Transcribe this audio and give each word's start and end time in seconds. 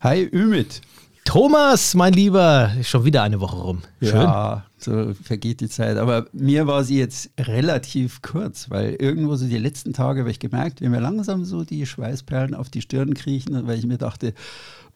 Hi, 0.00 0.28
Ümit. 0.32 0.80
Thomas, 1.24 1.94
mein 1.94 2.12
Lieber, 2.14 2.72
ist 2.78 2.88
schon 2.88 3.04
wieder 3.04 3.22
eine 3.22 3.40
Woche 3.40 3.56
rum. 3.56 3.82
Schön. 4.00 4.14
Ja, 4.14 4.64
so 4.78 5.12
vergeht 5.22 5.60
die 5.60 5.68
Zeit. 5.68 5.96
Aber 5.98 6.26
mir 6.32 6.66
war 6.66 6.84
sie 6.84 6.98
jetzt 6.98 7.30
relativ 7.38 8.22
kurz, 8.22 8.70
weil 8.70 8.94
irgendwo 8.94 9.34
so 9.36 9.46
die 9.46 9.58
letzten 9.58 9.92
Tage 9.92 10.20
habe 10.20 10.30
ich 10.30 10.38
gemerkt, 10.38 10.80
wie 10.80 10.88
mir 10.88 11.00
langsam 11.00 11.44
so 11.44 11.64
die 11.64 11.84
Schweißperlen 11.84 12.54
auf 12.54 12.70
die 12.70 12.80
Stirn 12.80 13.12
kriechen, 13.12 13.66
weil 13.66 13.78
ich 13.78 13.86
mir 13.86 13.98
dachte, 13.98 14.32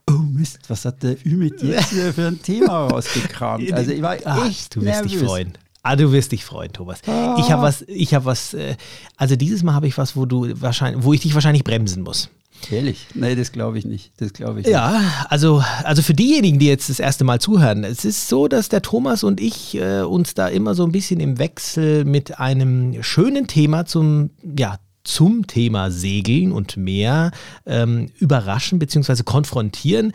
oh 0.08 0.14
Mist, 0.32 0.60
was 0.68 0.84
hat 0.86 1.02
der 1.02 1.16
Ümit 1.26 1.62
jetzt 1.62 1.88
für 1.92 2.28
ein 2.28 2.40
Thema 2.40 2.86
rausgekramt? 2.86 3.70
Also 3.72 3.90
ich 3.90 4.00
war 4.02 4.16
Ach, 4.24 4.46
echt 4.48 4.76
Du 4.76 4.80
wirst 4.80 4.86
nervös. 5.02 5.12
dich 5.12 5.20
freuen. 5.20 5.52
Ah, 5.82 5.96
du 5.96 6.12
wirst 6.12 6.30
dich 6.30 6.44
freuen, 6.44 6.72
Thomas. 6.72 7.00
Ah. 7.06 7.36
Ich 7.40 7.50
habe 7.50 7.62
was, 7.62 7.82
ich 7.82 8.14
habe 8.14 8.24
was, 8.24 8.54
äh, 8.54 8.76
also 9.16 9.34
dieses 9.34 9.64
Mal 9.64 9.74
habe 9.74 9.88
ich 9.88 9.98
was, 9.98 10.16
wo 10.16 10.26
du 10.26 10.48
wahrscheinlich, 10.60 11.04
wo 11.04 11.12
ich 11.12 11.20
dich 11.20 11.34
wahrscheinlich 11.34 11.64
bremsen 11.64 12.02
muss. 12.02 12.28
Ehrlich? 12.70 13.08
Nee, 13.14 13.34
das 13.34 13.50
glaube 13.50 13.78
ich 13.78 13.84
nicht. 13.84 14.12
Das 14.18 14.32
glaube 14.32 14.60
ich 14.60 14.66
ja, 14.68 14.92
nicht. 14.92 15.10
also, 15.30 15.64
also 15.82 16.00
für 16.00 16.14
diejenigen, 16.14 16.60
die 16.60 16.66
jetzt 16.66 16.88
das 16.88 17.00
erste 17.00 17.24
Mal 17.24 17.40
zuhören, 17.40 17.82
es 17.82 18.04
ist 18.04 18.28
so, 18.28 18.46
dass 18.46 18.68
der 18.68 18.82
Thomas 18.82 19.24
und 19.24 19.40
ich 19.40 19.74
äh, 19.74 20.02
uns 20.02 20.34
da 20.34 20.46
immer 20.46 20.76
so 20.76 20.84
ein 20.84 20.92
bisschen 20.92 21.18
im 21.18 21.40
Wechsel 21.40 22.04
mit 22.04 22.38
einem 22.38 23.02
schönen 23.02 23.48
Thema 23.48 23.84
zum, 23.84 24.30
ja, 24.56 24.78
zum 25.02 25.48
Thema 25.48 25.90
Segeln 25.90 26.52
und 26.52 26.76
mehr 26.76 27.32
ähm, 27.66 28.10
überraschen 28.20 28.78
bzw. 28.78 29.24
konfrontieren 29.24 30.12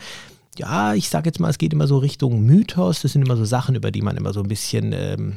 ja, 0.56 0.94
ich 0.94 1.08
sage 1.08 1.28
jetzt 1.28 1.38
mal, 1.38 1.50
es 1.50 1.58
geht 1.58 1.72
immer 1.72 1.86
so 1.86 1.98
Richtung 1.98 2.42
Mythos. 2.44 3.02
Das 3.02 3.12
sind 3.12 3.22
immer 3.22 3.36
so 3.36 3.44
Sachen, 3.44 3.76
über 3.76 3.92
die 3.92 4.02
man 4.02 4.16
immer 4.16 4.32
so 4.32 4.40
ein 4.40 4.48
bisschen 4.48 4.92
ähm, 4.92 5.36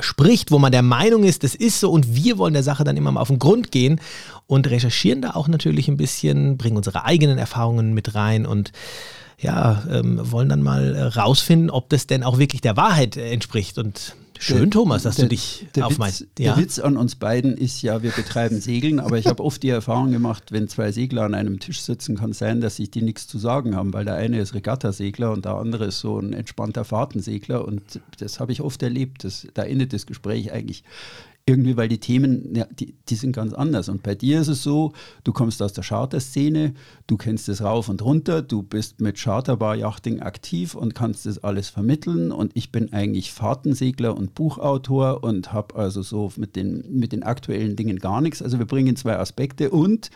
spricht, 0.00 0.50
wo 0.50 0.58
man 0.58 0.72
der 0.72 0.82
Meinung 0.82 1.24
ist, 1.24 1.42
das 1.42 1.54
ist 1.54 1.80
so 1.80 1.90
und 1.90 2.14
wir 2.14 2.38
wollen 2.38 2.54
der 2.54 2.62
Sache 2.62 2.84
dann 2.84 2.96
immer 2.96 3.12
mal 3.12 3.20
auf 3.20 3.28
den 3.28 3.38
Grund 3.38 3.72
gehen 3.72 4.00
und 4.46 4.68
recherchieren 4.68 5.22
da 5.22 5.30
auch 5.30 5.48
natürlich 5.48 5.88
ein 5.88 5.96
bisschen, 5.96 6.56
bringen 6.56 6.76
unsere 6.76 7.04
eigenen 7.04 7.38
Erfahrungen 7.38 7.94
mit 7.94 8.14
rein 8.14 8.46
und 8.46 8.72
ja, 9.38 9.82
ähm, 9.90 10.18
wollen 10.30 10.48
dann 10.48 10.62
mal 10.62 10.94
äh, 10.94 11.02
rausfinden, 11.02 11.70
ob 11.70 11.90
das 11.90 12.06
denn 12.06 12.22
auch 12.22 12.38
wirklich 12.38 12.62
der 12.62 12.76
Wahrheit 12.76 13.16
äh, 13.16 13.30
entspricht 13.32 13.78
und 13.78 14.16
Schön, 14.38 14.70
Thomas, 14.70 15.02
dass 15.02 15.16
der, 15.16 15.24
du 15.24 15.28
dich 15.30 15.66
der 15.74 15.86
auf 15.86 15.98
mein. 15.98 16.12
Ja. 16.38 16.54
Der 16.54 16.56
Witz 16.56 16.78
an 16.78 16.96
uns 16.96 17.16
beiden 17.16 17.56
ist 17.56 17.82
ja, 17.82 18.02
wir 18.02 18.10
betreiben 18.10 18.60
Segeln, 18.60 19.00
aber 19.00 19.18
ich 19.18 19.26
habe 19.26 19.42
oft 19.42 19.62
die 19.62 19.68
Erfahrung 19.68 20.10
gemacht, 20.10 20.52
wenn 20.52 20.68
zwei 20.68 20.92
Segler 20.92 21.22
an 21.22 21.34
einem 21.34 21.60
Tisch 21.60 21.80
sitzen, 21.80 22.16
kann 22.16 22.32
sein, 22.32 22.60
dass 22.60 22.76
sich 22.76 22.90
die 22.90 23.02
nichts 23.02 23.26
zu 23.26 23.38
sagen 23.38 23.76
haben, 23.76 23.92
weil 23.92 24.04
der 24.04 24.14
eine 24.14 24.38
ist 24.38 24.54
Regattasegler 24.54 25.32
und 25.32 25.44
der 25.44 25.54
andere 25.54 25.86
ist 25.86 26.00
so 26.00 26.18
ein 26.18 26.32
entspannter 26.32 26.84
Fahrtensegler 26.84 27.64
und 27.64 28.00
das 28.18 28.40
habe 28.40 28.52
ich 28.52 28.60
oft 28.60 28.82
erlebt. 28.82 29.24
Das, 29.24 29.46
da 29.54 29.62
endet 29.62 29.92
das 29.92 30.06
Gespräch 30.06 30.52
eigentlich 30.52 30.84
irgendwie, 31.48 31.76
weil 31.76 31.88
die 31.88 32.00
Themen, 32.00 32.54
ja, 32.56 32.66
die, 32.66 32.96
die 33.08 33.14
sind 33.14 33.32
ganz 33.32 33.52
anders. 33.52 33.88
Und 33.88 34.02
bei 34.02 34.16
dir 34.16 34.40
ist 34.40 34.48
es 34.48 34.64
so, 34.64 34.92
du 35.22 35.32
kommst 35.32 35.62
aus 35.62 35.72
der 35.72 35.84
Charterszene, 35.84 36.74
du 37.06 37.16
kennst 37.16 37.48
es 37.48 37.62
rauf 37.62 37.88
und 37.88 38.02
runter, 38.02 38.42
du 38.42 38.64
bist 38.64 39.00
mit 39.00 39.16
Charterbar-Yachting 39.16 40.20
aktiv 40.20 40.74
und 40.74 40.96
kannst 40.96 41.24
das 41.24 41.42
alles 41.44 41.68
vermitteln. 41.68 42.32
Und 42.32 42.50
ich 42.54 42.72
bin 42.72 42.92
eigentlich 42.92 43.32
Fahrtensegler 43.32 44.16
und 44.16 44.34
Buchautor 44.34 45.22
und 45.22 45.52
habe 45.52 45.76
also 45.76 46.02
so 46.02 46.32
mit 46.36 46.56
den, 46.56 46.84
mit 46.90 47.12
den 47.12 47.22
aktuellen 47.22 47.76
Dingen 47.76 48.00
gar 48.00 48.20
nichts. 48.20 48.42
Also 48.42 48.58
wir 48.58 48.66
bringen 48.66 48.96
zwei 48.96 49.16
Aspekte 49.16 49.70
und 49.70 50.10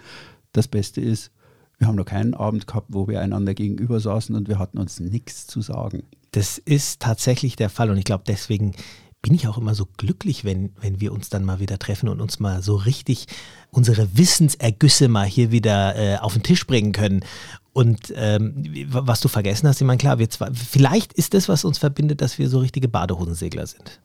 das 0.53 0.67
Beste 0.67 1.01
ist, 1.01 1.31
wir 1.79 1.87
haben 1.87 1.97
noch 1.97 2.07
keinen 2.07 2.35
Abend 2.35 2.67
gehabt, 2.67 2.89
wo 2.91 3.07
wir 3.07 3.21
einander 3.21 3.55
gegenüber 3.55 4.01
saßen 4.01 4.35
und 4.35 4.49
wir 4.49 4.59
hatten 4.59 4.79
uns 4.79 4.99
nichts 4.99 5.47
zu 5.47 5.63
sagen. 5.63 6.03
Das 6.33 6.59
ist 6.59 7.01
tatsächlich 7.01 7.55
der 7.55 7.71
Fall 7.71 7.89
und 7.89 7.97
ich 7.97 8.05
glaube, 8.05 8.25
deswegen 8.27 8.73
bin 9.23 9.35
ich 9.35 9.47
auch 9.49 9.59
immer 9.59 9.75
so 9.75 9.87
glücklich, 9.97 10.45
wenn, 10.45 10.71
wenn 10.81 11.01
wir 11.01 11.13
uns 11.13 11.29
dann 11.29 11.45
mal 11.45 11.61
wieder 11.61 11.79
treffen 11.79 12.09
und 12.09 12.21
uns 12.21 12.41
mal 12.41 12.63
so 12.63 12.77
richtig 12.77 13.27
unsere 13.71 14.17
Wissensergüsse 14.17 15.09
mal 15.09 15.27
hier 15.27 15.51
wieder 15.51 15.97
äh, 15.97 16.17
auf 16.17 16.33
den 16.33 16.43
Tisch 16.43 16.67
bringen 16.67 16.93
können. 16.93 17.25
Und 17.73 18.13
ähm, 18.17 18.65
was 18.89 19.21
du 19.21 19.29
vergessen 19.29 19.69
hast, 19.69 19.81
ich 19.81 19.87
meine, 19.87 19.99
klar, 19.99 20.19
wir 20.19 20.29
zwar, 20.31 20.53
vielleicht 20.55 21.13
ist 21.13 21.35
das, 21.35 21.49
was 21.49 21.65
uns 21.65 21.79
verbindet, 21.79 22.21
dass 22.21 22.39
wir 22.39 22.49
so 22.49 22.59
richtige 22.59 22.89
Badehosensegler 22.89 23.67
sind. 23.67 24.01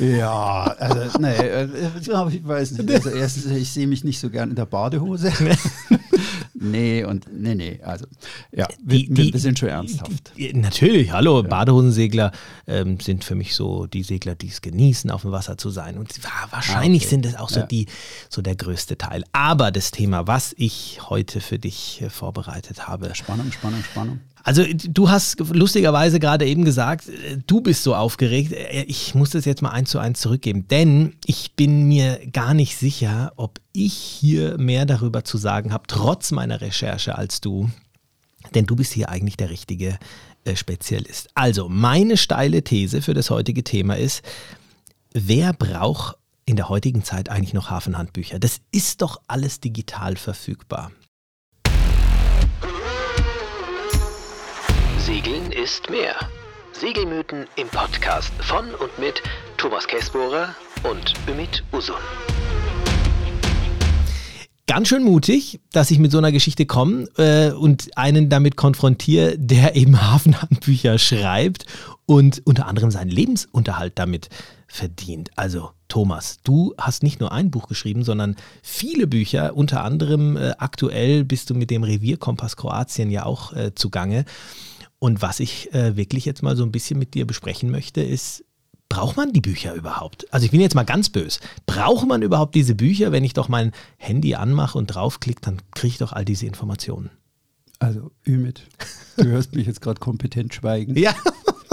Ja, 0.00 0.64
also, 0.78 1.18
nee, 1.18 1.34
äh, 1.34 1.68
ich 2.00 2.08
weiß 2.46 2.72
nicht. 2.72 2.90
Also 2.90 3.10
erstens, 3.10 3.46
ich 3.46 3.70
sehe 3.70 3.86
mich 3.86 4.04
nicht 4.04 4.20
so 4.20 4.30
gern 4.30 4.50
in 4.50 4.56
der 4.56 4.66
Badehose. 4.66 5.32
nee, 6.70 7.04
und 7.04 7.26
nee, 7.32 7.54
nee, 7.54 7.80
also 7.82 8.06
ja, 8.52 8.66
die, 8.80 9.08
wir, 9.08 9.14
die, 9.14 9.32
wir, 9.32 9.40
sind 9.40 9.58
schon 9.58 9.68
ernsthaft. 9.68 10.32
Natürlich, 10.54 11.12
hallo, 11.12 11.42
ja. 11.42 11.48
Badehosensegler 11.48 12.32
ähm, 12.66 12.98
sind 13.00 13.24
für 13.24 13.34
mich 13.34 13.54
so 13.54 13.86
die 13.86 14.02
Segler, 14.02 14.34
die 14.34 14.48
es 14.48 14.60
genießen, 14.60 15.10
auf 15.10 15.22
dem 15.22 15.32
Wasser 15.32 15.56
zu 15.56 15.70
sein. 15.70 15.98
Und 15.98 16.12
wahrscheinlich 16.50 17.02
ah, 17.02 17.06
okay. 17.06 17.10
sind 17.10 17.26
es 17.26 17.36
auch 17.36 17.50
so 17.50 17.60
ja. 17.60 17.66
die, 17.66 17.86
so 18.28 18.42
der 18.42 18.56
größte 18.56 18.98
Teil. 18.98 19.24
Aber 19.32 19.70
das 19.70 19.90
Thema, 19.90 20.26
was 20.26 20.54
ich 20.56 21.00
heute 21.08 21.40
für 21.40 21.58
dich 21.58 22.02
äh, 22.02 22.10
vorbereitet 22.10 22.88
habe. 22.88 23.14
Spannung, 23.14 23.52
Spannung, 23.52 23.82
Spannung. 23.82 24.20
Also 24.44 24.62
du 24.70 25.08
hast 25.08 25.40
lustigerweise 25.40 26.20
gerade 26.20 26.46
eben 26.46 26.66
gesagt, 26.66 27.10
du 27.46 27.62
bist 27.62 27.82
so 27.82 27.94
aufgeregt. 27.94 28.52
Ich 28.86 29.14
muss 29.14 29.30
das 29.30 29.46
jetzt 29.46 29.62
mal 29.62 29.70
eins 29.70 29.88
zu 29.88 29.98
eins 29.98 30.20
zurückgeben, 30.20 30.68
denn 30.68 31.14
ich 31.24 31.54
bin 31.56 31.88
mir 31.88 32.20
gar 32.30 32.52
nicht 32.52 32.76
sicher, 32.76 33.32
ob 33.36 33.58
ich 33.72 33.94
hier 33.94 34.58
mehr 34.58 34.84
darüber 34.84 35.24
zu 35.24 35.38
sagen 35.38 35.72
habe, 35.72 35.84
trotz 35.86 36.30
meiner 36.30 36.60
Recherche 36.60 37.16
als 37.16 37.40
du. 37.40 37.70
Denn 38.54 38.66
du 38.66 38.76
bist 38.76 38.92
hier 38.92 39.08
eigentlich 39.08 39.38
der 39.38 39.48
richtige 39.48 39.98
äh, 40.44 40.54
Spezialist. 40.54 41.30
Also 41.34 41.70
meine 41.70 42.18
steile 42.18 42.62
These 42.62 43.00
für 43.00 43.14
das 43.14 43.30
heutige 43.30 43.64
Thema 43.64 43.96
ist, 43.96 44.22
wer 45.14 45.54
braucht 45.54 46.18
in 46.44 46.56
der 46.56 46.68
heutigen 46.68 47.02
Zeit 47.02 47.30
eigentlich 47.30 47.54
noch 47.54 47.70
Hafenhandbücher? 47.70 48.38
Das 48.38 48.60
ist 48.70 49.00
doch 49.00 49.22
alles 49.26 49.60
digital 49.60 50.16
verfügbar. 50.16 50.92
Segeln 55.04 55.52
ist 55.52 55.90
mehr. 55.90 56.14
Segelmythen 56.72 57.46
im 57.56 57.68
Podcast 57.68 58.32
von 58.40 58.70
und 58.70 58.98
mit 58.98 59.22
Thomas 59.58 59.86
Kessbohrer 59.86 60.54
und 60.82 61.12
Ümit 61.28 61.62
Usun. 61.74 61.96
Ganz 64.66 64.88
schön 64.88 65.04
mutig, 65.04 65.60
dass 65.72 65.90
ich 65.90 65.98
mit 65.98 66.10
so 66.10 66.16
einer 66.16 66.32
Geschichte 66.32 66.64
komme 66.64 67.06
äh, 67.18 67.52
und 67.52 67.98
einen 67.98 68.30
damit 68.30 68.56
konfrontiere, 68.56 69.36
der 69.36 69.76
eben 69.76 70.00
Hafenhandbücher 70.00 70.96
schreibt 70.96 71.66
und 72.06 72.40
unter 72.46 72.66
anderem 72.66 72.90
seinen 72.90 73.10
Lebensunterhalt 73.10 73.98
damit 73.98 74.30
verdient. 74.66 75.30
Also 75.36 75.72
Thomas, 75.88 76.38
du 76.44 76.74
hast 76.78 77.02
nicht 77.02 77.20
nur 77.20 77.30
ein 77.30 77.50
Buch 77.50 77.68
geschrieben, 77.68 78.04
sondern 78.04 78.36
viele 78.62 79.06
Bücher. 79.06 79.54
Unter 79.54 79.84
anderem 79.84 80.38
äh, 80.38 80.52
aktuell 80.56 81.24
bist 81.24 81.50
du 81.50 81.54
mit 81.54 81.70
dem 81.70 81.82
Revierkompass 81.82 82.56
Kroatien 82.56 83.10
ja 83.10 83.26
auch 83.26 83.52
äh, 83.52 83.74
zugange. 83.74 84.24
Und 85.04 85.20
was 85.20 85.38
ich 85.38 85.70
äh, 85.74 85.98
wirklich 85.98 86.24
jetzt 86.24 86.42
mal 86.42 86.56
so 86.56 86.64
ein 86.64 86.72
bisschen 86.72 86.98
mit 86.98 87.12
dir 87.12 87.26
besprechen 87.26 87.70
möchte, 87.70 88.00
ist, 88.00 88.42
braucht 88.88 89.18
man 89.18 89.34
die 89.34 89.42
Bücher 89.42 89.74
überhaupt? 89.74 90.32
Also 90.32 90.46
ich 90.46 90.50
bin 90.50 90.62
jetzt 90.62 90.74
mal 90.74 90.84
ganz 90.84 91.10
böse. 91.10 91.40
Braucht 91.66 92.08
man 92.08 92.22
überhaupt 92.22 92.54
diese 92.54 92.74
Bücher? 92.74 93.12
Wenn 93.12 93.22
ich 93.22 93.34
doch 93.34 93.50
mein 93.50 93.72
Handy 93.98 94.34
anmache 94.34 94.78
und 94.78 94.86
draufklicke, 94.86 95.42
dann 95.42 95.58
kriege 95.74 95.88
ich 95.88 95.98
doch 95.98 96.14
all 96.14 96.24
diese 96.24 96.46
Informationen. 96.46 97.10
Also, 97.80 98.12
Ümit, 98.26 98.62
du 99.18 99.26
hörst 99.26 99.54
mich 99.54 99.66
jetzt 99.66 99.82
gerade 99.82 100.00
kompetent 100.00 100.54
schweigen. 100.54 100.96
Ja. 100.96 101.14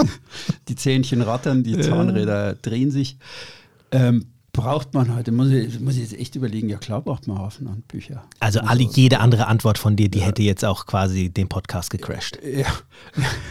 Die 0.68 0.76
Zähnchen 0.76 1.22
rattern, 1.22 1.62
die 1.62 1.80
Zahnräder 1.80 2.54
drehen 2.56 2.90
sich. 2.90 3.16
Ähm, 3.92 4.26
braucht 4.52 4.92
man 4.92 5.14
heute, 5.14 5.32
muss 5.32 5.50
ich, 5.50 5.80
muss 5.80 5.94
ich 5.94 6.02
jetzt 6.02 6.18
echt 6.18 6.36
überlegen, 6.36 6.68
ja 6.68 6.76
klar 6.76 7.00
braucht 7.00 7.26
man 7.26 7.38
Hafenhandbücher. 7.38 8.24
Also, 8.38 8.60
also 8.60 8.70
alle, 8.70 8.82
jede 8.82 9.20
andere 9.20 9.46
Antwort 9.46 9.78
von 9.78 9.96
dir, 9.96 10.10
die 10.10 10.18
ja. 10.18 10.26
hätte 10.26 10.42
jetzt 10.42 10.64
auch 10.64 10.84
quasi 10.86 11.30
den 11.30 11.48
Podcast 11.48 11.90
gecrashed. 11.90 12.38
Ja, 12.44 12.66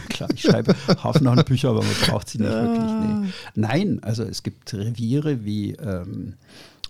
klar, 0.08 0.28
ich 0.32 0.42
schreibe 0.42 0.74
Hafenhandbücher, 1.02 1.70
aber 1.70 1.82
man 1.82 1.94
braucht 2.06 2.28
sie 2.28 2.38
nicht 2.38 2.50
wirklich. 2.50 2.84
Nee. 2.84 3.28
Nein, 3.56 3.98
also 4.02 4.22
es 4.22 4.44
gibt 4.44 4.72
Reviere 4.72 5.44
wie, 5.44 5.72
ähm, 5.72 6.34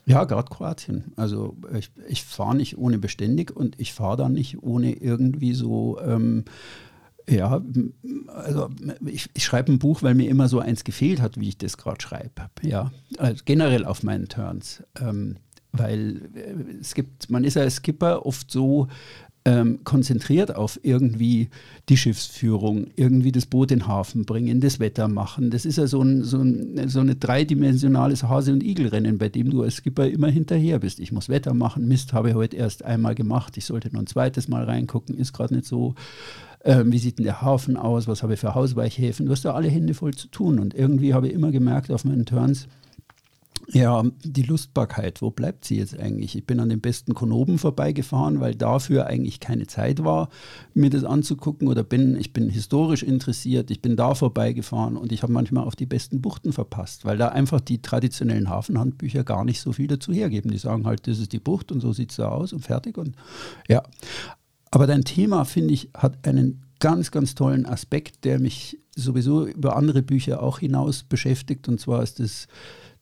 ja, 0.04 0.24
gerade 0.24 0.50
Kroatien. 0.50 1.12
Also 1.16 1.56
ich, 1.76 1.90
ich 2.08 2.22
fahre 2.22 2.56
nicht 2.56 2.76
ohne 2.76 2.98
beständig 2.98 3.54
und 3.56 3.80
ich 3.80 3.94
fahre 3.94 4.18
dann 4.18 4.34
nicht 4.34 4.62
ohne 4.62 4.92
irgendwie 4.92 5.54
so... 5.54 5.98
Ähm, 6.04 6.44
ja, 7.28 7.62
also 8.28 8.70
ich, 9.06 9.30
ich 9.34 9.44
schreibe 9.44 9.72
ein 9.72 9.78
Buch, 9.78 10.02
weil 10.02 10.14
mir 10.14 10.28
immer 10.28 10.48
so 10.48 10.58
eins 10.58 10.84
gefehlt 10.84 11.20
hat, 11.20 11.38
wie 11.38 11.48
ich 11.48 11.58
das 11.58 11.76
gerade 11.76 12.00
schreibe. 12.00 12.50
Ja, 12.62 12.92
also 13.19 13.42
generell 13.44 13.84
auf 13.84 14.02
meinen 14.02 14.28
Turns. 14.28 14.82
Ähm, 15.00 15.36
weil 15.72 16.30
äh, 16.34 16.80
es 16.80 16.94
gibt, 16.94 17.30
man 17.30 17.44
ist 17.44 17.56
als 17.56 17.76
Skipper 17.76 18.26
oft 18.26 18.50
so 18.50 18.88
ähm, 19.44 19.80
konzentriert 19.82 20.54
auf 20.54 20.78
irgendwie 20.82 21.48
die 21.88 21.96
Schiffsführung, 21.96 22.88
irgendwie 22.94 23.32
das 23.32 23.46
Boot 23.46 23.72
in 23.72 23.80
den 23.80 23.88
Hafen 23.88 24.25
bringen, 24.25 24.60
das 24.60 24.78
Wetter 24.78 25.08
machen. 25.08 25.50
Das 25.50 25.64
ist 25.64 25.78
ja 25.78 25.86
so 25.86 26.00
ein, 26.00 26.22
so 26.22 26.38
ein 26.38 26.88
so 26.88 27.00
eine 27.00 27.16
dreidimensionales 27.16 28.22
Hase- 28.22 28.52
und 28.52 28.62
Igelrennen, 28.62 29.18
bei 29.18 29.28
dem 29.28 29.50
du 29.50 29.62
als 29.62 29.76
Skipper 29.76 30.06
immer 30.08 30.28
hinterher 30.28 30.78
bist. 30.78 31.00
Ich 31.00 31.10
muss 31.10 31.28
Wetter 31.28 31.54
machen, 31.54 31.88
Mist 31.88 32.12
habe 32.12 32.30
ich 32.30 32.34
heute 32.36 32.56
erst 32.56 32.84
einmal 32.84 33.14
gemacht, 33.14 33.56
ich 33.56 33.64
sollte 33.64 33.92
noch 33.92 34.00
ein 34.00 34.06
zweites 34.06 34.46
Mal 34.46 34.64
reingucken, 34.64 35.16
ist 35.16 35.32
gerade 35.32 35.54
nicht 35.54 35.66
so. 35.66 35.94
Ähm, 36.64 36.93
wie 36.93 36.99
sieht 36.99 37.19
denn 37.19 37.25
der 37.25 37.43
Hafen 37.43 37.76
aus? 37.76 38.06
Was 38.09 38.23
habe 38.23 38.35
ich 38.35 38.41
für 38.41 38.55
Hausweichhäfen? 38.55 39.26
Du 39.26 39.32
hast 39.32 39.44
da 39.44 39.55
alle 39.55 39.69
Hände 39.69 39.94
voll 39.94 40.14
zu 40.14 40.29
tun. 40.29 40.59
Und 40.59 40.75
irgendwie 40.75 41.14
habe 41.14 41.29
ich 41.29 41.35
immer 41.35 41.50
gemerkt 41.50 41.91
auf 41.91 42.05
meinen 42.05 42.25
Turns, 42.25 42.69
Ja, 43.69 44.03
die 44.25 44.43
Lustbarkeit, 44.43 45.23
wo 45.23 45.31
bleibt 45.31 45.64
sie 45.64 45.76
jetzt 45.79 45.97
eigentlich? 45.99 46.37
Ich 46.37 46.44
bin 46.47 46.59
an 46.59 46.69
den 46.69 46.81
besten 46.81 47.14
Konoben 47.14 47.59
vorbeigefahren, 47.59 48.41
weil 48.41 48.56
dafür 48.56 49.06
eigentlich 49.06 49.38
keine 49.38 49.67
Zeit 49.69 50.03
war, 50.03 50.31
mir 50.75 50.91
das 50.91 51.05
anzugucken. 51.05 51.69
Oder 51.69 51.85
bin, 51.85 52.17
ich 52.17 52.32
bin 52.32 52.49
historisch 52.50 53.05
interessiert, 53.05 53.70
ich 53.70 53.81
bin 53.81 53.97
da 53.97 54.14
vorbeigefahren 54.14 54.97
und 54.97 55.12
ich 55.12 55.23
habe 55.23 55.32
manchmal 55.32 55.64
auf 55.64 55.76
die 55.76 55.87
besten 55.87 56.20
Buchten 56.20 56.53
verpasst, 56.53 57.05
weil 57.05 57.17
da 57.17 57.29
einfach 57.29 57.61
die 57.61 57.81
traditionellen 57.81 58.49
Hafenhandbücher 58.49 59.23
gar 59.23 59.44
nicht 59.44 59.61
so 59.61 59.73
viel 59.73 59.87
dazu 59.87 60.12
hergeben. 60.12 60.50
Die 60.50 60.59
sagen 60.59 60.85
halt, 60.85 61.06
das 61.06 61.20
ist 61.20 61.32
die 61.32 61.41
Bucht 61.41 61.70
und 61.70 61.81
so 61.81 61.93
sieht 61.93 62.11
es 62.11 62.17
da 62.17 62.31
aus 62.31 62.53
und 62.53 62.61
fertig. 62.61 62.99
Und 62.99 63.14
ja. 63.69 63.82
Aber 64.72 64.88
dein 64.88 65.04
Thema, 65.04 65.44
finde 65.44 65.74
ich, 65.74 65.90
hat 65.94 66.26
einen 66.26 66.64
ganz, 66.80 67.12
ganz 67.12 67.36
tollen 67.36 67.66
Aspekt, 67.66 68.24
der 68.24 68.40
mich 68.40 68.78
sowieso 68.96 69.46
über 69.46 69.76
andere 69.76 70.02
Bücher 70.02 70.42
auch 70.42 70.58
hinaus 70.58 71.04
beschäftigt. 71.04 71.69
Und 71.69 71.78
zwar 71.78 72.02
ist 72.02 72.19
das 72.19 72.48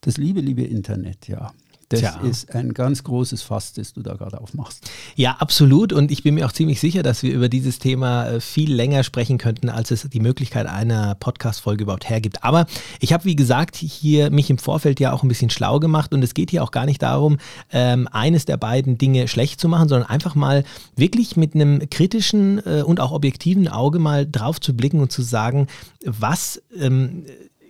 das 0.01 0.17
liebe, 0.17 0.41
liebe 0.41 0.63
Internet, 0.63 1.27
ja. 1.27 1.51
Das 1.91 1.99
Tja. 1.99 2.21
ist 2.21 2.55
ein 2.55 2.73
ganz 2.73 3.03
großes 3.03 3.41
Fass, 3.41 3.73
das 3.73 3.91
du 3.91 4.01
da 4.01 4.13
gerade 4.13 4.39
aufmachst. 4.39 4.89
Ja, 5.17 5.35
absolut. 5.39 5.91
Und 5.91 6.09
ich 6.09 6.23
bin 6.23 6.35
mir 6.35 6.45
auch 6.45 6.53
ziemlich 6.53 6.79
sicher, 6.79 7.03
dass 7.03 7.21
wir 7.21 7.33
über 7.33 7.49
dieses 7.49 7.79
Thema 7.79 8.27
äh, 8.27 8.39
viel 8.39 8.73
länger 8.73 9.03
sprechen 9.03 9.37
könnten, 9.37 9.67
als 9.67 9.91
es 9.91 10.03
die 10.03 10.21
Möglichkeit 10.21 10.67
einer 10.67 11.15
Podcast-Folge 11.15 11.83
überhaupt 11.83 12.09
hergibt. 12.09 12.45
Aber 12.45 12.65
ich 13.01 13.11
habe, 13.11 13.25
wie 13.25 13.35
gesagt, 13.35 13.75
hier 13.75 14.31
mich 14.31 14.49
im 14.49 14.57
Vorfeld 14.57 15.01
ja 15.01 15.11
auch 15.11 15.23
ein 15.23 15.27
bisschen 15.27 15.49
schlau 15.49 15.81
gemacht. 15.81 16.13
Und 16.13 16.23
es 16.23 16.33
geht 16.33 16.49
hier 16.49 16.63
auch 16.63 16.71
gar 16.71 16.85
nicht 16.85 17.01
darum, 17.01 17.39
ähm, 17.73 18.07
eines 18.09 18.45
der 18.45 18.55
beiden 18.55 18.97
Dinge 18.97 19.27
schlecht 19.27 19.59
zu 19.59 19.67
machen, 19.67 19.89
sondern 19.89 20.09
einfach 20.09 20.33
mal 20.33 20.63
wirklich 20.95 21.35
mit 21.35 21.55
einem 21.55 21.89
kritischen 21.89 22.65
äh, 22.65 22.83
und 22.83 23.01
auch 23.01 23.11
objektiven 23.11 23.67
Auge 23.67 23.99
mal 23.99 24.25
drauf 24.25 24.61
zu 24.61 24.77
blicken 24.77 25.01
und 25.01 25.11
zu 25.11 25.23
sagen, 25.23 25.67
was. 26.05 26.61
Ähm, 26.79 27.25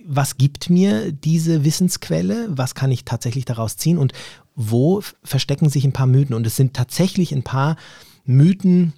was 0.06 0.38
gibt 0.38 0.70
mir 0.70 1.12
diese 1.12 1.64
Wissensquelle, 1.64 2.48
was 2.50 2.76
kann 2.76 2.92
ich 2.92 3.06
tatsächlich 3.06 3.46
daraus 3.46 3.78
ziehen 3.78 3.98
und 3.98 4.14
wo 4.56 5.02
verstecken 5.24 5.70
sich 5.70 5.86
ein 5.86 5.94
paar 5.94 6.08
Mythen. 6.08 6.36
Und 6.36 6.46
es 6.46 6.56
sind 6.56 6.74
tatsächlich 6.74 7.34
ein 7.34 7.44
paar 7.44 7.78
Mythen, 8.26 8.94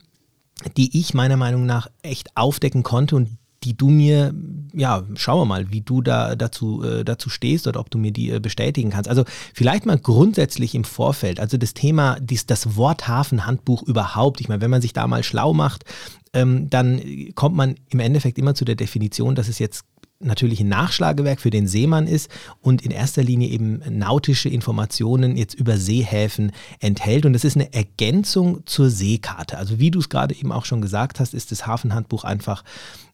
die 0.77 0.99
ich 0.99 1.13
meiner 1.13 1.37
Meinung 1.37 1.65
nach 1.65 1.87
echt 2.01 2.35
aufdecken 2.35 2.83
konnte 2.83 3.15
und 3.15 3.29
die 3.63 3.77
du 3.77 3.89
mir, 3.89 4.33
ja, 4.73 5.03
schauen 5.15 5.39
wir 5.39 5.45
mal, 5.45 5.71
wie 5.71 5.81
du 5.81 6.01
da 6.01 6.35
dazu, 6.35 6.83
äh, 6.83 7.05
dazu 7.05 7.29
stehst 7.29 7.65
oder 7.65 7.79
ob 7.79 7.89
du 7.89 7.97
mir 7.97 8.11
die 8.11 8.29
äh, 8.29 8.39
bestätigen 8.39 8.89
kannst. 8.89 9.09
Also 9.09 9.23
vielleicht 9.53 9.85
mal 9.85 9.97
grundsätzlich 9.97 10.75
im 10.75 10.83
Vorfeld, 10.83 11.39
also 11.39 11.57
das 11.57 11.73
Thema, 11.73 12.17
dies, 12.19 12.45
das 12.45 12.75
Wort 12.75 13.07
Hafenhandbuch 13.07 13.83
überhaupt. 13.83 14.41
Ich 14.41 14.49
meine, 14.49 14.61
wenn 14.61 14.71
man 14.71 14.81
sich 14.81 14.93
da 14.93 15.07
mal 15.07 15.23
schlau 15.23 15.53
macht, 15.53 15.85
ähm, 16.33 16.69
dann 16.69 17.01
kommt 17.35 17.55
man 17.55 17.75
im 17.89 17.99
Endeffekt 17.99 18.37
immer 18.37 18.55
zu 18.55 18.65
der 18.65 18.75
Definition, 18.75 19.35
dass 19.35 19.47
es 19.47 19.59
jetzt 19.59 19.85
natürlich 20.23 20.59
ein 20.61 20.69
Nachschlagewerk 20.69 21.41
für 21.41 21.49
den 21.49 21.67
Seemann 21.67 22.07
ist 22.07 22.29
und 22.61 22.81
in 22.81 22.91
erster 22.91 23.23
Linie 23.23 23.49
eben 23.49 23.81
nautische 23.89 24.49
Informationen 24.49 25.37
jetzt 25.37 25.53
über 25.53 25.77
Seehäfen 25.77 26.51
enthält. 26.79 27.25
Und 27.25 27.33
das 27.33 27.43
ist 27.43 27.55
eine 27.55 27.73
Ergänzung 27.73 28.65
zur 28.65 28.89
Seekarte. 28.89 29.57
Also 29.57 29.79
wie 29.79 29.91
du 29.91 29.99
es 29.99 30.09
gerade 30.09 30.35
eben 30.35 30.51
auch 30.51 30.65
schon 30.65 30.81
gesagt 30.81 31.19
hast, 31.19 31.33
ist 31.33 31.51
das 31.51 31.67
Hafenhandbuch 31.67 32.23
einfach 32.23 32.63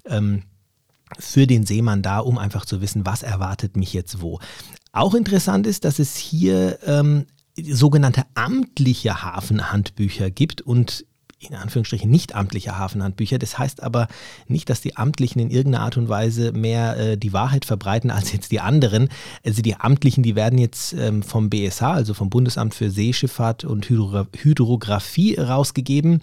ähm, 0.05 0.43
für 1.17 1.47
den 1.47 1.65
Seemann 1.65 2.01
da, 2.01 2.19
um 2.19 2.37
einfach 2.37 2.65
zu 2.65 2.81
wissen, 2.81 3.05
was 3.05 3.23
erwartet 3.23 3.75
mich 3.75 3.93
jetzt 3.93 4.21
wo. 4.21 4.39
Auch 4.91 5.13
interessant 5.13 5.67
ist, 5.67 5.85
dass 5.85 5.99
es 5.99 6.15
hier 6.15 6.79
ähm, 6.85 7.25
sogenannte 7.57 8.23
amtliche 8.35 9.23
Hafenhandbücher 9.23 10.29
gibt 10.31 10.61
und 10.61 11.05
in 11.39 11.55
Anführungsstrichen 11.55 12.09
nicht 12.09 12.35
amtliche 12.35 12.77
Hafenhandbücher. 12.77 13.39
Das 13.39 13.57
heißt 13.57 13.81
aber 13.81 14.07
nicht, 14.47 14.69
dass 14.69 14.81
die 14.81 14.97
Amtlichen 14.97 15.39
in 15.41 15.49
irgendeiner 15.49 15.85
Art 15.85 15.97
und 15.97 16.09
Weise 16.09 16.51
mehr 16.51 16.97
äh, 16.97 17.17
die 17.17 17.33
Wahrheit 17.33 17.65
verbreiten 17.65 18.11
als 18.11 18.31
jetzt 18.33 18.51
die 18.51 18.59
anderen. 18.59 19.09
Also 19.45 19.61
die 19.61 19.75
Amtlichen, 19.75 20.23
die 20.23 20.35
werden 20.35 20.59
jetzt 20.59 20.93
ähm, 20.93 21.23
vom 21.23 21.49
BSH, 21.49 21.83
also 21.83 22.13
vom 22.13 22.29
Bundesamt 22.29 22.73
für 22.73 22.89
Seeschifffahrt 22.89 23.63
und 23.63 23.87
Hydro 23.89 24.25
Hydrographie 24.35 25.35
rausgegeben. 25.35 26.21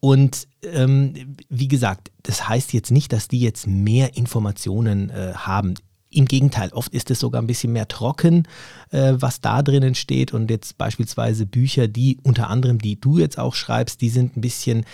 Und 0.00 0.48
ähm, 0.62 1.36
wie 1.48 1.68
gesagt, 1.68 2.10
das 2.22 2.48
heißt 2.48 2.72
jetzt 2.72 2.90
nicht, 2.90 3.12
dass 3.12 3.28
die 3.28 3.40
jetzt 3.40 3.66
mehr 3.66 4.16
Informationen 4.16 5.10
äh, 5.10 5.32
haben. 5.34 5.74
Im 6.12 6.24
Gegenteil, 6.24 6.70
oft 6.72 6.92
ist 6.92 7.10
es 7.10 7.20
sogar 7.20 7.40
ein 7.40 7.46
bisschen 7.46 7.72
mehr 7.72 7.86
trocken, 7.86 8.48
äh, 8.90 9.14
was 9.14 9.40
da 9.40 9.62
drinnen 9.62 9.94
steht. 9.94 10.34
Und 10.34 10.50
jetzt 10.50 10.76
beispielsweise 10.76 11.46
Bücher, 11.46 11.86
die 11.86 12.18
unter 12.22 12.50
anderem, 12.50 12.78
die 12.78 13.00
du 13.00 13.18
jetzt 13.18 13.38
auch 13.38 13.54
schreibst, 13.54 14.00
die 14.00 14.08
sind 14.08 14.36
ein 14.36 14.40
bisschen, 14.40 14.84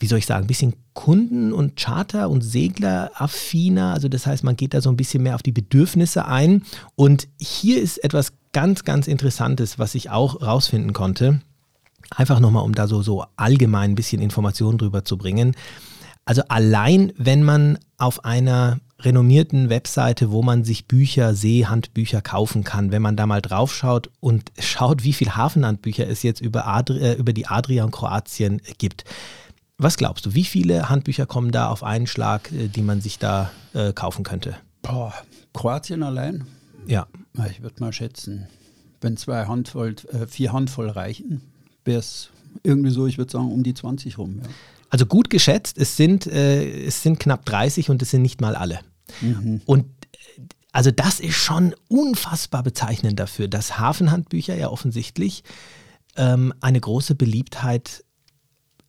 wie 0.00 0.06
soll 0.06 0.18
ich 0.18 0.26
sagen, 0.26 0.44
ein 0.44 0.48
bisschen 0.48 0.74
Kunden- 0.92 1.52
und 1.52 1.76
Charter- 1.76 2.28
und 2.28 2.42
Segler-affiner. 2.42 3.94
Also 3.94 4.08
das 4.08 4.26
heißt, 4.26 4.42
man 4.42 4.56
geht 4.56 4.74
da 4.74 4.80
so 4.80 4.90
ein 4.90 4.96
bisschen 4.96 5.22
mehr 5.22 5.36
auf 5.36 5.42
die 5.42 5.52
Bedürfnisse 5.52 6.26
ein. 6.26 6.62
Und 6.96 7.28
hier 7.38 7.80
ist 7.80 8.02
etwas 8.02 8.32
ganz, 8.52 8.84
ganz 8.84 9.06
Interessantes, 9.06 9.78
was 9.78 9.94
ich 9.94 10.10
auch 10.10 10.42
rausfinden 10.42 10.92
konnte. 10.92 11.42
Einfach 12.10 12.40
nochmal, 12.40 12.64
um 12.64 12.74
da 12.74 12.88
so, 12.88 13.02
so 13.02 13.24
allgemein 13.36 13.92
ein 13.92 13.94
bisschen 13.94 14.20
Informationen 14.20 14.78
drüber 14.78 15.04
zu 15.04 15.16
bringen. 15.16 15.54
Also 16.24 16.42
allein, 16.48 17.12
wenn 17.16 17.42
man 17.44 17.78
auf 17.98 18.24
einer 18.24 18.80
renommierten 19.04 19.70
Webseite, 19.70 20.30
wo 20.30 20.42
man 20.42 20.64
sich 20.64 20.86
Bücher, 20.86 21.34
Seehandbücher 21.34 22.20
kaufen 22.20 22.64
kann. 22.64 22.92
Wenn 22.92 23.02
man 23.02 23.16
da 23.16 23.26
mal 23.26 23.40
drauf 23.40 23.74
schaut 23.74 24.10
und 24.20 24.52
schaut, 24.58 25.04
wie 25.04 25.12
viele 25.12 25.36
Hafenhandbücher 25.36 26.06
es 26.08 26.22
jetzt 26.22 26.40
über, 26.40 26.66
Adri 26.66 26.98
äh, 26.98 27.14
über 27.14 27.32
die 27.32 27.46
Adria 27.46 27.84
und 27.84 27.90
Kroatien 27.90 28.60
gibt. 28.78 29.04
Was 29.78 29.96
glaubst 29.96 30.26
du, 30.26 30.34
wie 30.34 30.44
viele 30.44 30.88
Handbücher 30.88 31.26
kommen 31.26 31.52
da 31.52 31.68
auf 31.68 31.82
einen 31.82 32.06
Schlag, 32.06 32.52
äh, 32.52 32.68
die 32.68 32.82
man 32.82 33.00
sich 33.00 33.18
da 33.18 33.50
äh, 33.72 33.92
kaufen 33.92 34.24
könnte? 34.24 34.56
Boah, 34.82 35.14
Kroatien 35.52 36.02
allein? 36.02 36.46
Ja. 36.86 37.06
Ich 37.50 37.62
würde 37.62 37.76
mal 37.80 37.92
schätzen, 37.92 38.48
wenn 39.00 39.16
zwei 39.16 39.46
Handvoll, 39.46 39.96
äh, 40.12 40.26
vier 40.26 40.52
Handvoll 40.52 40.90
reichen, 40.90 41.40
wäre 41.84 42.00
es 42.00 42.30
irgendwie 42.62 42.90
so, 42.90 43.06
ich 43.06 43.18
würde 43.18 43.32
sagen, 43.32 43.52
um 43.52 43.62
die 43.62 43.74
20 43.74 44.18
rum. 44.18 44.40
Ja. 44.42 44.48
Also 44.90 45.06
gut 45.06 45.30
geschätzt, 45.30 45.78
es 45.78 45.96
sind, 45.96 46.26
äh, 46.26 46.84
es 46.84 47.02
sind 47.02 47.20
knapp 47.20 47.46
30 47.46 47.90
und 47.90 48.02
es 48.02 48.10
sind 48.10 48.22
nicht 48.22 48.40
mal 48.40 48.56
alle. 48.56 48.80
Mhm. 49.20 49.60
Und 49.64 49.84
äh, 50.12 50.42
also 50.72 50.90
das 50.90 51.20
ist 51.20 51.34
schon 51.34 51.74
unfassbar 51.88 52.62
bezeichnend 52.62 53.18
dafür, 53.18 53.48
dass 53.48 53.78
Hafenhandbücher 53.78 54.56
ja 54.56 54.68
offensichtlich 54.68 55.42
ähm, 56.16 56.54
eine 56.60 56.80
große 56.80 57.14
Beliebtheit 57.14 58.04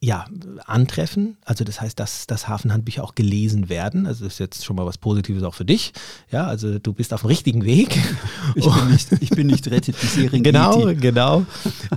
ja, 0.03 0.25
antreffen. 0.65 1.38
Also 1.45 1.63
das 1.63 1.79
heißt, 1.79 2.00
dass, 2.00 2.25
dass 2.25 2.47
Hafenhandbücher 2.47 3.03
auch 3.03 3.13
gelesen 3.13 3.69
werden. 3.69 4.07
Also 4.07 4.23
das 4.23 4.33
ist 4.33 4.39
jetzt 4.39 4.65
schon 4.65 4.75
mal 4.75 4.85
was 4.88 4.97
Positives 4.97 5.44
auch 5.44 5.53
für 5.53 5.63
dich. 5.63 5.94
Ja, 6.31 6.47
also 6.47 6.79
du 6.79 6.91
bist 6.91 7.13
auf 7.13 7.21
dem 7.21 7.27
richtigen 7.27 7.63
Weg. 7.63 7.97
Ich 8.56 8.65
bin 8.65 8.89
nicht, 8.89 9.12
ich 9.19 9.29
bin 9.29 9.47
nicht 9.47 9.69
rettet, 9.69 9.95
die 10.01 10.06
Serengeti. 10.07 10.41
Genau, 10.41 10.94
genau. 10.95 11.45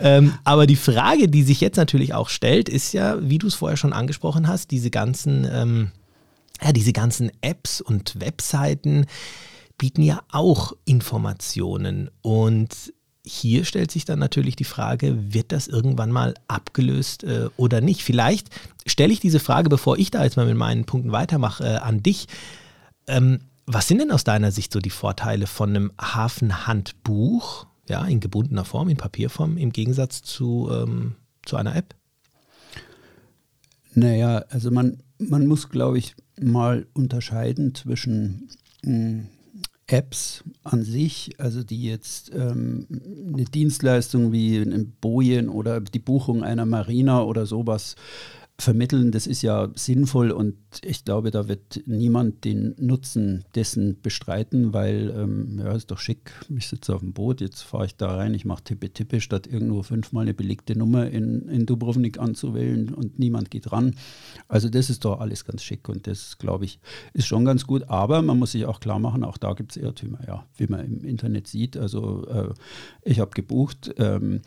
ähm, 0.01 0.35
aber 0.45 0.67
die 0.67 0.77
Frage, 0.77 1.29
die 1.29 1.43
sich 1.43 1.61
jetzt 1.61 1.77
natürlich 1.77 2.15
auch 2.15 2.29
stellt, 2.29 2.69
ist 2.69 2.93
ja, 2.93 3.17
wie 3.21 3.39
du 3.39 3.47
es 3.47 3.55
vorher 3.55 3.77
schon 3.77 3.93
angesprochen 3.93 4.47
hast, 4.47 4.71
diese 4.71 4.91
ganzen, 4.91 5.47
ähm, 5.51 5.91
ja, 6.63 6.73
diese 6.73 6.93
ganzen 6.93 7.31
Apps 7.41 7.81
und 7.81 8.21
Webseiten 8.21 9.07
bieten 9.79 10.03
ja 10.03 10.23
auch 10.31 10.73
Informationen 10.85 12.11
und 12.23 12.93
hier 13.27 13.65
stellt 13.65 13.91
sich 13.91 14.05
dann 14.05 14.19
natürlich 14.19 14.55
die 14.55 14.65
Frage, 14.65 15.33
wird 15.33 15.51
das 15.51 15.67
irgendwann 15.67 16.11
mal 16.11 16.35
abgelöst 16.47 17.25
äh, 17.25 17.49
oder 17.57 17.81
nicht? 17.81 18.03
Vielleicht 18.03 18.51
stelle 18.87 19.13
ich 19.13 19.21
diese 19.21 19.41
Frage, 19.41 19.71
bevor 19.71 19.97
ich 19.97 20.11
da 20.11 20.23
jetzt 20.23 20.37
mal 20.37 20.47
mit 20.47 20.57
meinen 20.57 20.85
Punkten 20.85 21.11
weitermache, 21.11 21.65
äh, 21.65 21.77
an 21.77 22.03
dich. 22.03 22.29
Ähm, 23.07 23.41
was 23.67 23.89
sind 23.89 23.99
denn 23.99 24.11
aus 24.11 24.25
deiner 24.25 24.53
Sicht 24.53 24.73
so 24.73 24.79
die 24.79 24.91
Vorteile 24.91 25.47
von 25.47 25.71
einem 25.71 25.93
Hafenhandbuch, 25.99 27.67
ja, 27.89 28.05
in 28.05 28.21
gebundener 28.21 28.67
Form, 28.67 28.91
in 28.91 28.99
Papierform, 28.99 29.57
im 29.57 29.73
Gegensatz 29.73 30.23
zu, 30.23 30.69
ähm, 30.71 31.17
zu 31.47 31.57
einer 31.57 31.75
App? 31.75 31.95
Naja, 33.95 34.45
also 34.51 34.71
man, 34.71 35.03
man 35.19 35.47
muss, 35.47 35.71
glaube 35.71 35.97
ich, 35.97 36.15
mal 36.41 36.87
unterscheiden 36.95 37.75
zwischen 37.75 38.49
mh, 38.83 38.93
hm, 38.93 39.27
Apps 39.87 40.43
an 40.63 40.83
sich, 40.83 41.35
also 41.39 41.63
die 41.63 41.83
jetzt 41.83 42.33
ähm, 42.35 42.87
eine 43.35 43.45
Dienstleistung 43.45 44.33
wie 44.33 44.57
ein 44.57 44.95
Bojen 45.01 45.51
oder 45.51 45.81
die 45.81 45.99
Buchung 45.99 46.43
einer 46.43 46.65
Marina 46.65 47.23
oder 47.23 47.45
sowas 47.45 47.95
vermitteln, 48.57 49.11
das 49.11 49.27
ist 49.27 49.43
ja 49.43 49.69
sinnvoll 49.75 50.31
und 50.31 50.55
ich 50.83 51.05
glaube, 51.05 51.33
da 51.33 51.49
wird 51.49 51.83
niemand 51.87 52.45
den 52.45 52.77
Nutzen 52.79 53.45
dessen 53.57 54.01
bestreiten, 54.01 54.73
weil 54.73 55.13
ähm, 55.17 55.59
ja, 55.59 55.73
ist 55.73 55.91
doch 55.91 55.99
schick, 55.99 56.31
ich 56.57 56.69
sitze 56.69 56.95
auf 56.95 57.01
dem 57.01 57.13
Boot, 57.13 57.41
jetzt 57.41 57.63
fahre 57.63 57.87
ich 57.87 57.97
da 57.97 58.15
rein, 58.15 58.33
ich 58.33 58.45
mache 58.45 58.63
Tippe-Tippe, 58.63 59.21
statt 59.21 59.49
irgendwo 59.49 59.83
fünfmal 59.83 60.23
eine 60.23 60.35
belegte 60.35 60.79
Nummer 60.79 61.11
in, 61.11 61.49
in 61.49 61.67
Dubrovnik 61.67 62.21
anzuwählen 62.21 62.95
und 62.95 63.19
niemand 63.19 63.51
geht 63.51 63.73
ran. 63.73 63.97
Also 64.47 64.69
das 64.69 64.89
ist 64.89 65.05
doch 65.05 65.19
alles 65.19 65.45
ganz 65.45 65.65
schick 65.65 65.89
und 65.89 66.07
das, 66.07 66.39
glaube 66.39 66.65
ich, 66.65 66.79
ist 67.13 67.27
schon 67.27 67.45
ganz 67.45 67.67
gut, 67.67 67.89
aber 67.89 68.23
man 68.23 68.39
muss 68.39 68.53
sich 68.53 68.67
auch 68.67 68.79
klar 68.79 69.01
machen, 69.01 69.25
auch 69.25 69.37
da 69.37 69.55
gibt 69.55 69.73
es 69.73 69.83
Irrtümer, 69.83 70.21
ja, 70.29 70.47
wie 70.57 70.69
man 70.69 70.81
im 70.85 71.05
Internet 71.05 71.49
sieht. 71.49 71.77
Also 71.77 72.25
äh, 72.29 72.55
ich 73.03 73.19
habe 73.19 73.33
gebucht, 73.33 73.93
ähm, 73.99 74.43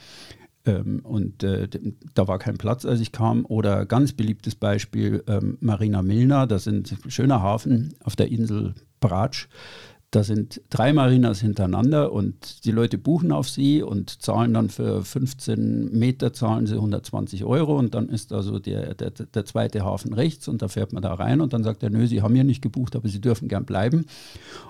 ähm, 0.68 1.00
und 1.04 1.44
äh, 1.44 1.68
da 2.14 2.28
war 2.28 2.40
kein 2.40 2.58
Platz, 2.58 2.86
als 2.86 3.00
ich 3.00 3.12
kam. 3.12 3.46
Oder 3.46 3.86
ganz 3.86 4.14
beliebtes 4.14 4.56
Beispiel, 4.56 5.24
ähm, 5.28 5.58
Marina 5.62 6.02
Milna, 6.02 6.46
das 6.46 6.68
ist 6.68 6.92
ein 6.92 7.12
schöner 7.12 7.42
Hafen 7.42 7.94
auf 8.04 8.16
der 8.16 8.30
Insel 8.30 8.76
Bratsch. 9.00 9.48
Da 10.18 10.24
sind 10.24 10.62
drei 10.72 10.94
Marinas 10.94 11.42
hintereinander 11.42 12.12
und 12.12 12.66
die 12.66 12.72
Leute 12.72 12.98
buchen 12.98 13.32
auf 13.32 13.48
sie 13.48 13.84
und 13.84 14.24
zahlen 14.24 14.52
dann 14.52 14.72
für 14.72 15.04
15 15.04 15.96
Meter 15.96 16.34
zahlen 16.34 16.66
sie 16.66 16.74
120 16.74 17.44
Euro 17.44 17.78
und 17.78 17.94
dann 17.94 18.10
ist 18.10 18.34
also 18.34 18.58
der, 18.58 18.96
der, 18.96 19.12
der 19.12 19.46
zweite 19.46 19.86
Hafen 19.86 20.16
rechts 20.16 20.48
und 20.48 20.64
da 20.64 20.70
fährt 20.70 20.92
man 20.92 21.04
da 21.04 21.14
rein 21.14 21.40
und 21.40 21.54
dann 21.54 21.64
sagt 21.64 21.84
er, 21.84 21.92
nö, 21.92 22.08
Sie 22.08 22.24
haben 22.24 22.34
hier 22.34 22.44
nicht 22.44 22.64
gebucht, 22.64 22.96
aber 22.96 23.08
Sie 23.08 23.22
dürfen 23.22 23.48
gern 23.48 23.66
bleiben. 23.66 24.08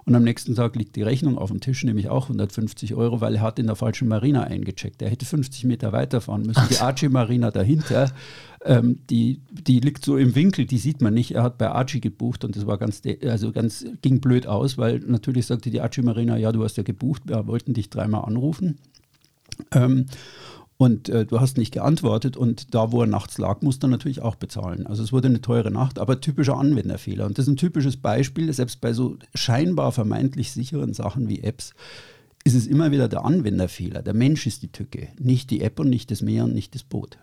Und 0.04 0.16
am 0.16 0.24
nächsten 0.24 0.54
Tag 0.54 0.76
liegt 0.76 0.98
die 0.98 1.04
Rechnung 1.04 1.38
auf 1.38 1.50
dem 1.50 1.62
Tisch, 1.62 1.82
nämlich 1.86 2.10
auch 2.10 2.24
150 2.24 2.96
Euro, 2.96 3.22
weil 3.22 3.36
er 3.36 3.42
hat 3.42 3.58
in 3.58 3.68
der 3.68 3.78
falschen 3.78 4.10
Marina 4.10 4.44
eingecheckt. 4.44 5.02
Er 5.02 5.10
hätte 5.10 5.26
50 5.26 5.64
Meter 5.64 5.94
weiterfahren 5.94 6.42
müssen. 6.42 6.68
Die 6.70 6.78
Archie 6.82 7.08
Marina 7.08 7.52
dahinter 7.52 8.12
ähm, 8.68 9.00
die, 9.10 9.40
die 9.50 9.80
liegt 9.80 10.04
so 10.04 10.18
im 10.18 10.36
Winkel, 10.36 10.66
die 10.66 10.78
sieht 10.78 11.02
man 11.02 11.14
nicht. 11.14 11.32
Er 11.32 11.44
hat 11.44 11.58
bei 11.58 11.70
Archie 11.70 12.02
gebucht 12.02 12.44
und 12.44 12.56
das 12.56 12.68
war 12.68 12.78
ganz, 12.78 13.02
also 13.24 13.52
ganz, 13.52 13.86
ging 14.02 14.20
blöd 14.20 14.46
aus, 14.46 14.78
weil 14.78 15.00
natürlich 15.00 15.46
sagte 15.46 15.72
die 15.72 15.82
Archie 15.82 16.02
Marina, 16.02 16.38
ja, 16.38 16.52
du 16.52 16.64
hast 16.64 16.78
ja 16.78 16.84
gebucht, 16.84 17.24
wir 17.26 17.48
wollten 17.48 17.74
dich 17.74 17.90
dreimal 17.90 18.26
anrufen. 18.26 18.78
Ähm, 19.72 20.06
und 20.78 21.10
äh, 21.10 21.26
du 21.26 21.40
hast 21.40 21.58
nicht 21.58 21.74
geantwortet 21.74 22.38
und 22.38 22.76
da, 22.76 22.92
wo 22.92 23.02
er 23.02 23.08
nachts 23.08 23.40
lag, 23.40 23.62
musst 23.62 23.82
du 23.82 23.88
natürlich 23.88 24.22
auch 24.22 24.36
bezahlen. 24.36 24.86
Also 24.86 25.02
es 25.02 25.12
wurde 25.12 25.28
eine 25.28 25.42
teure 25.42 25.72
Nacht, 25.72 25.98
aber 25.98 26.22
typischer 26.22 26.58
Anwenderfehler. 26.58 27.26
Und 27.26 27.38
das 27.40 27.48
ist 27.48 27.54
ein 27.54 27.58
typisches 27.58 27.98
Beispiel, 27.98 28.54
selbst 28.54 28.80
bei 28.80 28.94
so 28.94 29.18
scheinbar 29.34 29.92
vermeintlich 29.92 30.52
sicheren 30.52 30.94
Sachen 30.94 31.30
wie 31.30 31.42
Apps 31.42 31.74
ist 32.44 32.54
es 32.54 32.68
immer 32.68 32.92
wieder 32.92 33.10
der 33.10 33.26
Anwenderfehler. 33.26 34.02
Der 34.02 34.14
Mensch 34.14 34.46
ist 34.48 34.62
die 34.62 34.72
Tücke, 34.72 35.10
nicht 35.20 35.50
die 35.50 35.62
App 35.62 35.80
und 35.80 35.90
nicht 35.90 36.12
das 36.12 36.22
Meer 36.22 36.46
und 36.46 36.54
nicht 36.54 36.76
das 36.76 36.84
Boot. 36.84 37.18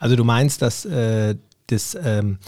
Also 0.00 0.16
du 0.16 0.24
meinst, 0.24 0.62
dass 0.62 0.84
äh, 0.84 1.36
das 1.68 1.96
ähm, 2.02 2.38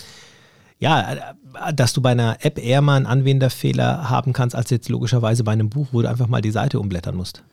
ja, 0.81 1.35
dass 1.73 1.93
du 1.93 2.03
bei 2.03 2.11
einer 2.11 2.39
App 2.45 2.59
eher 2.59 2.81
mal 2.81 2.97
einen 2.97 3.07
Anwenderfehler 3.07 4.11
haben 4.11 4.33
kannst, 4.33 4.57
als 4.57 4.71
jetzt 4.71 4.89
logischerweise 4.89 5.45
bei 5.45 5.53
einem 5.53 5.71
Buch, 5.71 5.87
wo 5.93 6.03
du 6.03 6.09
einfach 6.09 6.27
mal 6.27 6.41
die 6.41 6.51
Seite 6.51 6.81
umblättern 6.81 7.15
musst. 7.15 7.45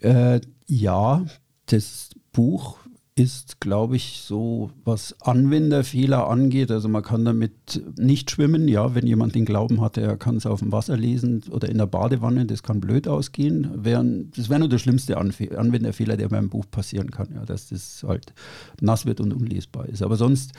Äh, 0.00 0.40
ja, 0.66 1.22
das 1.66 2.08
Buch 2.32 2.78
ist, 3.16 3.60
glaube 3.60 3.94
ich, 3.94 4.22
so, 4.22 4.72
was 4.84 5.14
Anwenderfehler 5.20 6.28
angeht. 6.28 6.72
Also 6.72 6.88
man 6.88 7.04
kann 7.04 7.24
damit 7.24 7.80
nicht 7.96 8.30
schwimmen. 8.30 8.66
Ja, 8.66 8.96
wenn 8.96 9.06
jemand 9.06 9.36
den 9.36 9.44
Glauben 9.44 9.80
hatte, 9.80 10.00
er 10.00 10.16
kann 10.16 10.36
es 10.36 10.46
auf 10.46 10.58
dem 10.58 10.72
Wasser 10.72 10.96
lesen 10.96 11.44
oder 11.50 11.68
in 11.68 11.78
der 11.78 11.86
Badewanne, 11.86 12.44
das 12.44 12.64
kann 12.64 12.80
blöd 12.80 13.06
ausgehen. 13.06 13.82
Das 14.34 14.48
wäre 14.48 14.58
nur 14.58 14.68
der 14.68 14.78
schlimmste 14.78 15.16
Anwenderfehler, 15.16 16.16
der 16.16 16.28
beim 16.28 16.48
Buch 16.48 16.64
passieren 16.68 17.12
kann, 17.12 17.28
ja, 17.34 17.44
dass 17.44 17.68
das 17.68 18.04
halt 18.06 18.34
nass 18.80 19.06
wird 19.06 19.20
und 19.20 19.32
unlesbar 19.32 19.88
ist. 19.88 20.02
Aber 20.02 20.16
sonst 20.16 20.52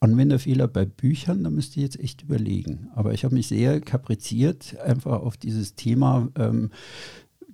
Anwenderfehler 0.00 0.66
bei 0.66 0.86
Büchern, 0.86 1.44
da 1.44 1.50
müsste 1.50 1.80
ich 1.80 1.84
jetzt 1.84 2.00
echt 2.00 2.22
überlegen. 2.22 2.88
Aber 2.94 3.12
ich 3.12 3.24
habe 3.24 3.34
mich 3.34 3.48
sehr 3.48 3.80
kapriziert 3.80 4.78
einfach 4.80 5.20
auf 5.20 5.36
dieses 5.36 5.74
Thema. 5.74 6.28
Ähm, 6.36 6.70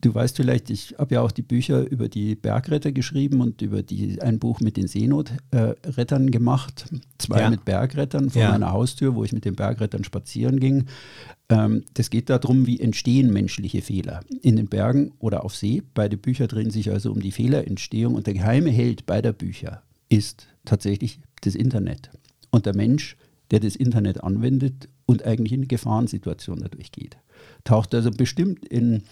Du 0.04 0.14
weißt 0.14 0.36
vielleicht, 0.36 0.68
ich 0.68 0.96
habe 0.98 1.14
ja 1.14 1.22
auch 1.22 1.32
die 1.32 1.40
Bücher 1.40 1.90
über 1.90 2.10
die 2.10 2.34
Bergretter 2.34 2.92
geschrieben 2.92 3.40
und 3.40 3.62
über 3.62 3.82
die, 3.82 4.20
ein 4.20 4.38
Buch 4.38 4.60
mit 4.60 4.76
den 4.76 4.86
Seenotrettern 4.86 6.30
gemacht. 6.30 6.84
Zwei 7.16 7.40
ja. 7.40 7.48
mit 7.48 7.64
Bergrettern 7.64 8.28
vor 8.28 8.42
ja. 8.42 8.50
meiner 8.50 8.70
Haustür, 8.70 9.14
wo 9.14 9.24
ich 9.24 9.32
mit 9.32 9.46
den 9.46 9.56
Bergrettern 9.56 10.04
spazieren 10.04 10.60
ging. 10.60 10.88
Ähm, 11.48 11.84
das 11.94 12.10
geht 12.10 12.28
darum, 12.28 12.66
wie 12.66 12.80
entstehen 12.80 13.32
menschliche 13.32 13.80
Fehler 13.80 14.20
in 14.42 14.56
den 14.56 14.66
Bergen 14.66 15.12
oder 15.20 15.42
auf 15.42 15.56
See. 15.56 15.82
Beide 15.94 16.18
Bücher 16.18 16.48
drehen 16.48 16.70
sich 16.70 16.90
also 16.90 17.10
um 17.10 17.20
die 17.20 17.32
Fehlerentstehung 17.32 18.14
und 18.14 18.26
der 18.26 18.34
geheime 18.34 18.70
Held 18.70 19.06
beider 19.06 19.32
Bücher 19.32 19.84
ist 20.10 20.48
tatsächlich 20.66 21.18
das 21.40 21.54
Internet. 21.54 22.10
Und 22.50 22.66
der 22.66 22.76
Mensch, 22.76 23.16
der 23.50 23.60
das 23.60 23.74
Internet 23.74 24.22
anwendet 24.22 24.86
und 25.06 25.24
eigentlich 25.24 25.54
in 25.54 25.60
eine 25.60 25.66
Gefahrensituation 25.66 26.60
dadurch 26.60 26.92
geht. 26.92 27.16
Taucht 27.64 27.94
also 27.94 28.10
bestimmt 28.10 28.68
in 28.68 29.02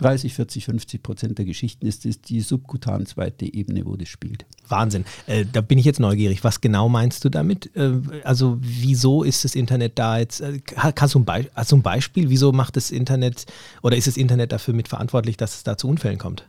30, 0.00 0.34
40, 0.34 0.64
50 0.64 1.02
Prozent 1.02 1.38
der 1.38 1.44
Geschichten 1.44 1.86
ist 1.86 2.06
es 2.06 2.22
die 2.22 2.40
subkutan 2.40 3.06
zweite 3.06 3.52
Ebene, 3.52 3.84
wo 3.84 3.96
das 3.96 4.08
spielt. 4.08 4.46
Wahnsinn. 4.68 5.04
Äh, 5.26 5.44
da 5.50 5.60
bin 5.60 5.78
ich 5.78 5.84
jetzt 5.84 6.00
neugierig. 6.00 6.42
Was 6.42 6.60
genau 6.60 6.88
meinst 6.88 7.24
du 7.24 7.28
damit? 7.28 7.74
Äh, 7.76 7.92
also 8.24 8.58
wieso 8.60 9.22
ist 9.22 9.44
das 9.44 9.54
Internet 9.54 9.98
da 9.98 10.18
jetzt? 10.18 10.40
Äh, 10.40 10.60
kannst 10.60 11.14
du 11.14 11.24
ein, 11.26 11.46
hast 11.54 11.72
du 11.72 11.76
ein 11.76 11.82
Beispiel? 11.82 12.30
Wieso 12.30 12.52
macht 12.52 12.76
das 12.76 12.90
Internet 12.90 13.46
oder 13.82 13.96
ist 13.96 14.06
das 14.06 14.16
Internet 14.16 14.52
dafür 14.52 14.74
mitverantwortlich, 14.74 15.36
dass 15.36 15.56
es 15.56 15.62
da 15.64 15.76
zu 15.76 15.88
Unfällen 15.88 16.18
kommt? 16.18 16.46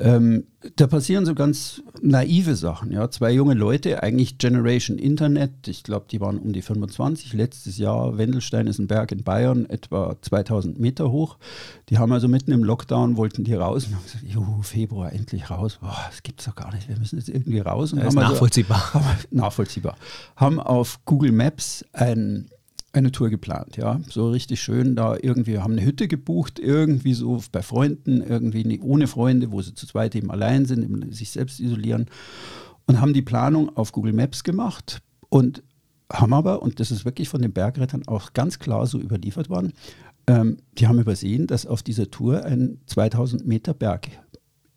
Ähm, 0.00 0.44
da 0.76 0.86
passieren 0.86 1.24
so 1.26 1.34
ganz 1.34 1.82
naive 2.02 2.54
Sachen. 2.54 2.92
Ja. 2.92 3.10
Zwei 3.10 3.32
junge 3.32 3.54
Leute, 3.54 4.02
eigentlich 4.02 4.38
Generation 4.38 4.98
Internet, 4.98 5.68
ich 5.68 5.82
glaube, 5.82 6.06
die 6.10 6.20
waren 6.20 6.38
um 6.38 6.52
die 6.52 6.62
25. 6.62 7.32
Letztes 7.32 7.78
Jahr, 7.78 8.18
Wendelstein 8.18 8.66
ist 8.66 8.78
ein 8.78 8.86
Berg 8.86 9.12
in 9.12 9.22
Bayern, 9.22 9.68
etwa 9.68 10.16
2000 10.20 10.78
Meter 10.78 11.10
hoch. 11.10 11.38
Die 11.88 11.98
haben 11.98 12.12
also 12.12 12.28
mitten 12.28 12.52
im 12.52 12.64
Lockdown, 12.64 13.16
wollten 13.16 13.44
die 13.44 13.54
raus 13.54 13.86
und 13.86 13.94
haben 13.94 14.04
gesagt, 14.04 14.24
juhu, 14.24 14.62
Februar, 14.62 15.12
endlich 15.12 15.50
raus. 15.50 15.78
Boah, 15.80 15.96
das 16.10 16.22
gibt 16.22 16.40
es 16.40 16.46
doch 16.46 16.54
gar 16.54 16.74
nicht, 16.74 16.88
wir 16.88 16.98
müssen 16.98 17.18
jetzt 17.18 17.28
irgendwie 17.28 17.60
raus. 17.60 17.92
Und 17.92 18.00
das 18.00 18.08
ist 18.08 18.14
nachvollziehbar. 18.14 18.82
Also, 18.92 18.94
haben, 19.06 19.18
nachvollziehbar. 19.30 19.96
Haben 20.36 20.60
auf 20.60 21.00
Google 21.04 21.32
Maps 21.32 21.84
ein 21.92 22.50
eine 22.92 23.12
Tour 23.12 23.30
geplant, 23.30 23.76
ja. 23.76 24.00
So 24.08 24.30
richtig 24.30 24.60
schön 24.60 24.96
da 24.96 25.16
irgendwie, 25.20 25.58
haben 25.58 25.72
eine 25.72 25.84
Hütte 25.84 26.08
gebucht, 26.08 26.58
irgendwie 26.58 27.14
so 27.14 27.40
bei 27.52 27.62
Freunden, 27.62 28.20
irgendwie 28.20 28.80
ohne 28.80 29.06
Freunde, 29.06 29.52
wo 29.52 29.62
sie 29.62 29.74
zu 29.74 29.86
zweit 29.86 30.14
eben 30.14 30.30
allein 30.30 30.66
sind, 30.66 30.82
eben 30.82 31.12
sich 31.12 31.30
selbst 31.30 31.60
isolieren 31.60 32.06
und 32.86 33.00
haben 33.00 33.14
die 33.14 33.22
Planung 33.22 33.76
auf 33.76 33.92
Google 33.92 34.12
Maps 34.12 34.42
gemacht 34.42 35.02
und 35.28 35.62
haben 36.12 36.32
aber, 36.32 36.62
und 36.62 36.80
das 36.80 36.90
ist 36.90 37.04
wirklich 37.04 37.28
von 37.28 37.40
den 37.40 37.52
Bergrettern 37.52 38.02
auch 38.06 38.32
ganz 38.32 38.58
klar 38.58 38.86
so 38.86 38.98
überliefert 38.98 39.48
worden, 39.48 39.72
ähm, 40.26 40.58
die 40.72 40.88
haben 40.88 40.98
übersehen, 40.98 41.46
dass 41.46 41.66
auf 41.66 41.82
dieser 41.82 42.10
Tour 42.10 42.44
ein 42.44 42.80
2000 42.86 43.46
Meter 43.46 43.74
Berg 43.74 44.08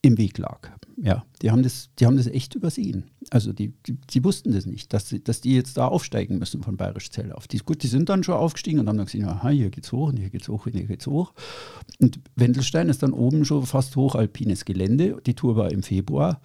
im 0.03 0.17
Weg 0.17 0.38
lag. 0.38 0.69
Ja, 1.01 1.25
die 1.41 1.50
haben 1.50 1.63
das, 1.63 1.89
die 1.98 2.05
haben 2.05 2.17
das 2.17 2.27
echt 2.27 2.53
übersehen. 2.53 3.05
Also 3.31 3.51
die, 3.51 3.74
die, 3.88 3.93
die 3.93 4.24
wussten 4.24 4.51
das 4.51 4.67
nicht, 4.67 4.93
dass, 4.93 5.15
dass 5.24 5.41
die 5.41 5.55
jetzt 5.55 5.77
da 5.77 5.88
aufsteigen 5.88 6.38
müssen 6.38 6.62
von 6.62 6.77
Bayerisch 6.77 7.10
Zell 7.10 7.31
auf. 7.31 7.48
Die, 7.48 7.57
gut, 7.57 7.81
die 7.81 7.88
sind 7.88 8.10
dann 8.10 8.24
schon 8.24 8.36
aufgestiegen 8.36 8.79
und 8.79 8.88
haben 8.88 8.98
dann 8.98 9.07
gesehen, 9.07 9.25
aha, 9.25 9.50
hier 9.50 9.72
geht's 9.72 9.91
hoch 9.91 10.10
und 10.10 10.17
hier 10.17 10.29
geht's 10.29 10.48
hoch 10.50 10.67
und 10.67 10.74
hier 10.74 10.86
geht's 10.86 11.07
hoch. 11.07 11.33
Und 12.00 12.19
Wendelstein 12.36 12.89
ist 12.89 13.01
dann 13.01 13.13
oben 13.13 13.43
schon 13.43 13.65
fast 13.65 13.95
hochalpines 13.95 14.65
Gelände. 14.65 15.19
Die 15.25 15.33
Tour 15.33 15.55
war 15.55 15.72
im 15.72 15.81
Februar 15.81 16.41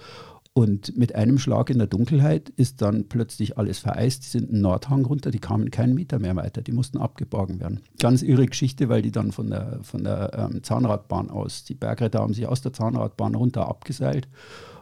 und 0.58 0.98
mit 0.98 1.14
einem 1.14 1.38
Schlag 1.38 1.70
in 1.70 1.78
der 1.78 1.86
Dunkelheit 1.86 2.48
ist 2.48 2.82
dann 2.82 3.08
plötzlich 3.08 3.58
alles 3.58 3.78
vereist. 3.78 4.24
Die 4.24 4.28
sind 4.28 4.50
einen 4.50 4.60
Nordhang 4.60 5.04
runter, 5.04 5.30
die 5.30 5.38
kamen 5.38 5.70
keinen 5.70 5.94
Meter 5.94 6.18
mehr 6.18 6.34
weiter, 6.34 6.62
die 6.62 6.72
mussten 6.72 6.98
abgeborgen 6.98 7.60
werden. 7.60 7.78
Ganz 8.00 8.22
irre 8.22 8.44
Geschichte, 8.44 8.88
weil 8.88 9.00
die 9.00 9.12
dann 9.12 9.30
von 9.30 9.50
der, 9.50 9.78
von 9.82 10.02
der 10.02 10.32
ähm, 10.36 10.64
Zahnradbahn 10.64 11.30
aus, 11.30 11.62
die 11.62 11.74
Bergretter 11.74 12.18
haben 12.18 12.34
sich 12.34 12.48
aus 12.48 12.60
der 12.60 12.72
Zahnradbahn 12.72 13.36
runter 13.36 13.68
abgeseilt 13.68 14.26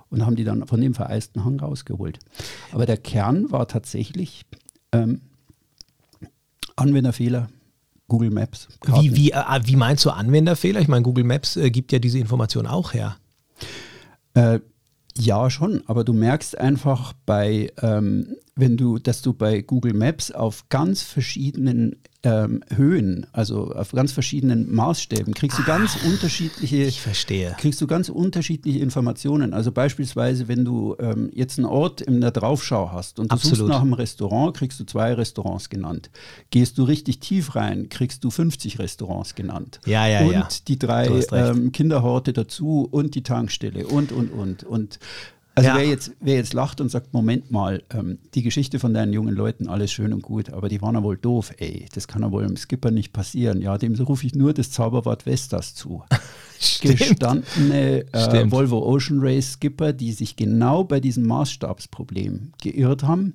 und 0.09 0.25
haben 0.25 0.35
die 0.35 0.45
dann 0.45 0.66
von 0.66 0.80
dem 0.80 0.95
vereisten 0.95 1.45
Hang 1.45 1.61
rausgeholt. 1.61 2.21
Aber 2.73 2.87
der 2.87 2.97
Kern 2.97 3.52
war 3.52 3.68
tatsächlich 3.68 4.47
ähm, 4.92 5.21
Anwenderfehler, 6.75 7.49
Google 8.09 8.30
Maps. 8.30 8.68
Wie, 8.87 9.14
wie, 9.14 9.33
äh, 9.33 9.61
wie 9.64 9.76
meinst 9.76 10.06
du 10.06 10.11
Anwenderfehler? 10.11 10.80
Ich 10.80 10.88
meine, 10.88 11.02
Google 11.02 11.25
Maps 11.25 11.59
äh, 11.59 11.71
gibt 11.71 11.92
ja 11.92 11.99
diese 11.99 12.18
Information 12.18 12.66
auch 12.66 12.95
her. 12.95 13.18
Äh, 14.33 14.61
ja, 15.18 15.50
schon, 15.50 15.82
aber 15.87 16.04
du 16.04 16.12
merkst 16.12 16.58
einfach 16.58 17.12
bei, 17.25 17.73
ähm, 17.82 18.37
wenn 18.57 18.79
du, 18.79 18.99
dass 18.99 19.21
du 19.21 19.35
bei 19.35 19.61
Google 19.61 19.93
Maps 19.93 20.33
auf 20.33 20.69
ganz 20.71 21.03
verschiedenen 21.03 21.97
ähm, 22.23 22.63
Höhen, 22.75 23.27
also 23.33 23.71
auf 23.73 23.93
ganz 23.93 24.13
verschiedenen 24.13 24.75
Maßstäben, 24.75 25.35
kriegst 25.35 25.59
du 25.59 25.63
ah, 25.65 25.67
ganz 25.67 25.97
unterschiedliche. 26.05 26.77
Ich 26.85 27.03
verstehe. 27.03 27.55
Kriegst 27.59 27.81
du 27.83 27.87
ganz 27.87 28.09
unterschiedliche 28.09 28.79
Informationen. 28.79 29.53
Also 29.53 29.73
beispielsweise, 29.73 30.49
wenn 30.49 30.65
du 30.65 30.97
ähm, 30.99 31.31
jetzt 31.35 31.59
einen 31.59 31.67
Ort 31.67 32.01
in 32.01 32.23
der 32.23 32.31
Draufschau 32.31 32.91
hast 32.91 33.19
und 33.21 33.31
du 33.31 33.35
Absolut. 33.35 33.59
suchst 33.59 33.69
nach 33.69 33.83
einem 33.83 33.93
Restaurant, 33.93 34.57
kriegst 34.57 34.81
du 34.81 34.85
zwei 34.85 35.13
Restaurants 35.13 35.69
genannt. 35.69 36.11
Gehst 36.51 36.79
du 36.79 36.85
richtig 36.85 37.21
tief 37.21 37.55
rein, 37.57 37.91
kriegst 37.91 38.25
du 38.25 38.31
50 38.31 38.79
Restaurants 38.79 39.35
genannt. 39.35 39.81
Ja, 39.85 40.09
ja, 40.09 40.21
und 40.21 40.33
ja. 40.33 40.43
Und 40.43 40.69
die 40.69 40.79
drei 40.79 41.09
ähm, 41.33 41.73
Kinderhorte 41.73 42.33
dazu 42.33 42.89
und 42.91 43.15
die 43.15 43.23
Tankstelle 43.23 43.87
und, 43.87 44.13
und, 44.13 44.33
und. 44.33 44.65
Und 44.65 44.99
also 45.57 45.71
ja. 45.71 45.77
wer, 45.77 45.87
jetzt, 45.87 46.13
wer 46.21 46.35
jetzt 46.35 46.53
lacht 46.53 46.83
und 46.83 46.91
sagt, 46.91 47.15
Moment 47.15 47.51
mal, 47.51 47.83
ähm, 47.91 48.19
die 48.35 48.43
Geschichte 48.43 48.79
von 48.79 48.93
deinen 48.93 49.15
jungen 49.15 49.35
Leuten, 49.35 49.69
alles 49.69 49.91
schön 49.91 50.13
und 50.13 50.21
gut, 50.21 50.51
aber 50.51 50.69
die 50.69 50.83
waren 50.83 50.95
ja 50.95 51.03
wohl 51.03 51.17
doof, 51.17 51.51
ey, 51.57 51.87
das 51.95 52.07
kann 52.07 52.21
ja 52.21 52.31
wohl 52.31 52.45
im 52.45 52.59
Skipper 52.59 52.91
nicht 52.91 53.15
passieren. 53.15 53.63
Ja, 53.63 53.79
dem 53.79 53.95
rufe 53.95 54.27
ich 54.27 54.35
nur 54.35 54.53
das 54.53 54.71
Zauberwort 54.71 55.25
Vestas 55.25 55.75
zu. 55.75 56.05
Gestandene 56.83 58.05
äh, 58.13 58.51
Volvo 58.51 58.85
Ocean 58.85 59.19
Race 59.21 59.55
Skipper, 59.55 59.95
die 59.95 60.13
sich 60.13 60.37
genau 60.37 60.85
bei 60.85 61.01
diesem 61.01 61.27
Maßstabsproblem 61.27 62.53
geirrt 62.63 63.05
haben 63.05 63.33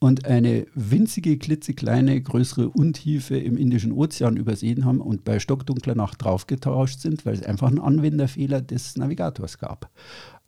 und 0.00 0.26
eine 0.26 0.66
winzige, 0.74 1.38
klitzekleine, 1.38 2.20
größere 2.20 2.68
Untiefe 2.68 3.36
im 3.36 3.56
Indischen 3.56 3.92
Ozean 3.92 4.36
übersehen 4.36 4.84
haben 4.84 5.00
und 5.00 5.24
bei 5.24 5.40
stockdunkler 5.40 5.94
Nacht 5.94 6.22
draufgetauscht 6.22 7.00
sind, 7.00 7.26
weil 7.26 7.34
es 7.34 7.42
einfach 7.42 7.68
einen 7.68 7.80
Anwenderfehler 7.80 8.60
des 8.60 8.96
Navigators 8.96 9.58
gab. 9.58 9.90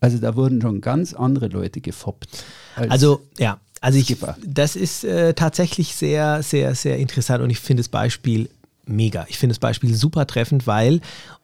Also 0.00 0.18
da 0.18 0.36
wurden 0.36 0.60
schon 0.60 0.80
ganz 0.80 1.14
andere 1.14 1.48
Leute 1.48 1.80
gefoppt. 1.80 2.44
Als 2.76 2.90
also 2.90 3.20
ja, 3.38 3.58
also 3.80 3.98
ich, 3.98 4.16
das 4.44 4.76
ist 4.76 5.04
äh, 5.04 5.34
tatsächlich 5.34 5.94
sehr, 5.94 6.42
sehr, 6.42 6.74
sehr 6.74 6.98
interessant 6.98 7.42
und 7.42 7.50
ich 7.50 7.60
finde 7.60 7.80
das 7.80 7.88
Beispiel 7.88 8.48
mega. 8.86 9.26
Ich 9.28 9.38
finde 9.38 9.54
das 9.54 9.58
Beispiel 9.58 9.94
super 9.94 10.26
treffend, 10.26 10.66
weil, 10.66 11.00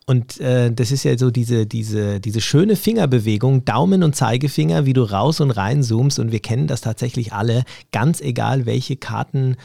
und 0.08 0.38
äh, 0.40 0.72
das 0.72 0.92
ist 0.92 1.02
ja 1.02 1.18
so 1.18 1.32
diese, 1.32 1.66
diese, 1.66 2.20
diese 2.20 2.40
schöne 2.40 2.76
Fingerbewegung, 2.76 3.64
Daumen 3.64 4.04
und 4.04 4.14
Zeigefinger, 4.14 4.86
wie 4.86 4.92
du 4.92 5.02
raus 5.02 5.40
und 5.40 5.50
rein 5.50 5.82
zoomst. 5.82 6.20
Und 6.20 6.30
wir 6.30 6.38
kennen 6.38 6.68
das 6.68 6.80
tatsächlich 6.80 7.32
alle, 7.32 7.64
ganz 7.90 8.20
egal, 8.20 8.66
welche 8.66 8.96
Karten-App 8.96 9.58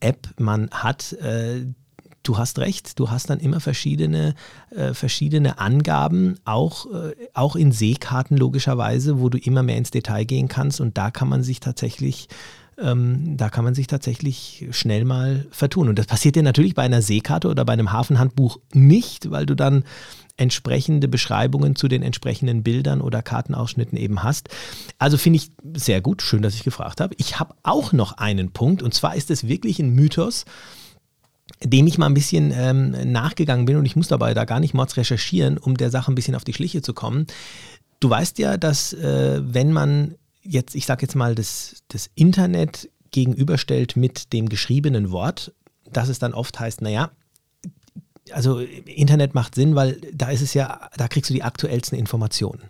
äh, 0.00 0.42
man 0.42 0.70
hat. 0.70 1.14
Äh, 1.14 1.66
du 2.22 2.38
hast 2.38 2.60
recht, 2.60 3.00
du 3.00 3.10
hast 3.10 3.28
dann 3.28 3.40
immer 3.40 3.58
verschiedene, 3.58 4.36
äh, 4.70 4.94
verschiedene 4.94 5.58
Angaben, 5.58 6.38
auch, 6.44 6.86
äh, 6.86 7.14
auch 7.34 7.56
in 7.56 7.72
Seekarten 7.72 8.36
logischerweise, 8.36 9.20
wo 9.20 9.30
du 9.30 9.38
immer 9.38 9.64
mehr 9.64 9.78
ins 9.78 9.90
Detail 9.90 10.24
gehen 10.24 10.46
kannst. 10.46 10.80
Und 10.80 10.96
da 10.96 11.10
kann 11.10 11.28
man 11.28 11.42
sich 11.42 11.58
tatsächlich 11.58 12.28
ähm, 12.78 13.36
da 13.36 13.48
kann 13.48 13.64
man 13.64 13.74
sich 13.74 13.86
tatsächlich 13.86 14.68
schnell 14.70 15.04
mal 15.04 15.46
vertun. 15.50 15.88
Und 15.88 15.98
das 15.98 16.06
passiert 16.06 16.36
dir 16.36 16.42
natürlich 16.42 16.74
bei 16.74 16.82
einer 16.82 17.02
Seekarte 17.02 17.48
oder 17.48 17.64
bei 17.64 17.72
einem 17.72 17.92
Hafenhandbuch 17.92 18.58
nicht, 18.72 19.30
weil 19.30 19.46
du 19.46 19.54
dann 19.54 19.84
entsprechende 20.36 21.08
Beschreibungen 21.08 21.76
zu 21.76 21.88
den 21.88 22.02
entsprechenden 22.02 22.62
Bildern 22.62 23.00
oder 23.00 23.22
Kartenausschnitten 23.22 23.96
eben 23.96 24.22
hast. 24.22 24.48
Also 24.98 25.16
finde 25.16 25.38
ich 25.38 25.50
sehr 25.74 26.00
gut, 26.00 26.22
schön, 26.22 26.42
dass 26.42 26.54
ich 26.54 26.64
gefragt 26.64 27.00
habe. 27.00 27.14
Ich 27.18 27.40
habe 27.40 27.54
auch 27.62 27.92
noch 27.92 28.12
einen 28.18 28.50
Punkt 28.50 28.82
und 28.82 28.92
zwar 28.92 29.16
ist 29.16 29.30
es 29.30 29.48
wirklich 29.48 29.78
ein 29.78 29.90
Mythos, 29.90 30.44
dem 31.62 31.86
ich 31.86 31.96
mal 31.96 32.06
ein 32.06 32.14
bisschen 32.14 32.52
ähm, 32.54 33.12
nachgegangen 33.12 33.64
bin 33.64 33.76
und 33.76 33.86
ich 33.86 33.96
muss 33.96 34.08
dabei 34.08 34.34
da 34.34 34.44
gar 34.44 34.60
nicht 34.60 34.74
mords 34.74 34.96
recherchieren, 34.96 35.56
um 35.56 35.76
der 35.76 35.90
Sache 35.90 36.12
ein 36.12 36.14
bisschen 36.14 36.34
auf 36.34 36.44
die 36.44 36.52
Schliche 36.52 36.82
zu 36.82 36.92
kommen. 36.92 37.26
Du 38.00 38.10
weißt 38.10 38.38
ja, 38.38 38.58
dass 38.58 38.92
äh, 38.92 39.40
wenn 39.42 39.72
man 39.72 40.16
jetzt, 40.48 40.74
ich 40.74 40.86
sage 40.86 41.02
jetzt 41.02 41.14
mal, 41.14 41.34
das, 41.34 41.82
das 41.88 42.10
Internet 42.14 42.88
gegenüberstellt 43.10 43.96
mit 43.96 44.32
dem 44.32 44.48
geschriebenen 44.48 45.10
Wort, 45.10 45.52
dass 45.90 46.08
es 46.08 46.18
dann 46.18 46.34
oft 46.34 46.58
heißt, 46.58 46.82
naja, 46.82 47.10
also 48.32 48.58
Internet 48.58 49.34
macht 49.34 49.54
Sinn, 49.54 49.74
weil 49.74 50.00
da 50.12 50.30
ist 50.30 50.42
es 50.42 50.54
ja, 50.54 50.90
da 50.96 51.08
kriegst 51.08 51.30
du 51.30 51.34
die 51.34 51.42
aktuellsten 51.42 51.98
Informationen. 51.98 52.62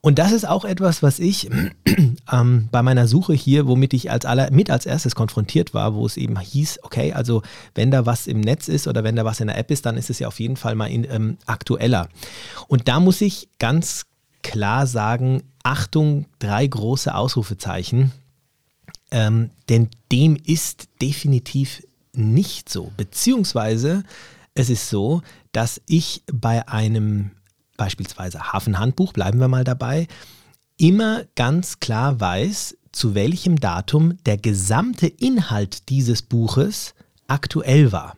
Und 0.00 0.18
das 0.18 0.32
ist 0.32 0.46
auch 0.46 0.66
etwas, 0.66 1.02
was 1.02 1.18
ich 1.18 1.48
ähm, 2.32 2.68
bei 2.70 2.82
meiner 2.82 3.06
Suche 3.06 3.32
hier, 3.32 3.66
womit 3.66 3.94
ich 3.94 4.10
als 4.10 4.26
aller, 4.26 4.50
mit 4.50 4.70
als 4.70 4.84
erstes 4.84 5.14
konfrontiert 5.14 5.72
war, 5.72 5.94
wo 5.94 6.04
es 6.04 6.18
eben 6.18 6.38
hieß, 6.38 6.80
okay, 6.82 7.14
also 7.14 7.40
wenn 7.74 7.90
da 7.90 8.04
was 8.04 8.26
im 8.26 8.40
Netz 8.40 8.68
ist 8.68 8.86
oder 8.86 9.02
wenn 9.02 9.16
da 9.16 9.24
was 9.24 9.40
in 9.40 9.46
der 9.46 9.56
App 9.56 9.70
ist, 9.70 9.86
dann 9.86 9.96
ist 9.96 10.10
es 10.10 10.18
ja 10.18 10.28
auf 10.28 10.40
jeden 10.40 10.56
Fall 10.56 10.74
mal 10.74 10.90
in, 10.90 11.04
ähm, 11.10 11.38
aktueller. 11.46 12.08
Und 12.68 12.86
da 12.86 13.00
muss 13.00 13.22
ich 13.22 13.48
ganz 13.58 14.04
klar 14.44 14.86
sagen, 14.86 15.42
Achtung, 15.64 16.26
drei 16.38 16.64
große 16.66 17.12
Ausrufezeichen. 17.12 18.12
Ähm, 19.10 19.50
denn 19.68 19.88
dem 20.12 20.36
ist 20.36 20.88
definitiv 21.02 21.82
nicht 22.12 22.68
so. 22.68 22.92
Beziehungsweise 22.96 24.04
es 24.54 24.70
ist 24.70 24.88
so, 24.88 25.22
dass 25.52 25.80
ich 25.86 26.22
bei 26.32 26.68
einem 26.68 27.32
beispielsweise 27.76 28.52
Hafenhandbuch, 28.52 29.12
bleiben 29.12 29.40
wir 29.40 29.48
mal 29.48 29.64
dabei, 29.64 30.06
immer 30.76 31.24
ganz 31.34 31.80
klar 31.80 32.20
weiß, 32.20 32.76
zu 32.92 33.14
welchem 33.14 33.58
Datum 33.58 34.18
der 34.24 34.36
gesamte 34.36 35.06
Inhalt 35.06 35.88
dieses 35.88 36.22
Buches 36.22 36.94
aktuell 37.26 37.90
war. 37.90 38.16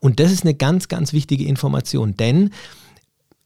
Und 0.00 0.20
das 0.20 0.30
ist 0.30 0.44
eine 0.44 0.54
ganz, 0.54 0.88
ganz 0.88 1.12
wichtige 1.12 1.46
Information, 1.46 2.16
denn 2.16 2.50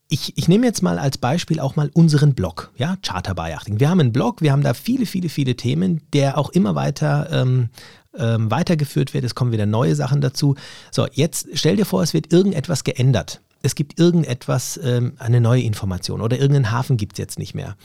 ich, 0.09 0.37
ich 0.37 0.47
nehme 0.47 0.65
jetzt 0.65 0.81
mal 0.81 0.99
als 0.99 1.17
Beispiel 1.17 1.59
auch 1.59 1.75
mal 1.75 1.89
unseren 1.93 2.33
Blog, 2.33 2.71
ja, 2.77 2.97
Charterbuyachting. 3.05 3.79
Wir 3.79 3.89
haben 3.89 3.99
einen 3.99 4.13
Blog, 4.13 4.41
wir 4.41 4.51
haben 4.51 4.63
da 4.63 4.73
viele, 4.73 5.05
viele, 5.05 5.29
viele 5.29 5.55
Themen, 5.55 6.01
der 6.13 6.37
auch 6.37 6.49
immer 6.49 6.75
weiter 6.75 7.29
ähm, 7.31 7.69
ähm, 8.17 8.49
weitergeführt 8.49 9.13
wird. 9.13 9.25
Es 9.25 9.35
kommen 9.35 9.51
wieder 9.51 9.65
neue 9.65 9.95
Sachen 9.95 10.21
dazu. 10.21 10.55
So, 10.91 11.07
jetzt 11.11 11.49
stell 11.53 11.75
dir 11.75 11.85
vor, 11.85 12.03
es 12.03 12.13
wird 12.13 12.31
irgendetwas 12.31 12.83
geändert. 12.83 13.41
Es 13.63 13.75
gibt 13.75 13.99
irgendetwas, 13.99 14.79
ähm, 14.81 15.13
eine 15.17 15.41
neue 15.41 15.63
Information 15.63 16.21
oder 16.21 16.37
irgendeinen 16.37 16.71
Hafen 16.71 16.95
gibt 16.95 17.13
es 17.13 17.17
jetzt 17.17 17.39
nicht 17.39 17.53
mehr. 17.53 17.75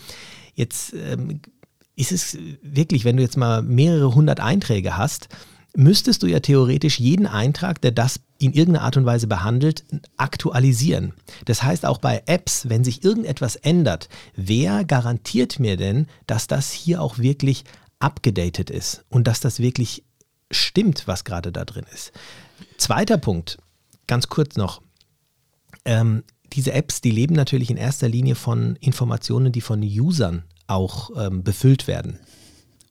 Jetzt 0.55 0.95
ähm, 0.95 1.41
ist 1.97 2.12
es 2.12 2.38
wirklich, 2.62 3.05
wenn 3.05 3.17
du 3.17 3.23
jetzt 3.23 3.37
mal 3.37 3.62
mehrere 3.62 4.14
hundert 4.14 4.41
Einträge 4.41 4.97
hast, 4.97 5.29
müsstest 5.75 6.23
du 6.23 6.26
ja 6.26 6.41
theoretisch 6.41 7.00
jeden 7.00 7.26
Eintrag, 7.26 7.81
der 7.81 7.93
das 7.93 8.21
in 8.38 8.52
irgendeiner 8.52 8.85
Art 8.85 8.97
und 8.97 9.07
Weise 9.07 9.26
behandelt, 9.26 9.85
aktualisieren. 10.16 11.14
Das 11.44 11.62
heißt 11.62 11.87
auch 11.87 11.99
bei 11.99 12.23
Apps, 12.27 12.68
wenn 12.68 12.85
sich 12.85 13.05
irgendetwas 13.05 13.57
ändert, 13.57 14.09
wer 14.35 14.85
garantiert 14.85 15.59
mir 15.59 15.77
denn, 15.77 16.07
dass 16.27 16.47
das 16.47 16.70
hier 16.73 17.01
auch 17.01 17.18
wirklich 17.18 17.64
abgedatet 18.01 18.70
ist 18.70 19.05
und 19.09 19.27
dass 19.27 19.40
das 19.40 19.61
wirklich 19.61 20.05
stimmt, 20.51 21.07
was 21.07 21.25
gerade 21.25 21.53
da 21.53 21.64
drin 21.64 21.87
ist? 21.92 22.12
Zweiter 22.77 23.16
Punkt, 23.16 23.59
ganz 24.07 24.29
kurz 24.29 24.57
noch. 24.57 24.83
Ähm, 25.85 26.25
diese 26.53 26.73
Apps, 26.73 27.01
die 27.01 27.11
leben 27.11 27.35
natürlich 27.35 27.70
in 27.70 27.77
erster 27.77 28.09
Linie 28.09 28.35
von 28.35 28.77
Informationen, 28.77 29.53
die 29.53 29.61
von 29.61 29.83
Usern 29.83 30.44
auch 30.66 31.11
ähm, 31.16 31.42
befüllt 31.42 31.87
werden. 31.87 32.18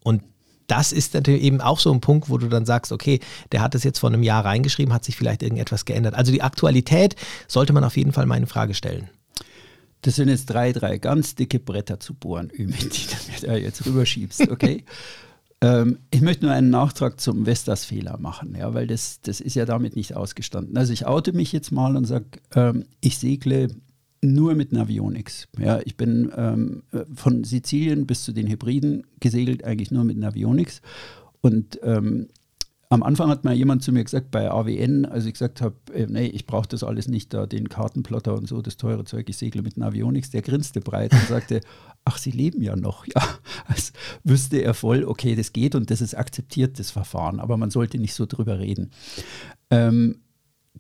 Und 0.04 0.24
das 0.72 0.94
ist 0.94 1.14
natürlich 1.14 1.42
eben 1.44 1.60
auch 1.60 1.80
so 1.80 1.92
ein 1.92 2.00
Punkt, 2.00 2.30
wo 2.30 2.38
du 2.38 2.48
dann 2.48 2.66
sagst, 2.66 2.94
okay, 2.94 3.20
der 3.52 3.62
hat 3.62 3.76
es 3.76 3.84
jetzt 3.84 4.00
vor 4.00 4.10
einem 4.10 4.24
Jahr 4.24 4.46
reingeschrieben, 4.46 4.94
hat 4.94 5.04
sich 5.04 5.18
vielleicht 5.18 5.44
irgendetwas 5.44 5.84
geändert. 5.84 6.16
Also 6.16 6.32
die 6.32 6.42
Aktualität 6.42 7.18
sollte 7.50 7.74
man 7.74 7.84
auf 7.84 7.98
jeden 7.98 8.14
Fall 8.14 8.26
mal 8.26 8.38
in 8.38 8.48
Frage 8.48 8.74
stellen. 8.74 9.10
Das 10.04 10.16
sind 10.16 10.30
jetzt 10.30 10.46
drei, 10.46 10.72
drei 10.72 10.98
ganz 10.98 11.36
dicke 11.36 11.60
Bretter 11.60 12.00
zu 12.00 12.14
bohren, 12.14 12.54
die 12.58 12.66
du 12.68 12.72
mir 12.72 13.40
da 13.42 13.56
jetzt 13.58 13.86
rüberschiebst, 13.86 14.50
okay? 14.50 14.86
ähm, 15.62 16.00
ich 16.10 16.22
möchte 16.22 16.46
nur 16.46 16.54
einen 16.54 16.70
Nachtrag 16.70 17.20
zum 17.20 17.46
Vestas-Fehler 17.46 18.18
machen, 18.18 18.56
ja, 18.58 18.74
weil 18.74 18.88
das, 18.88 19.20
das 19.22 19.42
ist 19.42 19.56
ja 19.56 19.66
damit 19.66 19.98
nicht 19.98 20.16
ausgestanden. 20.16 20.78
Also 20.78 20.94
ich 20.94 21.06
oute 21.06 21.34
mich 21.34 21.52
jetzt 21.52 21.72
mal 21.74 21.98
und 21.98 22.06
sage, 22.06 22.26
ähm, 22.56 22.86
ich 23.02 23.18
segle 23.18 23.68
nur 24.22 24.56
mit 24.56 24.72
Navionics. 24.72 25.48
Ja, 25.58 25.80
ich 25.84 25.98
bin 25.98 26.32
ähm, 26.36 26.84
von 27.16 27.44
Sizilien 27.44 28.06
bis 28.06 28.24
zu 28.24 28.32
den 28.32 28.48
Hebriden 28.48 29.06
gesegelt, 29.20 29.64
eigentlich 29.64 29.92
nur 29.92 30.04
mit 30.04 30.18
Navionics. 30.18 30.82
Und 31.42 31.80
ähm, 31.84 32.28
am 32.92 33.04
Anfang 33.04 33.30
hat 33.30 33.46
mal 33.46 33.54
jemand 33.54 33.84
zu 33.84 33.94
mir 33.94 34.04
gesagt, 34.04 34.32
bei 34.32 34.52
AWN, 34.52 35.06
als 35.06 35.26
ich 35.26 35.34
gesagt 35.34 35.62
habe, 35.62 35.76
äh, 35.94 36.08
nee, 36.08 36.26
ich 36.26 36.46
brauche 36.46 36.68
das 36.68 36.84
alles 36.84 37.08
nicht, 37.08 37.34
da 37.34 37.46
den 37.46 37.70
Kartenplotter 37.70 38.36
und 38.36 38.50
so, 38.50 38.62
das 38.62 38.76
teure 38.76 39.06
Zeug, 39.06 39.30
ich 39.30 39.38
segle 39.38 39.62
mit 39.62 39.78
Navionics, 39.78 40.30
der 40.30 40.42
grinste 40.42 40.82
breit 40.82 41.14
und 41.14 41.26
sagte, 41.28 41.62
ach, 42.06 42.18
Sie 42.18 42.32
leben 42.32 42.62
ja 42.62 42.76
noch. 42.76 43.06
Ja, 43.16 43.22
als 43.66 43.94
wüsste 44.24 44.58
er 44.58 44.74
voll, 44.74 45.06
okay, 45.06 45.36
das 45.36 45.54
geht 45.54 45.74
und 45.74 45.90
das 45.90 46.02
ist 46.02 46.16
akzeptiert, 46.16 46.80
das 46.80 46.92
Verfahren, 46.92 47.40
aber 47.40 47.56
man 47.58 47.72
sollte 47.72 47.98
nicht 47.98 48.14
so 48.14 48.26
drüber 48.26 48.60
reden. 48.60 48.92
Ähm, 49.70 50.18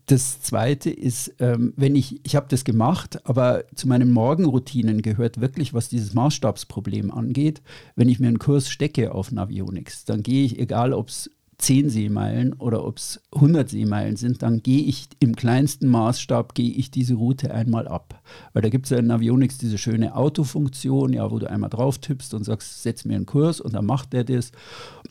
das 0.07 0.41
Zweite 0.41 0.89
ist, 0.89 1.35
ähm, 1.39 1.73
wenn 1.77 1.95
ich, 1.95 2.19
ich 2.25 2.35
habe 2.35 2.47
das 2.49 2.63
gemacht, 2.63 3.19
aber 3.27 3.63
zu 3.75 3.87
meinen 3.87 4.11
Morgenroutinen 4.11 5.01
gehört 5.01 5.39
wirklich, 5.41 5.73
was 5.73 5.89
dieses 5.89 6.13
Maßstabsproblem 6.13 7.11
angeht, 7.11 7.61
wenn 7.95 8.09
ich 8.09 8.19
mir 8.19 8.27
einen 8.27 8.39
Kurs 8.39 8.69
stecke 8.69 9.13
auf 9.13 9.31
Navionics, 9.31 10.05
dann 10.05 10.23
gehe 10.23 10.45
ich, 10.45 10.59
egal 10.59 10.93
ob 10.93 11.09
es 11.09 11.29
10 11.61 11.89
Seemeilen 11.89 12.53
oder 12.53 12.83
ob 12.83 12.97
es 12.97 13.21
100 13.35 13.69
Seemeilen 13.69 14.15
sind, 14.15 14.41
dann 14.41 14.63
gehe 14.63 14.83
ich 14.83 15.07
im 15.19 15.35
kleinsten 15.35 15.87
Maßstab, 15.87 16.55
gehe 16.55 16.71
ich 16.71 16.89
diese 16.89 17.13
Route 17.13 17.53
einmal 17.53 17.87
ab. 17.87 18.19
Weil 18.53 18.63
da 18.63 18.69
gibt 18.69 18.87
es 18.87 18.89
ja 18.89 18.97
in 18.97 19.07
Navionics 19.07 19.59
diese 19.59 19.77
schöne 19.77 20.15
Autofunktion, 20.15 21.13
ja, 21.13 21.29
wo 21.29 21.37
du 21.37 21.49
einmal 21.49 21.69
drauf 21.69 21.99
tippst 21.99 22.33
und 22.33 22.43
sagst, 22.43 22.81
setz 22.81 23.05
mir 23.05 23.15
einen 23.15 23.27
Kurs 23.27 23.61
und 23.61 23.73
dann 23.73 23.85
macht 23.85 24.11
der 24.13 24.23
das. 24.23 24.51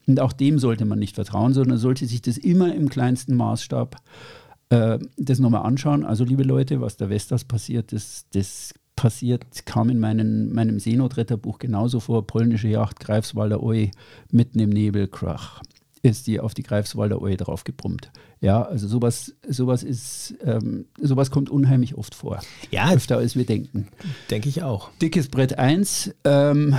Und 0.08 0.18
auch 0.18 0.32
dem 0.32 0.58
sollte 0.58 0.84
man 0.84 0.98
nicht 0.98 1.14
vertrauen, 1.14 1.54
sondern 1.54 1.78
sollte 1.78 2.06
sich 2.06 2.20
das 2.20 2.36
immer 2.36 2.74
im 2.74 2.88
kleinsten 2.88 3.36
Maßstab 3.36 3.94
äh, 3.94 4.39
das 4.70 5.38
nochmal 5.40 5.66
anschauen. 5.66 6.04
Also, 6.04 6.24
liebe 6.24 6.44
Leute, 6.44 6.80
was 6.80 6.96
der 6.96 7.08
Vestas 7.08 7.44
passiert, 7.44 7.92
das, 7.92 8.26
das 8.32 8.72
passiert, 8.94 9.66
kam 9.66 9.90
in 9.90 9.98
meinen, 9.98 10.52
meinem 10.52 10.78
Seenotretterbuch 10.78 11.58
genauso 11.58 12.00
vor. 12.00 12.26
Polnische 12.26 12.68
Yacht, 12.68 13.00
Greifswalder 13.00 13.62
Oi, 13.62 13.90
mitten 14.30 14.60
im 14.60 14.70
Nebel, 14.70 15.08
Krach 15.08 15.60
ist 16.02 16.26
die 16.26 16.40
auf 16.40 16.54
die 16.54 16.62
Greifswalder 16.62 17.20
Oi 17.20 17.36
draufgebrummt. 17.36 18.10
Ja, 18.40 18.62
also 18.62 18.88
sowas, 18.88 19.34
sowas 19.46 19.82
ist, 19.82 20.34
ähm, 20.44 20.86
sowas 20.98 21.30
kommt 21.30 21.50
unheimlich 21.50 21.94
oft 21.94 22.14
vor. 22.14 22.40
Ja. 22.70 22.90
Öfter 22.92 23.18
als 23.18 23.36
wir 23.36 23.44
denken. 23.44 23.88
Denke 24.30 24.48
ich 24.48 24.62
auch. 24.62 24.90
Dickes 25.02 25.28
Brett 25.28 25.58
1, 25.58 26.14
ähm, 26.24 26.74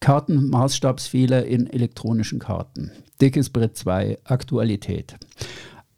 Kartenmaßstabsfehler 0.00 1.44
in 1.46 1.68
elektronischen 1.68 2.38
Karten. 2.38 2.90
Dickes 3.20 3.50
Brett 3.50 3.76
2, 3.76 4.18
Aktualität. 4.24 5.16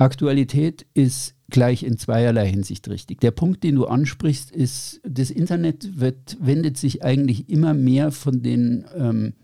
Aktualität 0.03 0.87
ist 0.95 1.35
gleich 1.51 1.83
in 1.83 1.99
zweierlei 1.99 2.49
Hinsicht 2.49 2.89
richtig. 2.89 3.21
Der 3.21 3.31
Punkt, 3.31 3.63
den 3.63 3.77
du 3.77 3.87
ansprichst, 3.87 4.51
ist, 4.51 5.01
das 5.05 5.31
Internet 5.31 6.01
wird, 6.01 6.37
wendet 6.41 6.79
sich 6.79 7.05
eigentlich 7.05 7.49
immer 7.49 7.75
mehr 7.75 8.11
von 8.11 8.43
den 8.43 8.85
ähm, 8.97 9.35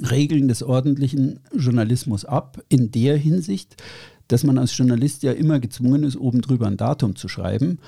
Regeln 0.00 0.48
des 0.48 0.62
ordentlichen 0.62 1.40
Journalismus 1.54 2.24
ab, 2.24 2.62
in 2.68 2.90
der 2.90 3.16
Hinsicht, 3.16 3.76
dass 4.28 4.44
man 4.44 4.58
als 4.58 4.76
Journalist 4.76 5.22
ja 5.22 5.32
immer 5.32 5.60
gezwungen 5.60 6.04
ist, 6.04 6.16
oben 6.16 6.40
drüber 6.40 6.66
ein 6.66 6.76
Datum 6.76 7.16
zu 7.16 7.28
schreiben 7.28 7.78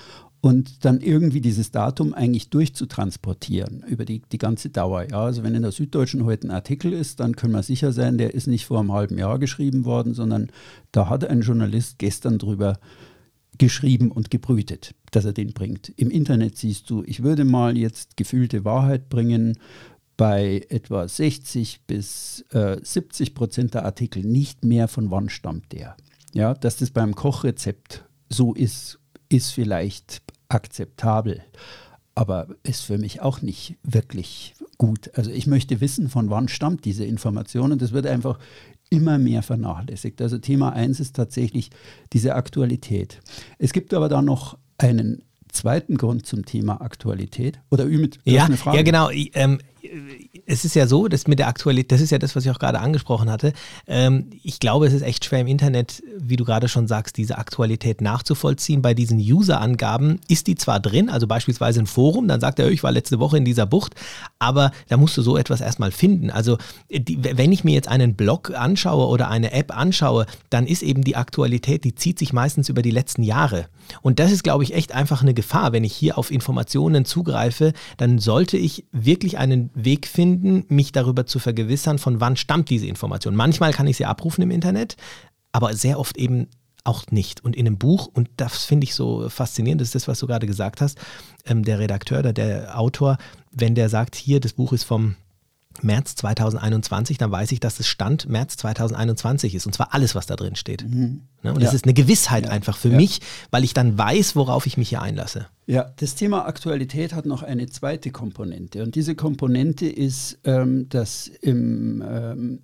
und 0.43 0.85
dann 0.85 1.01
irgendwie 1.01 1.41
dieses 1.41 1.71
Datum 1.71 2.13
eigentlich 2.13 2.51
durchzutransportieren 2.51 3.85
über 3.87 4.05
die, 4.05 4.23
die 4.33 4.39
ganze 4.39 4.71
Dauer. 4.71 5.05
Ja, 5.09 5.23
also 5.23 5.45
wenn 5.45 5.55
in 5.55 5.63
der 5.63 5.71
Süddeutschen 5.71 6.25
heute 6.25 6.49
ein 6.49 6.51
Artikel 6.51 6.93
ist, 6.93 7.21
dann 7.21 7.37
können 7.37 7.53
wir 7.53 7.63
sicher 7.63 7.93
sein, 7.93 8.19
der 8.19 8.35
ist 8.35 8.49
nicht 8.49 8.67
vor 8.67 8.81
einem 8.81 8.93
halben 8.93 9.19
Jahr 9.19 9.39
geschrieben 9.39 9.85
worden, 9.85 10.15
sondern 10.15 10.51
da 10.91 11.09
hat 11.09 11.25
ein 11.25 11.43
Journalist 11.43 12.01
gestern 12.01 12.39
drüber 12.39 12.81
geschrieben 13.59 14.11
und 14.11 14.33
gebrütet, 14.33 14.97
dass 15.13 15.25
er 15.25 15.33
den 15.33 15.53
bringt. 15.53 15.93
Im 15.97 16.11
Internet 16.11 16.59
siehst 16.59 16.91
du, 16.91 17.05
ich 17.07 17.23
würde 17.23 17.45
mal 17.45 17.79
jetzt 17.79 18.17
gefühlte 18.17 18.65
Wahrheit 18.65 19.09
bringen, 19.09 19.59
bei 20.17 20.67
etwa 20.69 21.07
60 21.07 21.83
bis 21.87 22.45
äh, 22.51 22.79
70 22.83 23.35
Prozent 23.35 23.75
der 23.75 23.85
Artikel 23.85 24.25
nicht 24.25 24.65
mehr 24.65 24.89
von 24.89 25.11
wann 25.13 25.29
stammt 25.29 25.73
der. 25.73 25.97
Ja, 26.35 26.55
dass 26.55 26.77
das 26.77 26.91
beim 26.91 27.15
Kochrezept 27.15 28.05
so 28.29 28.55
ist, 28.55 28.99
ist 29.33 29.51
vielleicht 29.51 30.23
akzeptabel, 30.49 31.43
aber 32.15 32.49
ist 32.63 32.83
für 32.83 32.99
mich 32.99 33.23
auch 33.23 33.41
nicht 33.41 33.77
wirklich 33.83 34.55
gut. 34.77 35.11
Also 35.15 35.31
ich 35.31 35.47
möchte 35.47 35.81
wissen, 35.81 36.09
von 36.09 36.29
wann 36.29 36.49
stammt 36.49 36.85
diese 36.85 37.05
Information 37.05 37.73
und 37.73 37.81
das 37.81 37.93
wird 37.93 38.07
einfach 38.07 38.39
immer 38.91 39.19
mehr 39.19 39.43
vernachlässigt. 39.43 40.21
Also 40.21 40.37
Thema 40.39 40.75
1 40.75 41.01
ist 41.01 41.17
tatsächlich 41.17 41.71
diese 42.13 42.35
Aktualität. 42.35 43.21
Es 43.59 43.73
gibt 43.73 43.95
aber 43.95 44.11
da 44.11 44.21
noch 44.21 44.59
einen 44.77 45.23
zweiten 45.51 45.97
Grund 45.97 46.27
zum 46.27 46.45
Thema 46.45 46.83
Aktualität. 46.83 47.61
Oder 47.71 47.87
Ümit, 47.87 48.19
ja, 48.25 48.49
ja, 48.73 48.83
genau. 48.83 49.11
Ähm, 49.11 49.59
es 50.47 50.65
ist 50.65 50.75
ja 50.75 50.87
so, 50.87 51.09
dass 51.09 51.27
mit 51.27 51.39
der 51.39 51.49
Aktualität, 51.49 51.93
das 51.93 52.01
ist 52.01 52.11
ja 52.11 52.19
das, 52.19 52.37
was 52.37 52.45
ich 52.45 52.51
auch 52.51 52.59
gerade 52.59 52.79
angesprochen 52.79 53.31
hatte. 53.31 53.53
Ähm, 53.87 54.31
ich 54.43 54.61
glaube, 54.61 54.87
es 54.87 54.93
ist 54.93 55.03
echt 55.03 55.25
schwer 55.25 55.41
im 55.41 55.47
Internet, 55.47 56.03
wie 56.17 56.37
du 56.37 56.45
gerade 56.45 56.69
schon 56.69 56.87
sagst, 56.87 57.17
diese 57.17 57.39
Aktualität 57.39 58.01
nachzuvollziehen. 58.01 58.83
Bei 58.83 58.95
diesen 58.95 59.19
User-Angaben 59.19 60.21
ist 60.29 60.47
die 60.47 60.55
zwar 60.55 60.81
drin, 60.81 61.11
also 61.11 61.27
beispielsweise 61.27 61.81
ein 61.81 61.87
Forum, 61.87 62.29
dann 62.29 62.41
sagt 62.41 62.59
er, 62.59 62.71
ich 62.71 62.83
war 62.83 62.93
letzte 62.93 63.19
Woche 63.19 63.39
in 63.39 63.45
dieser 63.45 63.67
Bucht, 63.67 63.95
aber 64.39 64.73
da 64.89 64.97
musst 64.97 65.17
du 65.17 65.23
so 65.23 65.37
etwas 65.37 65.61
erstmal 65.61 65.91
finden. 65.91 66.31
Also, 66.31 66.59
die, 66.91 67.19
wenn 67.23 67.53
ich 67.53 67.65
mir 67.65 67.75
jetzt 67.75 67.89
einen 67.89 68.15
Blog 68.15 68.53
anschaue 68.55 69.09
oder 69.09 69.29
eine 69.29 69.53
App 69.53 69.77
anschaue, 69.77 70.27
dann 70.51 70.67
ist 70.67 70.83
eben 70.83 71.03
die 71.03 71.17
Aktualität, 71.17 71.85
die 71.85 71.95
zieht 71.95 72.19
sich 72.19 72.33
meistens 72.33 72.69
über 72.69 72.83
die 72.83 72.91
letzten 72.91 73.23
Jahre. 73.23 73.67
Und 74.01 74.19
das 74.19 74.31
ist, 74.31 74.45
glaube 74.45 74.65
ich, 74.65 74.75
echt 74.75 74.93
einfach 74.93 75.23
eine 75.23 75.35
Gefahr. 75.35 75.73
Wenn 75.73 75.85
ich 75.85 75.93
hier 75.93 76.19
auf 76.19 76.31
Informationen 76.31 77.05
zugreife, 77.05 77.73
dann 77.97 78.19
sollte 78.19 78.57
ich 78.57 78.85
wirklich 78.93 79.39
einen 79.39 79.71
Weg 79.75 80.07
finden, 80.07 80.65
mich 80.69 80.93
darüber 80.93 81.27
zu 81.27 81.39
vergewissern, 81.39 81.99
von 81.99 82.21
wann 82.21 82.37
stammt 82.37 82.71
diese 82.71 82.87
Information. 82.87 83.35
Manchmal 83.35 83.73
kann 83.73 83.87
ich 83.87 83.97
sie 83.97 84.07
abrufen 84.07 84.43
im 84.43 84.51
Internet, 84.51 84.97
aber 85.53 85.75
sehr 85.75 85.99
oft 85.99 86.17
eben 86.17 86.49
auch 86.85 87.07
nicht. 87.11 87.45
Und 87.45 87.57
in 87.57 87.67
einem 87.67 87.79
Buch, 87.79 88.09
und 88.13 88.29
das 88.37 88.65
finde 88.65 88.85
ich 88.85 88.95
so 88.95 89.29
faszinierend, 89.29 89.81
das 89.81 89.89
ist 89.89 89.95
das, 89.95 90.09
was 90.09 90.19
du 90.19 90.27
gerade 90.27 90.47
gesagt 90.47 90.81
hast, 90.81 90.99
ähm, 91.47 91.65
der 91.65 91.79
Redakteur 91.79 92.21
oder 92.21 92.33
der 92.33 92.79
Autor, 92.79 93.19
wenn 93.53 93.75
der 93.75 93.89
sagt, 93.89 94.17
hier, 94.17 94.41
das 94.41 94.55
Buch 94.55 94.73
ist 94.73 94.85
vom 94.85 95.17
März 95.85 96.15
2021, 96.17 97.19
dann 97.19 97.31
weiß 97.31 97.53
ich, 97.53 97.61
dass 97.61 97.81
es 97.81 97.87
Stand 97.87 98.29
März 98.29 98.57
2021 98.57 99.55
ist. 99.55 99.67
Und 99.67 99.75
zwar 99.75 99.95
alles, 99.95 100.15
was 100.15 100.27
da 100.27 100.37
drin 100.37 100.57
steht. 100.57 100.89
Mhm. 100.89 101.23
Ne? 101.43 101.53
Und 101.53 101.61
ja. 101.61 101.67
das 101.67 101.75
ist 101.75 101.85
eine 101.85 101.95
Gewissheit 101.95 102.47
ja. 102.47 102.51
einfach 102.51 102.77
für 102.77 102.91
ja. 102.91 102.97
mich, 102.97 103.21
weil 103.51 103.65
ich 103.65 103.75
dann 103.75 103.99
weiß, 103.99 104.37
worauf 104.37 104.67
ich 104.67 104.77
mich 104.77 104.89
hier 104.89 105.03
einlasse. 105.03 105.47
Ja, 105.67 105.93
das 105.97 106.15
Thema 106.15 106.47
Aktualität 106.47 107.15
hat 107.15 107.27
noch 107.27 107.43
eine 107.43 107.67
zweite 107.69 108.11
Komponente. 108.11 108.83
Und 108.83 108.95
diese 108.95 109.15
Komponente 109.15 109.87
ist, 109.87 110.39
ähm, 110.45 110.89
dass 110.89 111.29
im 111.29 112.03
ähm, 112.07 112.59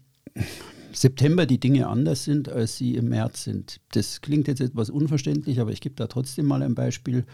September 0.93 1.47
die 1.47 1.59
Dinge 1.61 1.87
anders 1.87 2.25
sind, 2.25 2.49
als 2.49 2.77
sie 2.77 2.95
im 2.95 3.09
März 3.09 3.45
sind. 3.45 3.81
Das 3.93 4.21
klingt 4.21 4.49
jetzt 4.49 4.61
etwas 4.61 4.91
unverständlich, 4.91 5.61
aber 5.61 5.71
ich 5.71 5.81
gebe 5.81 5.95
da 5.95 6.07
trotzdem 6.07 6.47
mal 6.47 6.63
ein 6.63 6.75
Beispiel. 6.75 7.25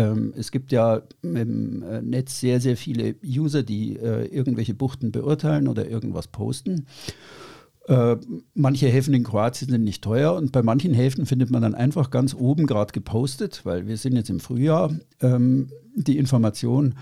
Ähm, 0.00 0.32
es 0.36 0.50
gibt 0.50 0.72
ja 0.72 1.02
im 1.22 1.82
äh, 1.82 2.00
Netz 2.00 2.40
sehr, 2.40 2.60
sehr 2.60 2.76
viele 2.76 3.16
User, 3.24 3.62
die 3.62 3.96
äh, 3.96 4.26
irgendwelche 4.26 4.74
Buchten 4.74 5.12
beurteilen 5.12 5.68
oder 5.68 5.86
irgendwas 5.86 6.28
posten. 6.28 6.86
Äh, 7.86 8.16
manche 8.54 8.86
Häfen 8.86 9.12
in 9.14 9.24
Kroatien 9.24 9.70
sind 9.70 9.84
nicht 9.84 10.02
teuer 10.02 10.34
und 10.34 10.52
bei 10.52 10.62
manchen 10.62 10.94
Häfen 10.94 11.26
findet 11.26 11.50
man 11.50 11.60
dann 11.60 11.74
einfach 11.74 12.10
ganz 12.10 12.34
oben 12.34 12.66
gerade 12.66 12.92
gepostet, 12.92 13.60
weil 13.64 13.86
wir 13.86 13.96
sind 13.98 14.16
jetzt 14.16 14.30
im 14.30 14.40
Frühjahr, 14.40 14.94
ähm, 15.20 15.70
die 15.94 16.16
Information. 16.18 16.94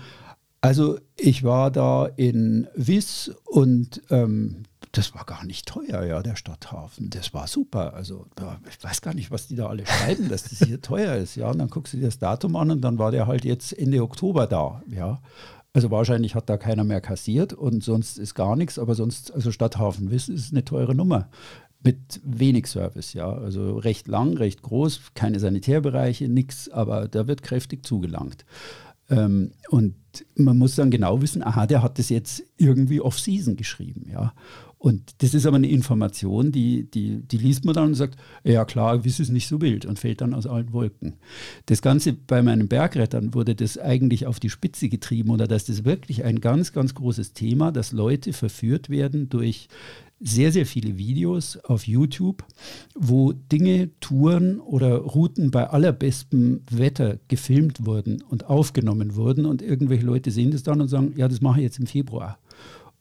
Also 0.61 0.99
ich 1.15 1.43
war 1.43 1.71
da 1.71 2.05
in 2.05 2.67
Wiss 2.75 3.31
und 3.45 4.01
ähm, 4.09 4.63
das 4.91 5.13
war 5.13 5.23
gar 5.25 5.45
nicht 5.45 5.67
teuer, 5.67 6.03
ja, 6.03 6.21
der 6.21 6.35
Stadthafen. 6.35 7.09
Das 7.11 7.33
war 7.33 7.47
super. 7.47 7.93
Also 7.93 8.25
ich 8.67 8.83
weiß 8.83 9.01
gar 9.01 9.13
nicht, 9.13 9.31
was 9.31 9.47
die 9.47 9.55
da 9.55 9.67
alle 9.67 9.85
schreiben, 9.85 10.29
dass 10.29 10.43
das 10.43 10.67
hier 10.67 10.81
teuer 10.81 11.15
ist. 11.15 11.35
Ja, 11.35 11.51
und 11.51 11.59
dann 11.59 11.69
guckst 11.69 11.93
du 11.93 11.97
dir 11.97 12.05
das 12.05 12.19
Datum 12.19 12.55
an 12.55 12.71
und 12.71 12.81
dann 12.81 12.97
war 12.97 13.11
der 13.11 13.27
halt 13.27 13.45
jetzt 13.45 13.71
Ende 13.77 14.01
Oktober 14.01 14.47
da. 14.47 14.81
Ja. 14.87 15.21
Also 15.71 15.91
wahrscheinlich 15.91 16.33
hat 16.33 16.49
da 16.49 16.57
keiner 16.57 16.83
mehr 16.83 17.01
kassiert 17.01 17.53
und 17.53 17.83
sonst 17.83 18.17
ist 18.17 18.33
gar 18.33 18.55
nichts, 18.55 18.79
aber 18.79 18.95
sonst, 18.95 19.31
also 19.31 19.51
Stadthafen 19.51 20.09
Wiss 20.09 20.27
ist 20.27 20.51
eine 20.51 20.65
teure 20.65 20.95
Nummer 20.95 21.29
mit 21.81 22.19
wenig 22.23 22.67
Service, 22.67 23.13
ja. 23.13 23.31
Also 23.31 23.77
recht 23.77 24.07
lang, 24.07 24.35
recht 24.35 24.63
groß, 24.63 25.01
keine 25.13 25.39
Sanitärbereiche, 25.39 26.27
nichts, 26.27 26.69
aber 26.69 27.07
da 27.07 27.27
wird 27.27 27.43
kräftig 27.43 27.85
zugelangt. 27.85 28.45
Ähm, 29.09 29.51
und 29.69 29.95
man 30.35 30.57
muss 30.57 30.75
dann 30.75 30.91
genau 30.91 31.21
wissen, 31.21 31.43
aha, 31.43 31.65
der 31.65 31.83
hat 31.83 31.99
das 31.99 32.09
jetzt 32.09 32.43
irgendwie 32.57 33.01
off-season 33.01 33.55
geschrieben, 33.55 34.07
ja. 34.11 34.33
Und 34.79 35.21
das 35.21 35.33
ist 35.33 35.45
aber 35.45 35.57
eine 35.57 35.69
Information, 35.69 36.53
die, 36.53 36.89
die, 36.89 37.21
die 37.21 37.37
liest 37.37 37.65
man 37.65 37.75
dann 37.75 37.87
und 37.89 37.95
sagt, 37.95 38.17
ja 38.45 38.63
klar, 38.63 39.03
ist 39.03 39.19
nicht 39.29 39.49
so 39.49 39.59
wild 39.59 39.85
und 39.85 39.99
fällt 39.99 40.21
dann 40.21 40.33
aus 40.33 40.47
allen 40.47 40.71
Wolken. 40.71 41.15
Das 41.65 41.81
Ganze 41.81 42.13
bei 42.13 42.41
meinen 42.41 42.69
Bergrettern 42.69 43.33
wurde 43.33 43.55
das 43.55 43.77
eigentlich 43.77 44.25
auf 44.25 44.39
die 44.39 44.49
Spitze 44.49 44.87
getrieben 44.87 45.31
oder 45.31 45.47
dass 45.47 45.65
das 45.65 45.83
wirklich 45.83 46.23
ein 46.23 46.39
ganz, 46.39 46.71
ganz 46.71 46.95
großes 46.95 47.33
Thema, 47.33 47.73
dass 47.73 47.91
Leute 47.91 48.31
verführt 48.31 48.89
werden 48.89 49.27
durch 49.27 49.67
sehr, 50.21 50.53
sehr 50.53 50.65
viele 50.65 50.97
Videos 50.97 51.57
auf 51.57 51.85
YouTube, 51.85 52.45
wo 52.95 53.33
Dinge, 53.33 53.89
Touren 53.99 54.61
oder 54.61 54.95
Routen 54.95 55.51
bei 55.51 55.69
allerbestem 55.69 56.61
Wetter 56.71 57.17
gefilmt 57.27 57.85
wurden 57.85 58.21
und 58.21 58.45
aufgenommen 58.45 59.15
wurden 59.15 59.45
und 59.45 59.61
irgendwelche 59.61 60.05
Leute 60.05 60.31
sehen 60.31 60.51
das 60.51 60.63
dann 60.63 60.79
und 60.79 60.87
sagen, 60.87 61.13
ja, 61.17 61.27
das 61.27 61.41
mache 61.41 61.59
ich 61.59 61.63
jetzt 61.63 61.79
im 61.79 61.87
Februar. 61.87 62.37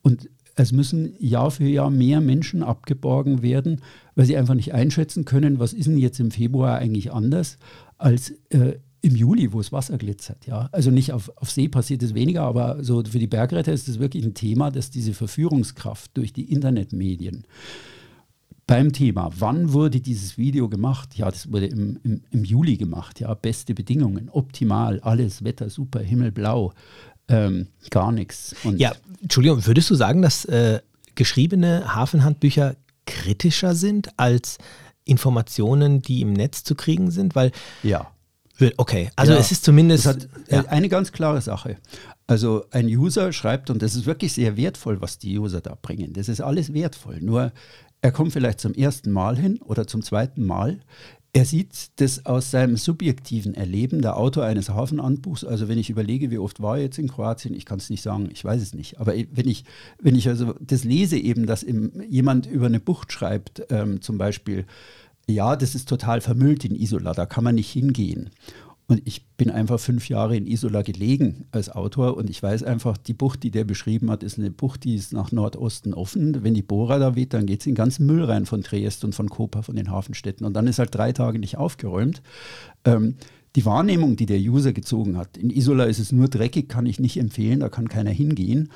Und 0.02 0.30
es 0.58 0.72
müssen 0.72 1.14
Jahr 1.20 1.50
für 1.52 1.64
Jahr 1.64 1.90
mehr 1.90 2.20
Menschen 2.20 2.64
abgeborgen 2.64 3.42
werden, 3.42 3.80
weil 4.16 4.26
sie 4.26 4.36
einfach 4.36 4.54
nicht 4.54 4.74
einschätzen 4.74 5.24
können, 5.24 5.60
was 5.60 5.72
ist 5.72 5.86
denn 5.86 5.98
jetzt 5.98 6.18
im 6.18 6.32
Februar 6.32 6.78
eigentlich 6.78 7.12
anders 7.12 7.58
als 7.96 8.30
äh, 8.50 8.74
im 9.00 9.14
Juli, 9.14 9.52
wo 9.52 9.58
das 9.58 9.70
Wasser 9.70 9.96
glitzert. 9.98 10.46
Ja? 10.46 10.68
Also 10.72 10.90
nicht 10.90 11.12
auf, 11.12 11.30
auf 11.36 11.50
See 11.50 11.68
passiert 11.68 12.02
es 12.02 12.14
weniger, 12.14 12.42
aber 12.42 12.82
so 12.82 13.04
für 13.04 13.20
die 13.20 13.28
Bergretter 13.28 13.72
ist 13.72 13.88
es 13.88 14.00
wirklich 14.00 14.24
ein 14.24 14.34
Thema, 14.34 14.72
dass 14.72 14.90
diese 14.90 15.14
Verführungskraft 15.14 16.16
durch 16.16 16.32
die 16.32 16.52
Internetmedien 16.52 17.44
beim 18.68 18.92
Thema, 18.92 19.30
wann 19.38 19.72
wurde 19.72 20.00
dieses 20.00 20.36
Video 20.36 20.68
gemacht? 20.68 21.16
Ja, 21.16 21.30
das 21.30 21.50
wurde 21.50 21.66
im, 21.66 21.98
im, 22.04 22.20
im 22.30 22.44
Juli 22.44 22.76
gemacht. 22.76 23.18
Ja, 23.18 23.32
beste 23.32 23.74
Bedingungen, 23.74 24.28
optimal, 24.28 25.00
alles, 25.00 25.42
Wetter 25.42 25.70
super, 25.70 26.00
Himmel 26.00 26.32
blau 26.32 26.74
ähm, 27.28 27.68
gar 27.90 28.12
nichts. 28.12 28.54
Und 28.64 28.78
ja, 28.78 28.92
Entschuldigung, 29.22 29.66
würdest 29.66 29.90
du 29.90 29.94
sagen, 29.94 30.22
dass 30.22 30.44
äh, 30.46 30.80
geschriebene 31.14 31.94
Hafenhandbücher 31.94 32.76
kritischer 33.06 33.74
sind 33.74 34.10
als 34.18 34.58
Informationen, 35.04 36.02
die 36.02 36.20
im 36.20 36.32
Netz 36.32 36.64
zu 36.64 36.74
kriegen 36.74 37.10
sind? 37.10 37.34
Weil 37.34 37.52
ja. 37.82 38.10
Okay, 38.76 39.10
also 39.14 39.32
ja, 39.32 39.38
es 39.38 39.52
ist 39.52 39.64
zumindest 39.64 40.04
hat 40.04 40.28
ja. 40.50 40.64
eine 40.64 40.88
ganz 40.88 41.12
klare 41.12 41.40
Sache. 41.40 41.76
Also 42.26 42.64
ein 42.72 42.86
User 42.86 43.32
schreibt, 43.32 43.70
und 43.70 43.82
das 43.82 43.94
ist 43.94 44.04
wirklich 44.04 44.32
sehr 44.32 44.56
wertvoll, 44.56 45.00
was 45.00 45.18
die 45.18 45.38
User 45.38 45.60
da 45.60 45.76
bringen. 45.80 46.12
Das 46.12 46.28
ist 46.28 46.40
alles 46.40 46.74
wertvoll. 46.74 47.20
Nur 47.20 47.52
er 48.00 48.12
kommt 48.12 48.32
vielleicht 48.32 48.60
zum 48.60 48.74
ersten 48.74 49.10
Mal 49.10 49.36
hin 49.36 49.60
oder 49.64 49.86
zum 49.86 50.02
zweiten 50.02 50.44
Mal. 50.44 50.80
Er 51.34 51.44
sieht 51.44 52.00
das 52.00 52.24
aus 52.24 52.50
seinem 52.50 52.76
subjektiven 52.76 53.54
Erleben, 53.54 54.00
der 54.00 54.16
Autor 54.16 54.44
eines 54.44 54.70
Hafenanbuchs. 54.70 55.44
Also 55.44 55.68
wenn 55.68 55.78
ich 55.78 55.90
überlege, 55.90 56.30
wie 56.30 56.38
oft 56.38 56.60
war 56.60 56.78
er 56.78 56.84
jetzt 56.84 56.98
in 56.98 57.08
Kroatien, 57.08 57.54
ich 57.54 57.66
kann 57.66 57.78
es 57.78 57.90
nicht 57.90 58.02
sagen, 58.02 58.30
ich 58.32 58.44
weiß 58.44 58.62
es 58.62 58.74
nicht. 58.74 58.98
Aber 58.98 59.12
wenn 59.12 59.46
ich, 59.46 59.64
wenn 60.00 60.14
ich 60.14 60.26
also 60.28 60.54
das 60.60 60.84
lese 60.84 61.18
eben, 61.18 61.46
dass 61.46 61.66
jemand 62.08 62.46
über 62.46 62.66
eine 62.66 62.80
Bucht 62.80 63.12
schreibt, 63.12 63.62
ähm, 63.68 64.00
zum 64.00 64.16
Beispiel, 64.16 64.64
ja, 65.26 65.54
das 65.56 65.74
ist 65.74 65.88
total 65.88 66.22
vermüllt 66.22 66.64
in 66.64 66.74
Isola, 66.74 67.12
da 67.12 67.26
kann 67.26 67.44
man 67.44 67.56
nicht 67.56 67.70
hingehen. 67.70 68.30
Und 68.90 69.02
ich 69.04 69.26
bin 69.36 69.50
einfach 69.50 69.78
fünf 69.78 70.08
Jahre 70.08 70.34
in 70.34 70.46
Isola 70.46 70.80
gelegen 70.80 71.44
als 71.50 71.68
Autor 71.68 72.16
und 72.16 72.30
ich 72.30 72.42
weiß 72.42 72.62
einfach, 72.62 72.96
die 72.96 73.12
Bucht, 73.12 73.42
die 73.42 73.50
der 73.50 73.64
beschrieben 73.64 74.10
hat, 74.10 74.22
ist 74.22 74.38
eine 74.38 74.50
Bucht, 74.50 74.84
die 74.84 74.94
ist 74.94 75.12
nach 75.12 75.30
Nordosten 75.30 75.92
offen. 75.92 76.42
Wenn 76.42 76.54
die 76.54 76.62
Bohrer 76.62 76.98
da 76.98 77.14
weht, 77.14 77.34
dann 77.34 77.44
geht 77.44 77.60
es 77.60 77.66
in 77.66 77.72
den 77.72 77.76
ganzen 77.76 78.06
Müll 78.06 78.24
rein 78.24 78.46
von 78.46 78.62
Triest 78.62 79.04
und 79.04 79.14
von 79.14 79.28
Koper, 79.28 79.62
von 79.62 79.76
den 79.76 79.90
Hafenstädten. 79.90 80.46
Und 80.46 80.54
dann 80.54 80.66
ist 80.66 80.78
halt 80.78 80.94
drei 80.94 81.12
Tage 81.12 81.38
nicht 81.38 81.58
aufgeräumt. 81.58 82.22
Ähm, 82.86 83.16
die 83.56 83.66
Wahrnehmung, 83.66 84.16
die 84.16 84.26
der 84.26 84.38
User 84.38 84.72
gezogen 84.72 85.18
hat, 85.18 85.36
in 85.36 85.50
Isola 85.50 85.84
ist 85.84 85.98
es 85.98 86.10
nur 86.10 86.28
dreckig, 86.28 86.70
kann 86.70 86.86
ich 86.86 86.98
nicht 86.98 87.18
empfehlen, 87.18 87.60
da 87.60 87.68
kann 87.68 87.88
keiner 87.88 88.10
hingehen 88.10 88.70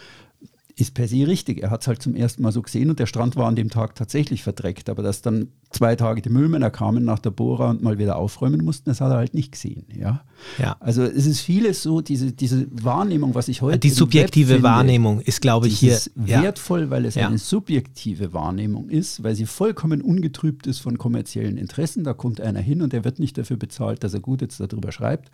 ist 0.75 0.95
per 0.95 1.07
se 1.07 1.27
richtig. 1.27 1.63
Er 1.63 1.71
hat 1.71 1.83
es 1.83 1.87
halt 1.87 2.01
zum 2.01 2.15
ersten 2.15 2.43
Mal 2.43 2.53
so 2.53 2.63
gesehen 2.63 2.89
und 2.89 2.99
der 2.99 3.07
Strand 3.07 3.37
war 3.37 3.47
an 3.47 3.57
dem 3.57 3.69
Tag 3.69 3.95
tatsächlich 3.95 4.43
verdreckt. 4.43 4.89
Aber 4.89 5.03
dass 5.03 5.21
dann 5.21 5.49
zwei 5.71 5.97
Tage 5.97 6.23
die 6.23 6.31
Müllmänner 6.31 6.71
kamen 6.71 7.05
nach 7.05 7.19
der 7.19 7.31
Bohrer 7.31 7.69
und 7.69 7.83
mal 7.83 7.99
wieder 7.99 8.17
aufräumen 8.17 8.65
mussten, 8.65 8.89
das 8.89 9.01
hat 9.01 9.11
er 9.11 9.17
halt 9.19 9.35
nicht 9.35 9.53
gesehen. 9.53 9.85
Ja? 9.95 10.25
Ja. 10.59 10.77
Also 10.81 11.03
es 11.03 11.27
ist 11.27 11.41
vieles 11.41 11.83
so, 11.83 12.01
diese, 12.01 12.33
diese 12.33 12.67
Wahrnehmung, 12.71 13.35
was 13.35 13.49
ich 13.49 13.61
heute. 13.61 13.79
Die 13.79 13.91
subjektive 13.91 14.55
finde, 14.55 14.63
Wahrnehmung 14.63 15.21
ist, 15.21 15.41
glaube 15.41 15.69
ich, 15.69 15.79
hier 15.79 15.99
ja. 16.25 16.43
wertvoll, 16.43 16.91
weil 16.91 17.05
es 17.05 17.17
Ja. 17.17 17.29
eine 17.29 17.39
subjektive 17.39 18.33
Wahrnehmung 18.33 18.89
ist, 18.89 19.23
weil 19.23 19.35
sie 19.35 19.47
vollkommen 19.47 20.01
ungetrübt 20.01 20.67
ist 20.67 20.79
von 20.79 20.97
kommerziellen 20.97 21.59
Interessen. 21.59 22.05
Da 22.05 22.15
kommt 22.15 22.41
einer 22.41 22.61
hin 22.61 22.81
und 22.81 22.93
der 22.93 23.05
wird 23.05 23.19
nicht 23.19 23.37
dafür 23.37 23.57
bezahlt, 23.59 24.05
dass 24.05 24.15
er 24.15 24.21
gut 24.21 24.41
jetzt 24.41 24.59
darüber 24.59 24.91
schreibt. 24.91 25.31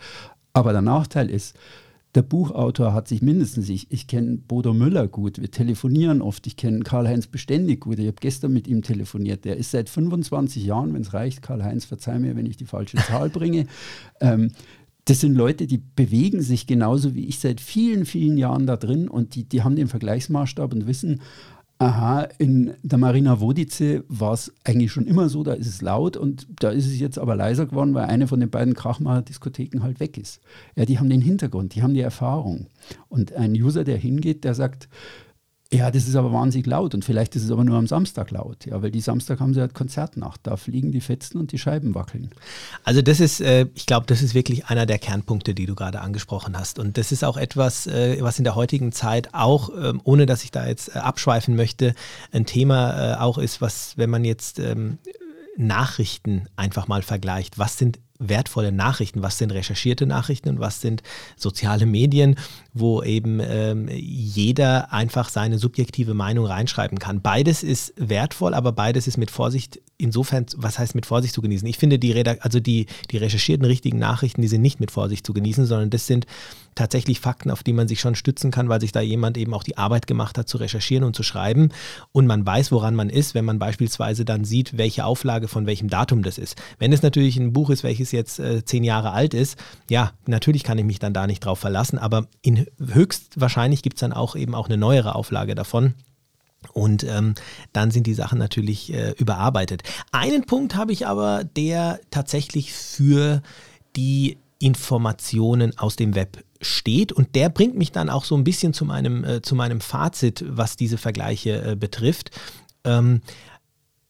Aber 0.53 0.73
der 0.73 0.83
Nachteil 0.83 1.31
ist, 1.31 1.55
der 2.15 2.23
Buchautor 2.23 2.95
hat 2.95 3.07
sich 3.09 3.21
mindestens, 3.23 3.69
ich, 3.69 3.91
ich 3.91 4.07
kenne 4.07 4.39
Bodo 4.39 4.73
Müller 4.73 5.07
gut, 5.09 5.41
wir 5.41 5.51
telefonieren 5.51 6.23
oft, 6.23 6.47
ich 6.47 6.57
kenne 6.57 6.81
Karl-Heinz 6.81 7.27
Beständig 7.27 7.81
gut, 7.81 7.99
ich 7.99 8.07
habe 8.07 8.17
gestern 8.21 8.53
mit 8.53 8.67
ihm 8.67 8.83
telefoniert, 8.83 9.45
der 9.45 9.57
ist 9.57 9.71
seit 9.71 9.89
25 9.91 10.65
Jahren, 10.65 10.95
wenn 10.95 11.03
es 11.03 11.13
reicht, 11.13 11.43
Karl-Heinz, 11.43 11.85
verzeih 11.85 12.19
mir, 12.19 12.35
wenn 12.35 12.47
ich 12.47 12.57
die 12.57 12.65
falsche 12.65 12.97
Zahl 13.09 13.29
bringe, 13.29 13.67
ähm, 14.21 14.51
das 15.05 15.21
sind 15.21 15.35
Leute, 15.35 15.67
die 15.67 15.79
bewegen 15.79 16.43
sich 16.43 16.67
genauso 16.67 17.15
wie 17.15 17.27
ich 17.27 17.39
seit 17.39 17.63
vielen, 17.63 18.05
vielen 18.05 18.37
Jahren 18.37 18.67
da 18.67 18.77
drin 18.77 19.09
und 19.09 19.35
die, 19.35 19.45
die 19.45 19.63
haben 19.63 19.75
den 19.75 19.89
Vergleichsmaßstab 19.89 20.75
und 20.75 20.87
wissen, 20.87 21.23
aha, 21.79 22.29
in 22.39 22.75
der 22.83 22.99
Marina 22.99 23.41
Vodice 23.41 24.03
war 24.09 24.33
es 24.33 24.53
eigentlich 24.65 24.91
schon 24.91 25.07
immer 25.07 25.29
so, 25.29 25.45
da 25.45 25.53
ist 25.53 25.69
es 25.69 25.81
laut 25.81 26.17
und 26.17 26.49
da 26.59 26.71
ist 26.71 26.87
es 26.87 26.99
jetzt 26.99 27.19
aber 27.19 27.37
leiser 27.37 27.67
geworden, 27.67 27.95
weil 27.95 28.07
eine 28.07 28.27
von 28.27 28.41
den 28.41 28.51
beiden 28.51 28.75
Krachmacher-Diskotheken 28.75 29.83
halt 29.83 30.01
weg 30.01 30.19
ist. 30.19 30.41
Ja, 30.75 30.85
die 30.85 30.99
haben 30.99 31.09
den 31.09 31.21
Hintergrund, 31.21 31.75
die 31.75 31.83
haben 31.83 31.95
die 31.95 32.01
Erfahrung. 32.01 32.67
Und 33.09 33.33
ein 33.35 33.53
User, 33.53 33.85
der 33.85 33.97
hingeht, 33.97 34.43
der 34.43 34.55
sagt, 34.55 34.89
ja, 35.71 35.91
das 35.91 36.09
ist 36.09 36.17
aber 36.17 36.33
wahnsinnig 36.33 36.67
laut 36.67 36.95
und 36.95 37.05
vielleicht 37.05 37.37
ist 37.37 37.45
es 37.45 37.51
aber 37.51 37.63
nur 37.63 37.77
am 37.77 37.87
Samstag 37.87 38.31
laut, 38.31 38.65
ja, 38.65 38.81
weil 38.81 38.91
die 38.91 39.03
Samstag 39.03 39.41
haben 39.41 39.53
sie 39.53 39.61
halt 39.61 39.75
Konzertnacht, 39.75 40.41
da 40.45 40.57
fliegen 40.57 40.93
die 40.93 41.03
Fetzen 41.03 41.39
und 41.39 41.53
die 41.53 41.59
Scheiben 41.59 41.95
wackeln. 41.95 42.31
Also 42.85 43.03
das 43.03 43.21
ist, 43.21 43.43
äh, 43.43 43.67
ich 43.75 43.85
glaube, 43.85 44.07
das 44.07 44.23
ist 44.23 44.35
wirklich 44.35 44.67
einer 44.67 44.87
der 44.87 44.99
Kernpunkte, 44.99 45.53
die 45.53 45.67
du 45.67 45.75
gerade 45.75 46.01
angesprochen 46.01 46.59
hast. 46.59 46.79
Und 46.79 46.97
das 46.97 47.13
ist 47.13 47.23
auch 47.23 47.37
etwas, 47.37 47.87
äh, 47.87 48.17
was 48.23 48.39
in 48.39 48.45
der 48.45 48.55
heutigen 48.55 48.93
Zeit 48.93 49.35
auch, 49.35 49.71
ähm, 49.79 50.01
ohne 50.05 50.25
dass 50.25 50.43
ich 50.43 50.51
da 50.51 50.67
jetzt 50.67 50.97
äh, 50.97 51.01
abschweifen 51.01 51.55
möchte, 51.55 51.95
ein 52.33 52.47
Thema 52.47 53.13
äh, 53.13 53.17
auch 53.17 53.37
ist, 53.37 53.61
was, 53.61 53.99
wenn 53.99 54.09
man 54.09 54.25
jetzt 54.25 54.59
ähm, 54.59 54.97
Nachrichten 55.59 56.47
einfach 56.57 56.89
mal 56.89 57.03
vergleicht, 57.03 57.59
was 57.59 57.77
sind 57.77 57.99
wertvolle 58.19 58.73
Nachrichten, 58.73 59.23
was 59.23 59.39
sind 59.39 59.53
recherchierte 59.53 60.07
Nachrichten? 60.07 60.49
Und 60.49 60.61
was 60.61 60.81
sind 60.81 61.03
soziale 61.37 61.87
Medien, 61.87 62.37
wo 62.75 63.03
eben 63.03 63.41
ähm, 63.41 63.89
jeder 63.89 64.93
einfach 64.93 65.29
seine 65.29 65.59
subjektive 65.59 66.15
Meinung 66.15 66.47
reinschreiben 66.47 66.99
kann. 66.99 67.23
Beides 67.23 67.63
ist 67.63 67.95
wertvoll, 67.97 68.55
aber 68.55 68.73
beides 68.73 69.07
ist 69.07 69.17
mit 69.17 69.31
Vorsicht, 69.31 69.81
insofern, 69.97 70.47
was 70.57 70.79
heißt 70.79 70.95
mit 70.95 71.07
Vorsicht 71.07 71.35
zu 71.35 71.43
genießen? 71.43 71.67
Ich 71.67 71.79
finde, 71.79 71.99
die, 71.99 72.15
also 72.41 72.61
die, 72.61 72.87
die 73.11 73.17
recherchierten 73.17 73.65
richtigen 73.65 73.99
Nachrichten, 73.99 74.43
die 74.43 74.49
sind 74.49 74.63
nicht 74.63 74.81
mit 74.81 74.91
Vorsicht 74.91 75.27
zu 75.27 75.33
genießen, 75.33 75.67
sondern 75.67 75.91
das 75.91 76.07
sind 76.07 76.27
tatsächlich 76.79 77.19
Fakten, 77.19 77.51
auf 77.51 77.65
die 77.65 77.73
man 77.73 77.89
sich 77.89 78.01
schon 78.01 78.15
stützen 78.15 78.51
kann, 78.51 78.69
weil 78.69 78.81
sich 78.81 78.93
da 78.93 79.01
jemand 79.01 79.37
eben 79.37 79.53
auch 79.53 79.65
die 79.65 79.77
Arbeit 79.77 80.07
gemacht 80.07 80.39
hat, 80.39 80.49
zu 80.49 80.59
recherchieren 80.59 81.05
und 81.05 81.17
zu 81.17 81.25
schreiben. 81.25 81.71
Und 82.13 82.27
man 82.27 82.47
weiß, 82.47 82.71
woran 82.71 82.95
man 82.95 83.11
ist, 83.11 83.35
wenn 83.35 83.45
man 83.45 83.59
beispielsweise 83.59 84.25
dann 84.25 84.45
sieht, 84.45 84.79
welche 84.79 85.05
Auflage 85.05 85.49
von 85.49 85.67
welchem 85.67 85.89
Datum 85.89 86.23
das 86.23 86.39
ist. 86.39 86.57
Wenn 86.79 86.93
es 86.93 87.03
natürlich 87.03 87.37
ein 87.37 87.53
Buch 87.53 87.71
ist, 87.71 87.83
welches 87.83 88.13
jetzt 88.13 88.39
äh, 88.39 88.65
zehn 88.65 88.85
Jahre 88.85 89.11
alt 89.11 89.35
ist, 89.35 89.59
ja, 89.91 90.13
natürlich 90.27 90.63
kann 90.63 90.79
ich 90.79 90.85
mich 90.85 91.01
dann 91.01 91.13
da 91.13 91.27
nicht 91.27 91.41
drauf 91.41 91.59
verlassen, 91.59 91.99
aber 91.99 92.29
in 92.43 92.58
höchstwahrscheinlich 92.79 93.83
gibt 93.83 93.97
es 93.97 94.01
dann 94.01 94.13
auch 94.13 94.37
eben 94.37 94.55
auch 94.55 94.67
eine 94.67 94.77
neuere 94.77 95.15
Auflage 95.15 95.55
davon. 95.55 95.95
Und 96.73 97.05
ähm, 97.05 97.35
dann 97.73 97.91
sind 97.91 98.07
die 98.07 98.15
Sachen 98.15 98.39
natürlich 98.39 98.93
äh, 98.93 99.13
überarbeitet. 99.13 99.83
Einen 100.11 100.45
Punkt 100.45 100.75
habe 100.75 100.93
ich 100.93 101.07
aber, 101.07 101.45
der 101.45 102.01
tatsächlich 102.11 102.73
für 102.73 103.43
die 103.97 104.39
Informationen 104.59 105.79
aus 105.79 105.97
dem 105.97 106.15
Web 106.15 106.45
steht 106.61 107.13
und 107.13 107.37
der 107.37 107.49
bringt 107.49 107.77
mich 107.77 107.93
dann 107.93 108.11
auch 108.11 108.25
so 108.25 108.37
ein 108.37 108.43
bisschen 108.43 108.73
zu 108.73 108.85
meinem, 108.85 109.25
äh, 109.25 109.43
zu 109.43 109.55
meinem 109.55 109.81
Fazit, 109.81 110.45
was 110.49 110.77
diese 110.77 110.99
Vergleiche 110.99 111.63
äh, 111.63 111.77
betrifft. 111.77 112.33
Ähm, 112.85 113.23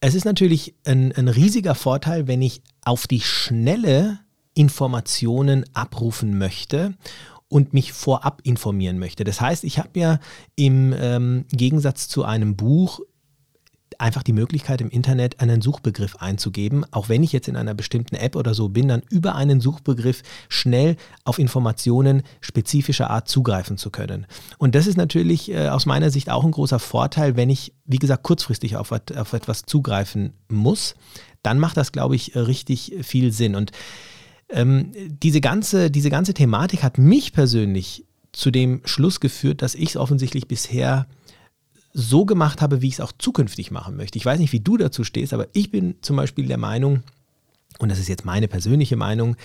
es 0.00 0.14
ist 0.14 0.24
natürlich 0.24 0.74
ein, 0.86 1.12
ein 1.12 1.28
riesiger 1.28 1.74
Vorteil, 1.74 2.26
wenn 2.26 2.40
ich 2.40 2.62
auf 2.82 3.06
die 3.06 3.20
schnelle 3.20 4.20
Informationen 4.54 5.64
abrufen 5.74 6.38
möchte 6.38 6.94
und 7.48 7.72
mich 7.72 7.92
vorab 7.92 8.40
informieren 8.44 8.98
möchte. 8.98 9.24
Das 9.24 9.40
heißt, 9.40 9.64
ich 9.64 9.78
habe 9.78 9.98
ja 9.98 10.20
im 10.54 10.94
ähm, 10.98 11.44
Gegensatz 11.50 12.08
zu 12.08 12.24
einem 12.24 12.56
Buch 12.56 13.00
einfach 13.98 14.22
die 14.22 14.32
Möglichkeit 14.32 14.80
im 14.80 14.90
Internet 14.90 15.40
einen 15.40 15.60
Suchbegriff 15.60 16.16
einzugeben, 16.16 16.84
auch 16.92 17.08
wenn 17.08 17.22
ich 17.22 17.32
jetzt 17.32 17.48
in 17.48 17.56
einer 17.56 17.74
bestimmten 17.74 18.14
App 18.14 18.36
oder 18.36 18.54
so 18.54 18.68
bin, 18.68 18.88
dann 18.88 19.02
über 19.10 19.34
einen 19.34 19.60
Suchbegriff 19.60 20.22
schnell 20.48 20.96
auf 21.24 21.38
Informationen 21.38 22.22
spezifischer 22.40 23.10
Art 23.10 23.28
zugreifen 23.28 23.76
zu 23.76 23.90
können. 23.90 24.26
Und 24.58 24.74
das 24.74 24.86
ist 24.86 24.96
natürlich 24.96 25.50
äh, 25.50 25.68
aus 25.68 25.86
meiner 25.86 26.10
Sicht 26.10 26.30
auch 26.30 26.44
ein 26.44 26.52
großer 26.52 26.78
Vorteil, 26.78 27.36
wenn 27.36 27.50
ich, 27.50 27.72
wie 27.86 27.98
gesagt, 27.98 28.22
kurzfristig 28.22 28.76
auf, 28.76 28.92
auf 28.92 29.32
etwas 29.32 29.62
zugreifen 29.62 30.32
muss, 30.48 30.94
dann 31.42 31.58
macht 31.58 31.76
das, 31.76 31.92
glaube 31.92 32.14
ich, 32.14 32.36
richtig 32.36 32.94
viel 33.02 33.32
Sinn. 33.32 33.54
Und 33.54 33.72
ähm, 34.50 34.92
diese, 35.22 35.40
ganze, 35.40 35.90
diese 35.90 36.10
ganze 36.10 36.34
Thematik 36.34 36.82
hat 36.82 36.98
mich 36.98 37.32
persönlich 37.32 38.04
zu 38.32 38.50
dem 38.50 38.82
Schluss 38.84 39.20
geführt, 39.20 39.62
dass 39.62 39.74
ich 39.74 39.90
es 39.90 39.96
offensichtlich 39.96 40.48
bisher 40.48 41.06
so 41.92 42.24
gemacht 42.24 42.60
habe, 42.62 42.82
wie 42.82 42.88
ich 42.88 42.94
es 42.94 43.00
auch 43.00 43.12
zukünftig 43.18 43.70
machen 43.70 43.96
möchte. 43.96 44.18
Ich 44.18 44.26
weiß 44.26 44.38
nicht, 44.38 44.52
wie 44.52 44.60
du 44.60 44.76
dazu 44.76 45.04
stehst, 45.04 45.32
aber 45.32 45.48
ich 45.52 45.70
bin 45.70 45.96
zum 46.02 46.16
Beispiel 46.16 46.46
der 46.46 46.58
Meinung, 46.58 47.02
und 47.78 47.88
das 47.90 47.98
ist 47.98 48.08
jetzt 48.08 48.24
meine 48.24 48.48
persönliche 48.48 48.96
Meinung, 48.96 49.36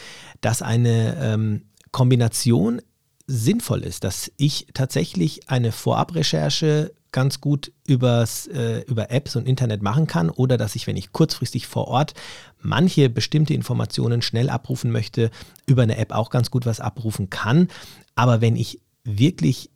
dass 0.41 0.61
eine 0.61 1.17
ähm, 1.19 1.63
Kombination 1.91 2.81
sinnvoll 3.25 3.81
ist, 3.81 4.03
dass 4.03 4.31
ich 4.37 4.67
tatsächlich 4.73 5.49
eine 5.49 5.71
Vorabrecherche 5.71 6.93
ganz 7.13 7.39
gut 7.39 7.71
übers, 7.87 8.47
äh, 8.47 8.81
über 8.81 9.09
Apps 9.09 9.37
und 9.37 9.47
Internet 9.47 9.81
machen 9.81 10.07
kann 10.07 10.29
oder 10.29 10.57
dass 10.57 10.75
ich, 10.75 10.85
wenn 10.87 10.97
ich 10.97 11.13
kurzfristig 11.13 11.67
vor 11.67 11.87
Ort 11.87 12.13
manche 12.59 13.09
bestimmte 13.09 13.53
Informationen 13.53 14.21
schnell 14.21 14.49
abrufen 14.49 14.91
möchte, 14.91 15.31
über 15.65 15.83
eine 15.83 15.97
App 15.97 16.11
auch 16.11 16.29
ganz 16.29 16.51
gut 16.51 16.65
was 16.65 16.81
abrufen 16.81 17.29
kann. 17.29 17.69
Aber 18.15 18.41
wenn 18.41 18.57
ich 18.57 18.81
wirklich 19.05 19.69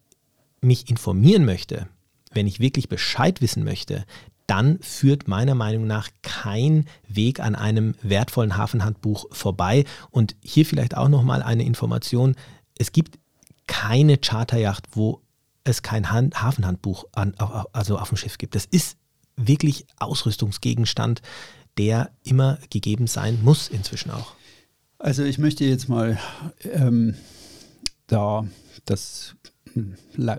mich 0.60 0.90
informieren 0.90 1.46
möchte, 1.46 1.88
wenn 2.34 2.48
ich 2.48 2.60
wirklich 2.60 2.90
Bescheid 2.90 3.42
wissen 3.42 3.64
möchte, 3.64 4.06
dann 4.48 4.80
führt 4.80 5.28
meiner 5.28 5.56
Meinung 5.56 5.88
nach 5.88 6.10
kein 6.22 6.86
Weg 7.08 7.40
an 7.42 7.56
einem 7.56 7.96
wertvollen 8.02 8.58
Hafenhandbuch 8.58 9.26
vorbei. 9.32 9.84
Und 10.10 10.36
hier 10.42 10.66
vielleicht 10.66 10.96
auch 10.96 11.10
nochmal 11.10 11.44
eine 11.44 11.66
Information. 11.66 12.36
Es 12.78 12.94
gibt 12.94 13.20
keine 13.68 14.18
Charterjacht, 14.18 14.86
wo 14.94 15.22
es 15.68 15.82
kein 15.82 16.12
Han- 16.12 16.34
Hafenhandbuch 16.34 17.06
an, 17.14 17.36
also 17.74 17.98
auf 17.98 18.10
dem 18.10 18.18
Schiff 18.18 18.38
gibt. 18.38 18.56
Das 18.56 18.66
ist 18.66 18.98
wirklich 19.36 19.86
Ausrüstungsgegenstand, 20.00 21.22
der 21.78 22.12
immer 22.24 22.58
gegeben 22.70 23.08
sein 23.08 23.40
muss 23.44 23.68
inzwischen 23.68 24.12
auch. 24.12 24.34
Also 25.00 25.24
ich 25.24 25.38
möchte 25.38 25.64
jetzt 25.66 25.90
mal 25.90 26.18
ähm, 26.64 27.16
da 28.08 28.48
das 28.86 29.36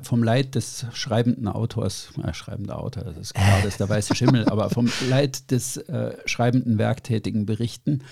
vom 0.03 0.25
Leid 0.25 0.57
des 0.57 0.87
schreibenden 0.95 1.47
Autors, 1.47 2.09
äh, 2.25 2.35
schreibender 2.35 2.81
Autor, 2.81 3.05
das 3.05 3.17
ist 3.17 3.35
klar, 3.35 3.59
das 3.63 3.75
ist 3.75 3.81
der 3.81 3.89
weiße 3.89 4.17
Schimmel, 4.17 4.49
aber 4.49 4.69
vom 4.69 4.91
Leid 5.09 5.53
des 5.53 5.77
äh, 5.77 6.17
schreibenden 6.27 6.79
Werktätigen 6.79 7.47
berichten. 7.47 8.03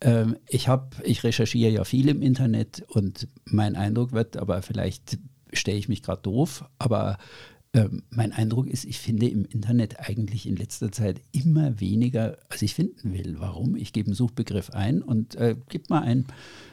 Ähm, 0.00 0.36
ich 0.48 0.66
habe, 0.66 0.88
ich 1.04 1.22
recherchiere 1.22 1.70
ja 1.70 1.84
viel 1.84 2.08
im 2.08 2.20
Internet 2.20 2.82
und 2.88 3.28
mein 3.44 3.76
Eindruck 3.76 4.10
wird, 4.10 4.36
aber 4.38 4.60
vielleicht 4.62 5.18
stelle 5.58 5.78
ich 5.78 5.88
mich 5.88 6.02
gerade 6.02 6.22
doof, 6.22 6.64
aber 6.78 7.18
ähm, 7.72 8.02
mein 8.10 8.32
Eindruck 8.32 8.68
ist, 8.68 8.84
ich 8.84 8.98
finde 8.98 9.28
im 9.28 9.44
Internet 9.44 10.00
eigentlich 10.00 10.46
in 10.46 10.56
letzter 10.56 10.90
Zeit 10.90 11.20
immer 11.32 11.78
weniger, 11.80 12.38
als 12.48 12.62
ich 12.62 12.74
finden 12.74 13.12
will. 13.12 13.36
Warum? 13.38 13.76
Ich 13.76 13.92
gebe 13.92 14.06
einen 14.06 14.14
Suchbegriff 14.14 14.70
ein 14.70 15.02
und 15.02 15.34
äh, 15.34 15.56
gebe 15.68 15.84
mal 15.88 16.02
ein 16.02 16.26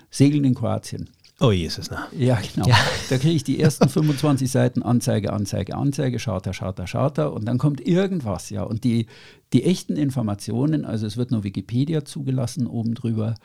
Segeln 0.10 0.46
in 0.46 0.56
Kroatien. 0.56 1.10
Oh 1.39 1.52
Jesus, 1.52 1.89
na. 1.89 2.08
Ja, 2.17 2.39
genau. 2.54 2.67
Ja. 2.67 2.78
Da 3.10 3.17
kriege 3.17 3.36
ich 3.36 3.43
die 3.43 3.60
ersten 3.60 3.89
25 3.89 4.50
Seiten 4.50 4.82
Anzeige, 4.82 5.34
Anzeige, 5.34 5.76
Anzeige, 5.76 6.17
Charter, 6.17 6.52
Charter, 6.52 6.86
Charter 6.86 7.34
und 7.34 7.46
dann 7.46 7.58
kommt 7.58 7.86
irgendwas, 7.86 8.50
ja. 8.50 8.63
Und 8.63 8.84
die, 8.84 9.08
die 9.52 9.63
echten 9.63 9.98
Informationen, 9.98 10.86
also 10.86 11.06
es 11.06 11.17
wird 11.17 11.32
nur 11.32 11.43
Wikipedia 11.43 12.06
zugelassen 12.06 12.65
oben 12.65 12.93
drüber 12.93 13.36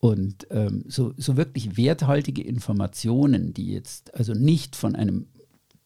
und 0.00 0.46
ähm, 0.50 0.84
so, 0.88 1.12
so 1.16 1.36
wirklich 1.36 1.76
werthaltige 1.76 2.42
Informationen, 2.42 3.52
die 3.54 3.70
jetzt 3.72 4.14
also 4.14 4.32
nicht 4.34 4.74
von 4.76 4.96
einem 4.96 5.26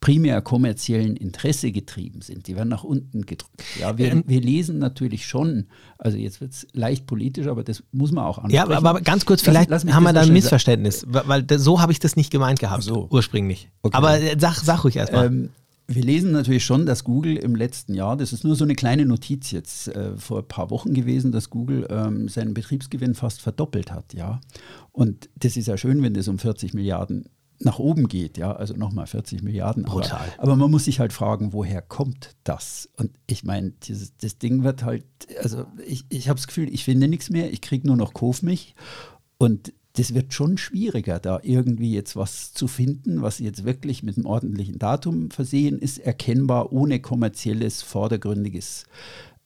primär 0.01 0.43
kommerziellen 0.43 1.17
Interesse 1.17 1.73
getrieben 1.73 2.21
sind, 2.21 2.47
die 2.47 2.57
werden 2.57 2.69
nach 2.69 2.85
unten 2.85 3.23
gedrückt. 3.25 3.63
Ja, 3.81 3.97
wir, 3.97 4.13
Ähm, 4.13 4.25
wir 4.27 4.41
lesen 4.41 4.79
natürlich 4.79 5.27
schon, 5.27 5.67
also 5.97 6.19
jetzt 6.19 6.43
wird 6.43 6.53
es 6.53 6.67
leicht 6.75 7.07
politisch, 7.07 7.47
aber 7.47 7.65
das 7.65 7.83
muss 7.91 8.13
man 8.13 8.25
auch 8.25 8.37
ansprechen. 8.37 8.55
Ja, 8.71 8.77
aber, 8.77 8.77
aber 8.91 9.01
ganz 9.01 9.25
kurz, 9.25 9.41
Lass- 9.47 9.51
vielleicht 9.55 9.71
lass 9.71 9.85
mich 9.85 9.95
haben 9.95 10.03
wir 10.03 10.13
da 10.13 10.21
ein 10.21 10.33
Missverständnis, 10.33 11.07
weil 11.09 11.43
da- 11.43 11.59
so 11.59 11.81
habe 11.81 11.91
ich 11.91 12.01
das 12.01 12.17
nicht 12.17 12.31
gemeint 12.31 12.61
gehabt, 12.61 12.83
so. 12.83 13.09
ursprünglich. 13.11 13.71
Okay. 13.81 13.97
Aber 13.97 14.21
äh, 14.21 14.37
sag, 14.39 14.57
sag 14.57 14.85
ruhig 14.85 14.97
erstmal. 14.97 15.27
Ähm, 15.27 15.49
wir 15.87 16.03
lesen 16.03 16.33
natürlich 16.33 16.65
schon, 16.65 16.87
dass 16.87 17.05
Google 17.05 17.37
im 17.37 17.55
letzten 17.55 17.95
Jahr, 17.95 18.17
das 18.17 18.33
ist 18.33 18.45
nur 18.45 18.57
so 18.57 18.65
eine 18.65 18.75
kleine 18.75 19.05
Notiz 19.05 19.51
jetzt 19.51 19.89
äh, 19.89 20.17
vor 20.17 20.39
ein 20.39 20.49
paar 20.49 20.71
Wochen 20.71 20.95
gewesen, 20.95 21.31
dass 21.31 21.51
Google 21.51 21.87
ähm, 21.91 22.29
seinen 22.29 22.55
Betriebsgewinn 22.55 23.15
fast 23.15 23.43
verdoppelt 23.43 23.93
hat, 23.93 24.15
ja. 24.15 24.41
Und 24.93 25.29
das 25.37 25.57
ist 25.57 25.67
ja 25.67 25.77
schön, 25.77 26.03
wenn 26.03 26.15
das 26.15 26.29
um 26.29 26.39
40 26.39 26.73
Milliarden 26.75 27.29
nach 27.61 27.79
oben 27.79 28.09
geht, 28.09 28.39
ja, 28.39 28.53
also 28.53 28.75
nochmal 28.75 29.07
40 29.07 29.43
Milliarden. 29.43 29.85
Brutal. 29.85 30.33
Aber, 30.39 30.43
aber, 30.43 30.57
man 30.57 30.71
muss 30.71 30.87
sich 30.87 31.01
halt 31.01 31.13
fragen, 31.13 31.53
woher 31.53 31.83
kommt 31.83 32.35
das? 32.45 32.89
Und 32.97 33.13
ich 33.27 33.45
meine, 33.45 33.73
das 34.21 34.39
Ding 34.39 34.65
wird 34.65 34.85
halt, 34.85 35.05
also 35.43 35.67
ich, 35.87 36.05
ich 36.09 36.29
habe 36.29 36.39
das 36.39 36.47
Gefühl, 36.47 36.73
ich 36.73 36.85
finde 36.85 37.09
nichts 37.09 37.31
mehr, 37.31 37.53
ich 37.53 37.61
kriege 37.61 37.87
nur 37.87 37.97
noch 37.97 38.15
Kaufmilch 38.15 38.75
und 39.39 39.73
das 39.97 40.13
wird 40.13 40.35
schon 40.35 40.59
schwieriger, 40.59 41.21
da 41.21 41.39
irgendwie 41.43 41.93
jetzt 41.93 42.17
was 42.17 42.53
zu 42.53 42.67
finden, 42.67 43.23
was 43.23 43.39
jetzt 43.39 43.65
wirklich 43.65 44.03
mit 44.03 44.17
einem 44.17 44.27
ordentlichen 44.27 44.79
Datum 44.79 45.31
versehen 45.31 45.79
ist, 45.79 45.99
erkennbar, 45.99 46.73
ohne 46.73 47.01
kommerzielles, 47.01 47.83
vordergründiges. 47.83 48.87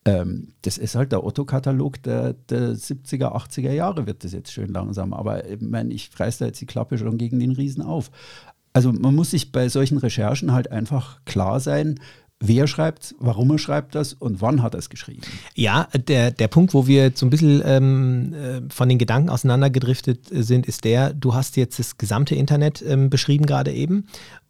Ähm, 0.07 0.55
das 0.63 0.79
ist 0.79 0.95
halt 0.95 1.13
der 1.13 1.23
Otto-Katalog 1.23 2.03
der, 2.03 2.33
der 2.33 2.73
70er, 2.73 3.35
80er 3.37 3.73
Jahre, 3.73 4.07
wird 4.07 4.25
das 4.25 4.33
jetzt 4.33 4.51
schön 4.51 4.73
langsam. 4.73 5.13
Aber 5.13 5.47
ich 5.47 5.61
meine, 5.61 5.93
ich 5.93 6.11
reiße 6.19 6.39
da 6.41 6.47
jetzt 6.47 6.61
die 6.63 6.67
Klappe 6.67 6.97
schon 6.97 7.19
gegen 7.19 7.39
den 7.41 7.53
Riesen 7.53 7.83
auf. 7.83 8.11
Also 8.73 8.91
man 8.91 9.15
muss 9.15 9.33
sich 9.33 9.53
bei 9.53 9.69
solchen 9.69 9.99
Recherchen 9.99 10.53
halt 10.53 10.71
einfach 10.73 11.23
klar 11.27 11.61
sein, 11.61 12.01
Wer 12.41 12.69
schreibt 12.69 13.17
warum 13.19 13.51
er 13.51 13.59
schreibt 13.59 13.97
das? 13.97 14.13
Und 14.13 14.41
wann 14.41 14.63
hat 14.63 14.75
er 14.75 14.79
es 14.79 14.91
geschrieben? 14.91 15.23
Ja, 15.55 15.89
der, 15.93 16.31
der 16.31 16.47
Punkt, 16.47 16.73
wo 16.73 16.87
wir 16.87 17.11
so 17.15 17.27
ein 17.27 17.31
bisschen 17.31 17.63
ähm, 17.65 18.33
äh, 18.33 18.61
von 18.73 18.89
den 18.89 18.99
Gedanken 18.99 19.29
auseinandergedriftet 19.29 20.27
sind, 20.31 20.67
ist 20.67 20.85
der, 20.85 21.13
du 21.13 21.35
hast 21.35 21.57
jetzt 21.57 21.81
das 21.81 21.99
gesamte 21.99 22.37
Internet 22.37 22.83
ähm, 22.87 23.11
beschrieben 23.11 23.45
gerade 23.45 23.73
eben 23.73 24.07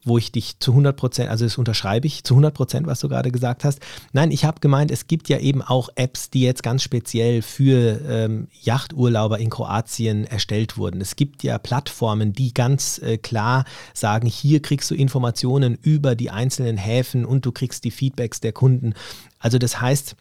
wo 0.09 0.19
ich 0.19 0.33
dich 0.33 0.59
zu 0.59 0.73
100 0.73 0.97
Prozent, 0.97 1.31
also 1.31 1.45
das 1.45 1.59
unterschreibe 1.59 2.07
ich 2.07 2.25
zu 2.25 2.35
100 2.35 2.55
Prozent, 2.55 2.87
was 2.87 3.01
du 3.01 3.09
gerade 3.09 3.31
gesagt 3.31 3.65
hast. 3.65 3.81
Nein, 4.13 4.31
ich 4.31 4.45
habe 4.45 4.61
gemeint, 4.61 4.91
es 4.91 5.07
gibt 5.07 5.29
ja 5.29 5.39
eben 5.39 5.63
auch 5.63 5.89
Apps, 5.95 6.31
die 6.31 6.43
jetzt 6.43 6.63
ganz 6.63 6.83
speziell 6.83 7.43
für 7.43 8.01
ähm, 8.09 8.49
Yachturlauber 8.63 9.39
in 9.39 9.51
Kroatien 9.51 10.25
erstellt 10.25 10.77
wurden. 10.77 11.01
Es 11.01 11.17
gibt 11.17 11.43
ja 11.43 11.59
Plattformen, 11.59 12.33
die 12.33 12.55
ganz 12.55 12.99
äh, 12.99 13.19
klar 13.19 13.65
sagen, 13.95 14.27
hier 14.27 14.63
kriegst 14.63 14.91
du 14.91 14.95
Informationen 14.95 15.79
über 15.81 16.15
die 16.15 16.31
einzelnen 16.31 16.77
Häfen 16.77 17.25
und 17.25 17.47
du 17.47 17.53
kriegst 17.53 17.85
die 17.85 17.91
Feedbacks 17.91 18.41
der 18.41 18.53
Kunden. 18.53 18.95
Also 19.39 19.59
das 19.59 19.81
heißt, 19.81 20.17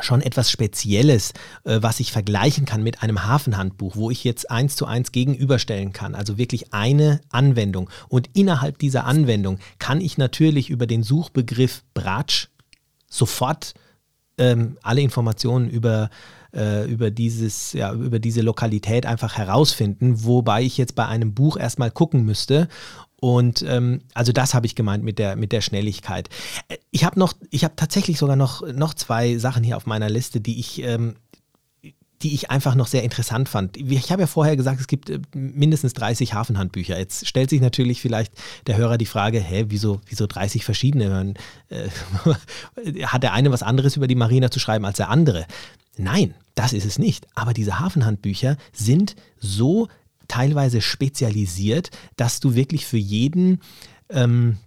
schon 0.00 0.22
etwas 0.22 0.50
Spezielles, 0.50 1.32
äh, 1.64 1.78
was 1.82 2.00
ich 2.00 2.12
vergleichen 2.12 2.64
kann 2.64 2.82
mit 2.82 3.02
einem 3.02 3.24
Hafenhandbuch, 3.24 3.96
wo 3.96 4.10
ich 4.10 4.24
jetzt 4.24 4.50
eins 4.50 4.76
zu 4.76 4.86
eins 4.86 5.12
gegenüberstellen 5.12 5.92
kann. 5.92 6.14
Also 6.14 6.38
wirklich 6.38 6.72
eine 6.72 7.20
Anwendung. 7.30 7.90
Und 8.08 8.30
innerhalb 8.34 8.78
dieser 8.78 9.04
Anwendung 9.04 9.58
kann 9.78 10.00
ich 10.00 10.18
natürlich 10.18 10.70
über 10.70 10.86
den 10.86 11.02
Suchbegriff 11.02 11.82
Bratsch 11.94 12.48
sofort 13.08 13.74
ähm, 14.38 14.78
alle 14.82 15.00
Informationen 15.00 15.68
über 15.68 16.10
äh, 16.54 16.90
über, 16.90 17.10
dieses, 17.10 17.72
ja, 17.72 17.92
über 17.92 18.18
diese 18.18 18.42
Lokalität 18.42 19.06
einfach 19.06 19.36
herausfinden, 19.36 20.24
wobei 20.24 20.62
ich 20.62 20.78
jetzt 20.78 20.94
bei 20.94 21.06
einem 21.06 21.34
Buch 21.34 21.56
erstmal 21.56 21.90
gucken 21.90 22.24
müsste 22.24 22.68
und 23.20 23.62
ähm, 23.62 24.00
also 24.14 24.32
das 24.32 24.54
habe 24.54 24.66
ich 24.66 24.74
gemeint 24.74 25.04
mit 25.04 25.18
der, 25.18 25.36
mit 25.36 25.52
der 25.52 25.60
Schnelligkeit. 25.60 26.30
Äh, 26.68 26.78
ich 26.90 27.04
habe 27.04 27.18
noch, 27.18 27.34
ich 27.50 27.64
habe 27.64 27.76
tatsächlich 27.76 28.18
sogar 28.18 28.36
noch, 28.36 28.66
noch 28.72 28.94
zwei 28.94 29.36
Sachen 29.36 29.62
hier 29.62 29.76
auf 29.76 29.86
meiner 29.86 30.08
Liste, 30.08 30.40
die 30.40 30.58
ich, 30.58 30.82
ähm, 30.82 31.16
die 32.22 32.34
ich 32.34 32.50
einfach 32.50 32.74
noch 32.74 32.86
sehr 32.86 33.02
interessant 33.02 33.48
fand. 33.48 33.76
Ich 33.76 34.10
habe 34.10 34.22
ja 34.22 34.26
vorher 34.26 34.56
gesagt, 34.56 34.80
es 34.80 34.86
gibt 34.86 35.10
äh, 35.10 35.20
mindestens 35.34 35.92
30 35.92 36.32
Hafenhandbücher. 36.32 36.98
Jetzt 36.98 37.28
stellt 37.28 37.50
sich 37.50 37.60
natürlich 37.60 38.00
vielleicht 38.00 38.32
der 38.66 38.78
Hörer 38.78 38.96
die 38.96 39.06
Frage, 39.06 39.38
hä, 39.38 39.66
wieso, 39.68 40.00
wieso 40.06 40.26
30 40.26 40.64
verschiedene? 40.64 41.34
Äh, 41.68 41.88
hat 43.04 43.22
der 43.22 43.34
eine 43.34 43.52
was 43.52 43.62
anderes 43.62 43.96
über 43.96 44.06
die 44.06 44.14
Marina 44.14 44.50
zu 44.50 44.60
schreiben 44.60 44.86
als 44.86 44.96
der 44.96 45.10
andere? 45.10 45.46
Nein, 45.98 46.34
das 46.54 46.72
ist 46.72 46.84
es 46.84 46.98
nicht. 46.98 47.26
Aber 47.34 47.52
diese 47.52 47.78
Hafenhandbücher 47.78 48.56
sind 48.72 49.16
so 49.38 49.88
teilweise 50.28 50.80
spezialisiert, 50.80 51.90
dass 52.16 52.40
du 52.40 52.54
wirklich 52.54 52.86
für 52.86 52.98
jeden 52.98 53.60
ähm, 54.10 54.58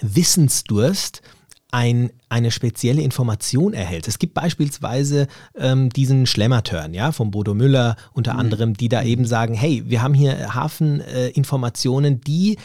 Wissensdurst 0.00 1.22
ein, 1.70 2.10
eine 2.28 2.50
spezielle 2.50 3.02
Information 3.02 3.74
erhältst. 3.74 4.08
Es 4.08 4.18
gibt 4.18 4.34
beispielsweise 4.34 5.28
ähm, 5.54 5.90
diesen 5.90 6.26
Schlemmerturn, 6.26 6.94
ja, 6.94 7.12
von 7.12 7.30
Bodo 7.30 7.54
Müller 7.54 7.96
unter 8.12 8.34
mhm. 8.34 8.40
anderem, 8.40 8.74
die 8.74 8.88
da 8.88 9.02
eben 9.02 9.26
sagen, 9.26 9.54
hey, 9.54 9.82
wir 9.86 10.02
haben 10.02 10.14
hier 10.14 10.54
Hafeninformationen, 10.54 12.14
äh, 12.14 12.20
die 12.20 12.58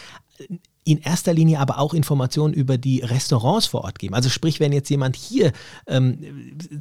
in 0.84 1.00
erster 1.00 1.34
Linie 1.34 1.60
aber 1.60 1.80
auch 1.80 1.94
Informationen 1.94 2.54
über 2.54 2.78
die 2.78 3.02
Restaurants 3.02 3.68
vor 3.68 3.84
Ort 3.84 4.00
geben. 4.00 4.14
Also 4.14 4.30
sprich, 4.30 4.60
wenn 4.60 4.74
jetzt 4.74 4.90
jemand 4.90 5.16
hier 5.16 5.52
ähm, 5.88 6.18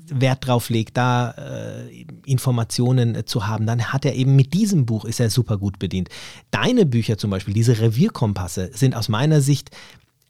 Wert 0.08 0.46
drauf 0.46 0.70
legt, 0.70 0.96
da 0.96 1.30
äh, 1.30 2.04
Informationen 2.26 3.14
äh, 3.14 3.24
zu 3.24 3.46
haben, 3.46 3.66
dann 3.66 3.92
hat 3.92 4.04
er 4.04 4.14
eben 4.14 4.34
mit 4.36 4.54
diesem 4.54 4.86
Buch 4.86 5.04
ist 5.04 5.20
er 5.20 5.30
super 5.30 5.58
gut 5.58 5.78
bedient. 5.78 6.08
Deine 6.50 6.86
Bücher 6.86 7.18
zum 7.18 7.30
Beispiel, 7.30 7.54
diese 7.54 7.78
Revierkompasse, 7.80 8.70
sind 8.74 8.96
aus 8.96 9.08
meiner 9.08 9.40
Sicht 9.40 9.70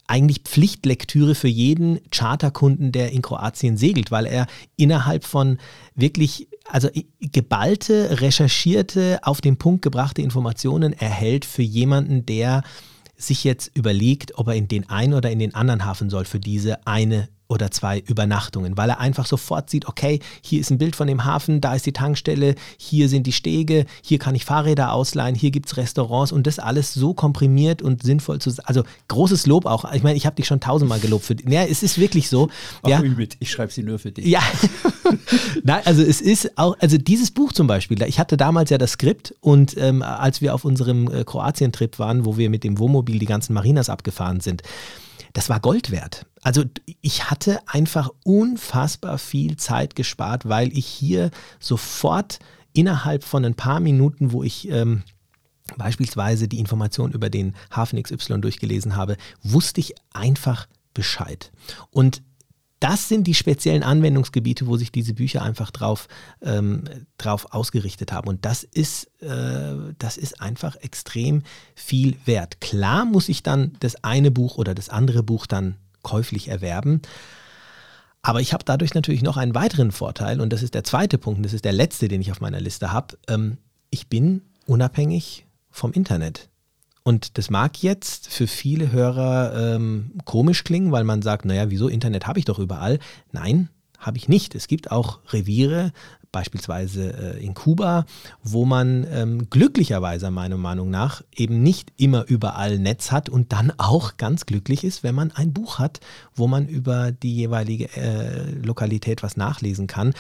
eigentlich 0.07 0.43
Pflichtlektüre 0.45 1.35
für 1.35 1.49
jeden 1.49 2.01
Charterkunden, 2.11 2.93
der 2.93 3.13
in 3.13 3.23
Kroatien 3.23 3.77
segelt, 3.79 4.11
weil 4.11 4.27
er 4.27 4.47
innerhalb 4.77 5.25
von 5.25 5.59
wirklich, 5.95 6.49
also 6.69 6.89
geballte, 7.21 8.21
recherchierte, 8.21 9.21
auf 9.23 9.41
den 9.41 9.57
Punkt 9.57 9.81
gebrachte 9.83 10.21
Informationen 10.21 10.93
erhält 10.93 11.47
für 11.47 11.63
jemanden, 11.63 12.27
der 12.27 12.63
sich 13.23 13.45
jetzt 13.45 13.71
überlegt, 13.75 14.39
ob 14.39 14.49
er 14.49 14.55
in 14.55 14.69
den 14.69 14.89
einen 14.89 15.15
oder 15.15 15.31
in 15.31 15.39
den 15.39 15.55
anderen 15.55 15.85
Hafen 15.85 16.11
soll 16.11 16.25
für 16.25 16.41
diese 16.41 16.87
eine 16.87 17.29
oder 17.49 17.71
zwei 17.71 18.01
Übernachtungen, 18.01 18.77
weil 18.77 18.89
er 18.89 19.01
einfach 19.01 19.27
sofort 19.27 19.69
sieht, 19.69 19.87
okay, 19.87 20.21
hier 20.43 20.61
ist 20.61 20.71
ein 20.71 20.79
Bild 20.79 20.97
von 20.97 21.07
dem 21.07 21.25
Hafen, 21.25 21.61
da 21.61 21.75
ist 21.75 21.85
die 21.85 21.93
Tankstelle, 21.93 22.55
hier 22.79 23.09
sind 23.09 23.27
die 23.27 23.33
Stege, 23.33 23.85
hier 24.03 24.19
kann 24.19 24.35
ich 24.35 24.45
Fahrräder 24.45 24.93
ausleihen, 24.93 25.35
hier 25.35 25.51
gibt 25.51 25.67
es 25.67 25.77
Restaurants 25.77 26.33
und 26.33 26.47
das 26.47 26.59
alles 26.59 26.95
so 26.95 27.15
komprimiert 27.15 27.83
und 27.83 28.03
sinnvoll 28.03 28.41
zu 28.41 28.53
Also 28.65 28.85
großes 29.09 29.47
Lob 29.47 29.67
auch. 29.67 29.93
Ich 29.93 30.03
meine, 30.03 30.17
ich 30.17 30.27
habe 30.27 30.37
dich 30.37 30.47
schon 30.47 30.61
tausendmal 30.61 31.01
gelobt 31.01 31.25
für 31.25 31.37
Ja, 31.47 31.65
es 31.65 31.83
ist 31.83 31.99
wirklich 31.99 32.29
so. 32.29 32.49
Ach, 32.83 32.89
ja. 32.89 33.01
mit, 33.01 33.37
ich 33.41 33.51
schreibe 33.51 33.73
sie 33.73 33.83
nur 33.83 33.99
für 33.99 34.13
dich. 34.13 34.25
Ja. 34.27 34.41
Nein, 35.63 35.83
also 35.85 36.03
es 36.03 36.21
ist 36.21 36.57
auch, 36.57 36.77
also 36.81 36.97
dieses 36.97 37.31
Buch 37.31 37.53
zum 37.53 37.67
Beispiel, 37.67 38.01
ich 38.03 38.19
hatte 38.19 38.37
damals 38.37 38.71
ja 38.71 38.79
das 38.79 38.93
Skript 38.93 39.35
und 39.41 39.77
ähm, 39.77 40.03
als 40.03 40.41
wir 40.41 40.55
auf 40.55 40.65
unserem 40.65 41.11
äh, 41.11 41.25
Kroatien-Trip 41.25 41.99
waren, 41.99 42.25
wo 42.25 42.37
wir 42.39 42.49
mit 42.49 42.65
dem 42.65 42.79
Wohnmobil 42.79 43.19
die 43.19 43.27
ganzen 43.27 43.53
Marinas 43.53 43.91
abgefahren 43.91 44.41
sind, 44.41 44.63
das 45.33 45.49
war 45.49 45.61
Gold 45.61 45.91
wert. 45.91 46.27
Also 46.43 46.65
ich 47.01 47.31
hatte 47.31 47.61
einfach 47.67 48.11
unfassbar 48.25 49.19
viel 49.19 49.57
Zeit 49.57 49.95
gespart, 49.95 50.49
weil 50.49 50.77
ich 50.77 50.87
hier 50.87 51.31
sofort 51.61 52.39
innerhalb 52.73 53.25
von 53.25 53.45
ein 53.45 53.55
paar 53.55 53.81
Minuten, 53.81 54.33
wo 54.33 54.43
ich 54.43 54.69
ähm, 54.69 55.03
beispielsweise 55.77 56.49
die 56.49 56.59
Information 56.59 57.13
über 57.13 57.31
den 57.31 57.55
Hafen 57.71 58.03
XY 58.03 58.41
durchgelesen 58.41 58.97
habe, 58.97 59.17
wusste 59.43 59.81
ich 59.81 59.95
einfach 60.13 60.67
Bescheid. 60.95 61.53
Und 61.91 62.23
das 62.83 63.09
sind 63.09 63.29
die 63.29 63.35
speziellen 63.35 63.85
Anwendungsgebiete, 63.85 64.67
wo 64.67 64.77
sich 64.77 64.91
diese 64.91 65.15
Bücher 65.15 65.43
einfach 65.43 65.71
drauf, 65.71 66.09
ähm, 66.43 66.83
drauf 67.17 67.47
ausgerichtet 67.53 68.11
haben. 68.11 68.29
Und 68.29 68.45
das 68.45 68.65
ist, 68.65 69.05
äh, 69.23 69.95
das 69.99 70.17
ist 70.17 70.41
einfach 70.41 70.75
extrem 70.77 71.45
viel 71.77 72.17
wert. 72.25 72.61
Klar 72.61 73.05
muss 73.05 73.29
ich 73.29 73.45
dann 73.45 73.77
das 73.79 74.03
eine 74.03 74.33
Buch 74.33 74.59
oder 74.59 74.75
das 74.75 74.89
andere 74.89 75.23
Buch 75.23 75.47
dann 75.47 75.77
käuflich 76.03 76.49
erwerben. 76.49 77.03
Aber 78.21 78.41
ich 78.41 78.53
habe 78.53 78.65
dadurch 78.65 78.95
natürlich 78.95 79.23
noch 79.23 79.37
einen 79.37 79.55
weiteren 79.55 79.93
Vorteil 79.93 80.41
und 80.41 80.53
das 80.53 80.65
ist 80.65 80.75
der 80.75 80.85
zweite 80.85 81.19
Punkt, 81.19 81.39
und 81.39 81.45
das 81.45 81.53
ist 81.53 81.65
der 81.65 81.73
letzte, 81.73 82.09
den 82.09 82.21
ich 82.21 82.33
auf 82.33 82.41
meiner 82.41 82.61
Liste 82.61 82.93
habe. 82.93 83.17
Ähm, 83.29 83.59
ich 83.91 84.09
bin 84.09 84.43
unabhängig 84.67 85.47
vom 85.71 85.93
Internet. 85.93 86.49
Und 87.05 87.39
das 87.39 87.51
mag 87.51 87.83
jetzt 87.83 88.29
für 88.29 88.47
viele 88.47 88.93
Hörer 88.93 89.75
ähm, 89.75 90.13
komisch 90.25 90.65
klingen, 90.65 90.93
weil 90.93 91.05
man 91.05 91.23
sagt, 91.23 91.45
naja, 91.45 91.71
wieso 91.71 91.89
Internet 91.89 92.27
habe 92.27 92.39
ich 92.39 92.45
doch 92.45 92.59
überall. 92.59 92.99
Nein, 93.33 93.69
habe 93.99 94.19
ich 94.19 94.29
nicht. 94.29 94.55
Es 94.55 94.69
gibt 94.69 94.91
auch 94.91 95.21
Reviere, 95.33 95.93
beispielsweise 96.33 97.37
äh, 97.37 97.45
in 97.45 97.55
Kuba, 97.55 98.07
wo 98.43 98.65
man 98.65 99.07
ähm, 99.11 99.51
glücklicherweise 99.51 100.31
meiner 100.31 100.57
Meinung 100.57 100.91
nach 100.91 101.23
eben 101.35 101.63
nicht 101.63 101.93
immer 101.99 102.25
überall 102.27 102.79
Netz 102.79 103.13
hat 103.13 103.29
und 103.29 103.53
dann 103.53 103.73
auch 103.77 104.17
ganz 104.17 104.47
glücklich 104.47 104.83
ist, 104.83 105.03
wenn 105.03 105.15
man 105.15 105.31
ein 105.33 105.53
Buch 105.53 105.79
hat, 105.79 106.01
wo 106.35 106.49
man 106.49 106.67
über 106.67 107.13
die 107.13 107.37
jeweilige 107.37 107.95
äh, 107.97 108.51
Lokalität 108.63 109.23
was 109.23 109.37
nachlesen 109.37 109.87
kann. 109.87 110.15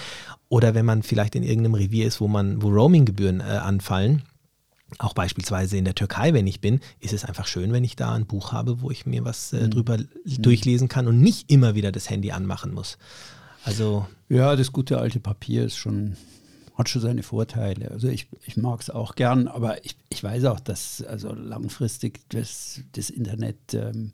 Oder 0.48 0.74
wenn 0.74 0.84
man 0.84 1.02
vielleicht 1.02 1.34
in 1.34 1.42
irgendeinem 1.42 1.74
Revier 1.74 2.06
ist, 2.06 2.20
wo 2.20 2.28
man, 2.28 2.62
wo 2.62 2.68
Roaminggebühren 2.68 3.40
äh, 3.40 3.44
anfallen 3.44 4.22
auch 4.98 5.14
beispielsweise 5.14 5.76
in 5.76 5.84
der 5.84 5.94
Türkei, 5.94 6.32
wenn 6.34 6.46
ich 6.46 6.60
bin, 6.60 6.80
ist 7.00 7.12
es 7.12 7.24
einfach 7.24 7.46
schön, 7.46 7.72
wenn 7.72 7.84
ich 7.84 7.96
da 7.96 8.12
ein 8.12 8.26
Buch 8.26 8.52
habe, 8.52 8.80
wo 8.80 8.90
ich 8.90 9.06
mir 9.06 9.24
was 9.24 9.52
äh, 9.52 9.64
mhm. 9.64 9.70
drüber 9.70 9.98
mhm. 9.98 10.42
durchlesen 10.42 10.88
kann 10.88 11.06
und 11.08 11.20
nicht 11.20 11.50
immer 11.50 11.74
wieder 11.74 11.92
das 11.92 12.10
Handy 12.10 12.32
anmachen 12.32 12.72
muss. 12.74 12.98
Also 13.64 14.06
ja, 14.28 14.56
das 14.56 14.72
gute 14.72 14.98
alte 14.98 15.20
Papier 15.20 15.64
ist 15.64 15.76
schon 15.76 16.16
hat 16.74 16.88
schon 16.88 17.02
seine 17.02 17.22
Vorteile. 17.22 17.90
Also 17.90 18.08
ich, 18.08 18.28
ich 18.46 18.56
mag 18.56 18.80
es 18.80 18.90
auch 18.90 19.14
gern, 19.14 19.46
aber 19.46 19.84
ich, 19.84 19.96
ich 20.08 20.24
weiß 20.24 20.44
auch, 20.46 20.60
dass 20.60 21.02
also 21.02 21.32
langfristig 21.32 22.20
das, 22.30 22.80
das 22.92 23.10
Internet, 23.10 23.74
ähm, 23.74 24.12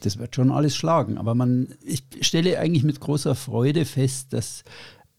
das 0.00 0.18
wird 0.18 0.34
schon 0.34 0.50
alles 0.50 0.74
schlagen. 0.74 1.16
Aber 1.18 1.34
man, 1.34 1.74
ich 1.84 2.02
stelle 2.20 2.58
eigentlich 2.58 2.82
mit 2.84 3.00
großer 3.00 3.34
Freude 3.34 3.84
fest, 3.84 4.32
dass 4.32 4.64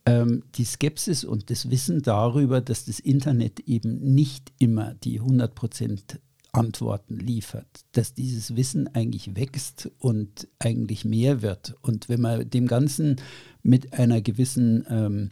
die 0.06 0.64
Skepsis 0.64 1.24
und 1.24 1.48
das 1.48 1.70
Wissen 1.70 2.02
darüber, 2.02 2.60
dass 2.60 2.84
das 2.84 3.00
Internet 3.00 3.60
eben 3.60 4.14
nicht 4.14 4.52
immer 4.58 4.92
die 5.02 5.18
100 5.18 5.54
Prozent 5.54 6.20
Antworten 6.54 7.18
liefert, 7.18 7.84
dass 7.92 8.14
dieses 8.14 8.56
Wissen 8.56 8.88
eigentlich 8.94 9.34
wächst 9.36 9.90
und 9.98 10.48
eigentlich 10.58 11.04
mehr 11.04 11.42
wird. 11.42 11.74
Und 11.82 12.08
wenn 12.08 12.20
man 12.20 12.48
dem 12.48 12.66
Ganzen 12.66 13.16
mit 13.62 13.92
einer 13.92 14.20
gewissen, 14.20 14.86
ähm, 14.88 15.30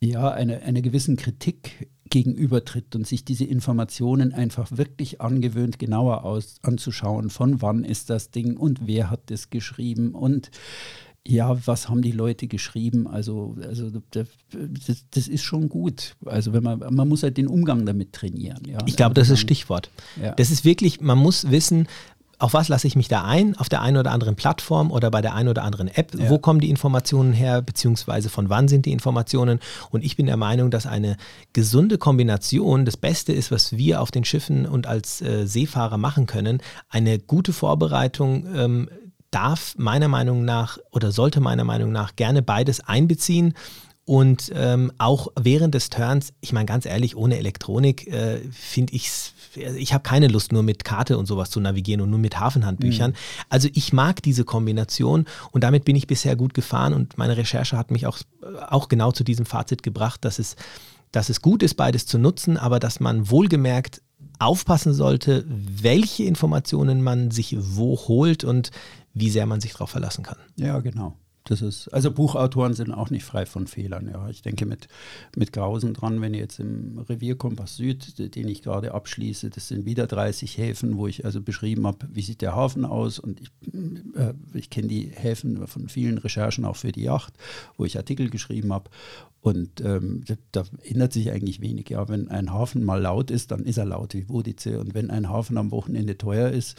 ja, 0.00 0.30
einer, 0.30 0.62
einer 0.62 0.82
gewissen 0.82 1.16
Kritik 1.16 1.88
gegenübertritt 2.08 2.96
und 2.96 3.06
sich 3.06 3.24
diese 3.24 3.44
Informationen 3.44 4.32
einfach 4.32 4.76
wirklich 4.76 5.20
angewöhnt, 5.20 5.78
genauer 5.78 6.24
aus, 6.24 6.56
anzuschauen, 6.62 7.30
von 7.30 7.62
wann 7.62 7.84
ist 7.84 8.10
das 8.10 8.32
Ding 8.32 8.56
und 8.56 8.86
wer 8.86 9.10
hat 9.10 9.30
das 9.30 9.50
geschrieben 9.50 10.14
und 10.14 10.50
ja, 11.26 11.56
was 11.66 11.88
haben 11.88 12.02
die 12.02 12.12
Leute 12.12 12.46
geschrieben? 12.46 13.06
Also, 13.06 13.56
also 13.62 13.90
das, 14.10 14.26
das, 15.10 15.28
ist 15.28 15.42
schon 15.42 15.68
gut. 15.68 16.16
Also 16.24 16.52
wenn 16.52 16.62
man, 16.62 16.78
man 16.78 17.08
muss 17.08 17.22
halt 17.22 17.36
den 17.36 17.46
Umgang 17.46 17.84
damit 17.84 18.12
trainieren. 18.12 18.62
Ja. 18.66 18.78
Ich 18.86 18.96
glaube, 18.96 19.14
das 19.14 19.28
ist 19.28 19.40
Stichwort. 19.40 19.90
Ja. 20.20 20.32
Das 20.32 20.50
ist 20.50 20.64
wirklich, 20.64 21.00
man 21.00 21.18
muss 21.18 21.50
wissen, 21.50 21.86
auf 22.40 22.54
was 22.54 22.68
lasse 22.68 22.86
ich 22.86 22.96
mich 22.96 23.08
da 23.08 23.22
ein? 23.22 23.54
Auf 23.58 23.68
der 23.68 23.82
einen 23.82 23.98
oder 23.98 24.12
anderen 24.12 24.34
Plattform 24.34 24.90
oder 24.90 25.10
bei 25.10 25.20
der 25.20 25.34
einen 25.34 25.50
oder 25.50 25.62
anderen 25.62 25.88
App? 25.88 26.18
Ja. 26.18 26.30
Wo 26.30 26.38
kommen 26.38 26.60
die 26.60 26.70
Informationen 26.70 27.34
her? 27.34 27.60
Beziehungsweise 27.60 28.30
von 28.30 28.48
wann 28.48 28.66
sind 28.66 28.86
die 28.86 28.92
Informationen? 28.92 29.60
Und 29.90 30.02
ich 30.02 30.16
bin 30.16 30.24
der 30.24 30.38
Meinung, 30.38 30.70
dass 30.70 30.86
eine 30.86 31.18
gesunde 31.52 31.98
Kombination 31.98 32.86
das 32.86 32.96
Beste 32.96 33.34
ist, 33.34 33.50
was 33.50 33.76
wir 33.76 34.00
auf 34.00 34.10
den 34.10 34.24
Schiffen 34.24 34.64
und 34.64 34.86
als 34.86 35.20
äh, 35.20 35.46
Seefahrer 35.46 35.98
machen 35.98 36.24
können. 36.24 36.62
Eine 36.88 37.18
gute 37.18 37.52
Vorbereitung 37.52 38.46
ähm, 38.54 38.88
darf 39.30 39.74
meiner 39.76 40.08
Meinung 40.08 40.44
nach 40.44 40.78
oder 40.90 41.12
sollte 41.12 41.40
meiner 41.40 41.64
Meinung 41.64 41.92
nach 41.92 42.16
gerne 42.16 42.42
beides 42.42 42.80
einbeziehen. 42.80 43.54
Und 44.04 44.50
ähm, 44.56 44.90
auch 44.98 45.28
während 45.40 45.74
des 45.74 45.88
Turns, 45.88 46.32
ich 46.40 46.52
meine 46.52 46.66
ganz 46.66 46.84
ehrlich, 46.84 47.16
ohne 47.16 47.38
Elektronik 47.38 48.08
äh, 48.08 48.40
finde 48.50 48.92
ich 48.94 49.06
es, 49.06 49.34
ich 49.54 49.92
habe 49.92 50.02
keine 50.02 50.26
Lust, 50.26 50.52
nur 50.52 50.64
mit 50.64 50.84
Karte 50.84 51.16
und 51.16 51.26
sowas 51.26 51.50
zu 51.50 51.60
navigieren 51.60 52.00
und 52.00 52.10
nur 52.10 52.18
mit 52.18 52.40
Hafenhandbüchern. 52.40 53.12
Mhm. 53.12 53.16
Also 53.48 53.68
ich 53.72 53.92
mag 53.92 54.20
diese 54.22 54.44
Kombination 54.44 55.26
und 55.52 55.62
damit 55.62 55.84
bin 55.84 55.94
ich 55.94 56.08
bisher 56.08 56.34
gut 56.34 56.54
gefahren 56.54 56.92
und 56.92 57.18
meine 57.18 57.36
Recherche 57.36 57.76
hat 57.76 57.92
mich 57.92 58.06
auch, 58.08 58.18
auch 58.66 58.88
genau 58.88 59.12
zu 59.12 59.22
diesem 59.22 59.46
Fazit 59.46 59.84
gebracht, 59.84 60.24
dass 60.24 60.40
es, 60.40 60.56
dass 61.12 61.28
es 61.28 61.40
gut 61.40 61.62
ist, 61.62 61.74
beides 61.74 62.06
zu 62.06 62.18
nutzen, 62.18 62.56
aber 62.56 62.80
dass 62.80 62.98
man 62.98 63.30
wohlgemerkt 63.30 64.02
aufpassen 64.38 64.94
sollte, 64.94 65.44
welche 65.48 66.24
Informationen 66.24 67.02
man 67.02 67.30
sich 67.30 67.56
wo 67.58 67.96
holt 67.96 68.44
und 68.44 68.70
wie 69.12 69.30
sehr 69.30 69.46
man 69.46 69.60
sich 69.60 69.72
darauf 69.72 69.90
verlassen 69.90 70.24
kann. 70.24 70.38
Ja, 70.56 70.80
genau. 70.80 71.16
Das 71.50 71.62
ist, 71.62 71.88
also 71.88 72.12
Buchautoren 72.12 72.74
sind 72.74 72.92
auch 72.92 73.10
nicht 73.10 73.24
frei 73.24 73.44
von 73.44 73.66
Fehlern. 73.66 74.08
Ja. 74.08 74.28
Ich 74.28 74.40
denke 74.40 74.66
mit, 74.66 74.86
mit 75.34 75.52
Grausen 75.52 75.94
dran, 75.94 76.20
wenn 76.20 76.32
ihr 76.32 76.38
jetzt 76.38 76.60
im 76.60 76.98
Revierkompass 76.98 77.76
Süd, 77.76 78.36
den 78.36 78.46
ich 78.46 78.62
gerade 78.62 78.94
abschließe, 78.94 79.50
das 79.50 79.66
sind 79.66 79.84
wieder 79.84 80.06
30 80.06 80.58
Häfen, 80.58 80.96
wo 80.96 81.08
ich 81.08 81.24
also 81.24 81.42
beschrieben 81.42 81.88
habe, 81.88 82.06
wie 82.12 82.22
sieht 82.22 82.40
der 82.40 82.54
Hafen 82.54 82.84
aus 82.84 83.18
und 83.18 83.40
ich, 83.40 83.50
äh, 84.14 84.32
ich 84.54 84.70
kenne 84.70 84.86
die 84.86 85.10
Häfen 85.12 85.66
von 85.66 85.88
vielen 85.88 86.18
Recherchen 86.18 86.64
auch 86.64 86.76
für 86.76 86.92
die 86.92 87.02
Yacht, 87.02 87.34
wo 87.76 87.84
ich 87.84 87.96
Artikel 87.96 88.30
geschrieben 88.30 88.72
habe 88.72 88.88
und 89.42 89.80
ähm, 89.80 90.22
da, 90.52 90.64
ändert 90.82 91.14
sich 91.14 91.30
eigentlich 91.30 91.62
wenig. 91.62 91.88
Ja, 91.88 92.08
wenn 92.08 92.28
ein 92.28 92.52
Hafen 92.52 92.84
mal 92.84 93.00
laut 93.00 93.30
ist, 93.30 93.50
dann 93.50 93.64
ist 93.64 93.78
er 93.78 93.86
laut 93.86 94.12
wie 94.12 94.24
Bodice. 94.24 94.78
Und 94.78 94.92
wenn 94.92 95.10
ein 95.10 95.30
Hafen 95.30 95.56
am 95.56 95.70
Wochenende 95.70 96.18
teuer 96.18 96.50
ist, 96.50 96.76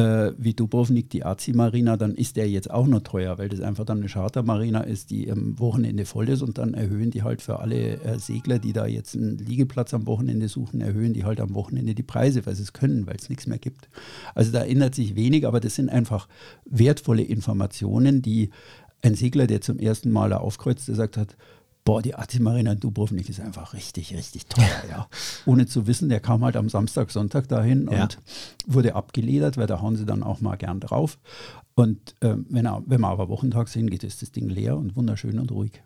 äh, 0.00 0.32
wie 0.38 0.54
Dubrovnik, 0.54 1.10
die 1.10 1.24
Azi-Marina, 1.24 1.96
dann 1.96 2.14
ist 2.14 2.36
der 2.36 2.48
jetzt 2.48 2.70
auch 2.70 2.86
noch 2.86 3.00
teuer, 3.00 3.38
weil 3.38 3.48
das 3.48 3.60
einfach 3.60 3.84
dann 3.84 3.98
eine 3.98 4.08
Charter-Marina 4.08 4.80
ist, 4.80 5.10
die 5.10 5.30
am 5.30 5.58
Wochenende 5.58 6.06
voll 6.06 6.28
ist 6.28 6.42
und 6.42 6.58
dann 6.58 6.74
erhöhen 6.74 7.10
die 7.10 7.22
halt 7.22 7.42
für 7.42 7.60
alle 7.60 8.00
äh, 8.02 8.18
Segler, 8.18 8.58
die 8.58 8.72
da 8.72 8.86
jetzt 8.86 9.14
einen 9.14 9.38
Liegeplatz 9.38 9.92
am 9.92 10.06
Wochenende 10.06 10.48
suchen, 10.48 10.80
erhöhen 10.80 11.12
die 11.12 11.24
halt 11.24 11.40
am 11.40 11.54
Wochenende 11.54 11.94
die 11.94 12.02
Preise, 12.02 12.46
weil 12.46 12.54
sie 12.54 12.62
es 12.62 12.72
können, 12.72 13.06
weil 13.06 13.16
es 13.16 13.28
nichts 13.28 13.46
mehr 13.46 13.58
gibt. 13.58 13.88
Also 14.34 14.52
da 14.52 14.64
ändert 14.64 14.94
sich 14.94 15.16
wenig, 15.16 15.46
aber 15.46 15.60
das 15.60 15.74
sind 15.74 15.90
einfach 15.90 16.28
wertvolle 16.64 17.22
Informationen, 17.22 18.22
die 18.22 18.50
ein 19.02 19.14
Segler, 19.14 19.46
der 19.46 19.60
zum 19.60 19.78
ersten 19.78 20.10
Mal 20.10 20.32
aufkreuzt, 20.32 20.86
gesagt 20.86 21.16
hat, 21.16 21.36
boah, 21.84 22.02
die 22.02 22.40
Marina 22.40 22.72
in 22.72 22.80
Dubrovnik 22.80 23.28
ist 23.28 23.40
einfach 23.40 23.74
richtig, 23.74 24.14
richtig 24.14 24.46
teuer, 24.46 24.66
ja. 24.88 25.08
Ohne 25.46 25.66
zu 25.66 25.86
wissen, 25.86 26.08
der 26.08 26.20
kam 26.20 26.44
halt 26.44 26.56
am 26.56 26.68
Samstag, 26.68 27.10
Sonntag 27.10 27.48
dahin 27.48 27.88
ja. 27.90 28.02
und 28.02 28.18
wurde 28.66 28.94
abgeledert, 28.94 29.56
weil 29.56 29.66
da 29.66 29.80
hauen 29.80 29.96
sie 29.96 30.06
dann 30.06 30.22
auch 30.22 30.40
mal 30.40 30.56
gern 30.56 30.80
drauf. 30.80 31.18
Und 31.74 32.14
ähm, 32.20 32.46
wenn, 32.50 32.66
er, 32.66 32.82
wenn 32.86 33.00
man 33.00 33.10
aber 33.10 33.28
wochentags 33.28 33.72
hingeht, 33.72 34.04
ist 34.04 34.22
das 34.22 34.32
Ding 34.32 34.48
leer 34.48 34.76
und 34.76 34.96
wunderschön 34.96 35.38
und 35.38 35.50
ruhig. 35.50 35.80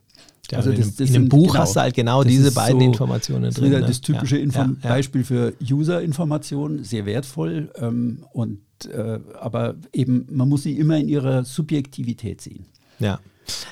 Ja, 0.50 0.58
also 0.58 0.72
das, 0.72 0.96
das 0.96 1.08
in 1.08 1.16
einem 1.16 1.28
Buch 1.28 1.52
genau, 1.52 1.60
hast 1.60 1.76
du 1.76 1.80
halt 1.80 1.94
genau 1.94 2.22
diese 2.22 2.52
beiden 2.52 2.80
so, 2.80 2.86
Informationen 2.86 3.50
drin. 3.50 3.72
Das 3.72 3.80
ist 3.80 3.80
ne? 3.80 3.86
das 3.86 4.00
typische 4.00 4.38
ja, 4.38 4.52
ja, 4.52 4.74
Beispiel 4.82 5.24
für 5.24 5.54
User-Informationen, 5.62 6.84
sehr 6.84 7.06
wertvoll. 7.06 7.70
Ähm, 7.76 8.24
und, 8.32 8.60
äh, 8.92 9.20
aber 9.40 9.76
eben, 9.92 10.26
man 10.30 10.48
muss 10.48 10.64
sie 10.64 10.76
immer 10.76 10.98
in 10.98 11.08
ihrer 11.08 11.44
Subjektivität 11.44 12.40
sehen. 12.40 12.66
Ja. 12.98 13.20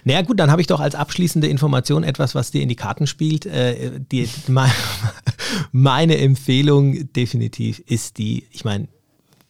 Naja 0.04 0.22
gut, 0.22 0.38
dann 0.38 0.50
habe 0.50 0.60
ich 0.60 0.66
doch 0.66 0.80
als 0.80 0.94
abschließende 0.94 1.48
Information 1.48 2.04
etwas, 2.04 2.34
was 2.34 2.50
dir 2.50 2.62
in 2.62 2.68
die 2.68 2.76
Karten 2.76 3.06
spielt. 3.06 3.46
Äh, 3.46 4.00
die, 4.10 4.28
meine 5.72 6.18
Empfehlung 6.18 7.12
definitiv 7.12 7.80
ist 7.86 8.18
die, 8.18 8.46
ich 8.50 8.64
meine, 8.64 8.88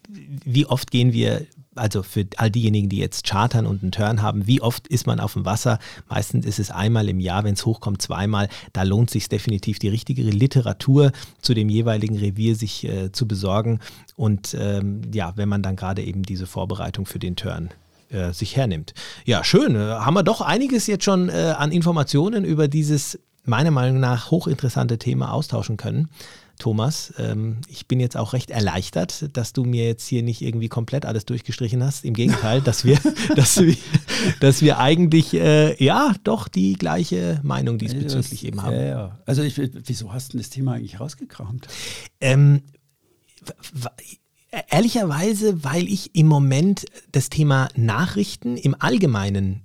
wie 0.08 0.66
oft 0.66 0.90
gehen 0.90 1.12
wir 1.12 1.46
also 1.74 2.02
für 2.02 2.26
all 2.36 2.50
diejenigen, 2.50 2.88
die 2.88 2.98
jetzt 2.98 3.26
chartern 3.26 3.66
und 3.66 3.82
einen 3.82 3.92
Turn 3.92 4.22
haben, 4.22 4.46
wie 4.46 4.60
oft 4.60 4.86
ist 4.88 5.06
man 5.06 5.20
auf 5.20 5.32
dem 5.34 5.44
Wasser? 5.44 5.78
Meistens 6.08 6.44
ist 6.44 6.58
es 6.58 6.70
einmal 6.70 7.08
im 7.08 7.20
Jahr, 7.20 7.44
wenn 7.44 7.54
es 7.54 7.64
hochkommt, 7.64 8.02
zweimal. 8.02 8.48
Da 8.72 8.82
lohnt 8.82 9.10
sich 9.10 9.28
definitiv 9.28 9.78
die 9.78 9.88
richtige 9.88 10.22
Literatur 10.22 11.12
zu 11.40 11.54
dem 11.54 11.68
jeweiligen 11.68 12.18
Revier 12.18 12.56
sich 12.56 12.84
äh, 12.84 13.12
zu 13.12 13.26
besorgen. 13.26 13.80
Und 14.16 14.54
ähm, 14.58 15.02
ja, 15.12 15.32
wenn 15.36 15.48
man 15.48 15.62
dann 15.62 15.76
gerade 15.76 16.02
eben 16.02 16.22
diese 16.22 16.46
Vorbereitung 16.46 17.06
für 17.06 17.18
den 17.18 17.36
Turn 17.36 17.70
äh, 18.12 18.32
sich 18.32 18.56
hernimmt. 18.56 18.94
Ja, 19.24 19.44
schön. 19.44 19.74
Äh, 19.74 19.78
haben 19.78 20.14
wir 20.14 20.22
doch 20.22 20.40
einiges 20.40 20.86
jetzt 20.86 21.04
schon 21.04 21.28
äh, 21.28 21.54
an 21.56 21.72
Informationen 21.72 22.44
über 22.44 22.68
dieses 22.68 23.18
meiner 23.44 23.70
Meinung 23.70 24.00
nach 24.00 24.30
hochinteressante 24.30 24.98
Thema 24.98 25.32
austauschen 25.32 25.76
können. 25.76 26.08
Thomas, 26.58 27.12
ähm, 27.18 27.56
ich 27.66 27.88
bin 27.88 27.98
jetzt 27.98 28.16
auch 28.16 28.34
recht 28.34 28.50
erleichtert, 28.50 29.36
dass 29.36 29.52
du 29.52 29.64
mir 29.64 29.84
jetzt 29.84 30.06
hier 30.06 30.22
nicht 30.22 30.42
irgendwie 30.42 30.68
komplett 30.68 31.06
alles 31.06 31.24
durchgestrichen 31.24 31.82
hast. 31.82 32.04
Im 32.04 32.14
Gegenteil, 32.14 32.60
dass 32.60 32.84
wir, 32.84 32.98
dass 33.36 33.60
wir, 33.60 33.76
dass 34.38 34.62
wir 34.62 34.78
eigentlich 34.78 35.34
äh, 35.34 35.82
ja 35.82 36.12
doch 36.22 36.46
die 36.46 36.74
gleiche 36.74 37.40
Meinung 37.42 37.78
diesbezüglich 37.78 38.44
eben 38.44 38.62
haben. 38.62 38.76
Ja, 38.76 38.82
ja. 38.82 39.18
Also 39.26 39.42
ich, 39.42 39.56
wieso 39.58 40.12
hast 40.12 40.34
du 40.34 40.38
das 40.38 40.50
Thema 40.50 40.74
eigentlich 40.74 41.00
rausgekramt? 41.00 41.66
Ähm, 42.20 42.62
Ehrlicherweise, 44.70 45.64
weil 45.64 45.88
ich 45.88 46.14
im 46.14 46.26
Moment 46.26 46.84
das 47.10 47.30
Thema 47.30 47.68
Nachrichten 47.74 48.58
im 48.58 48.76
Allgemeinen 48.78 49.62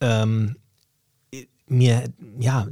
ähm, 0.00 0.56
mir, 1.66 2.04
ja, 2.38 2.66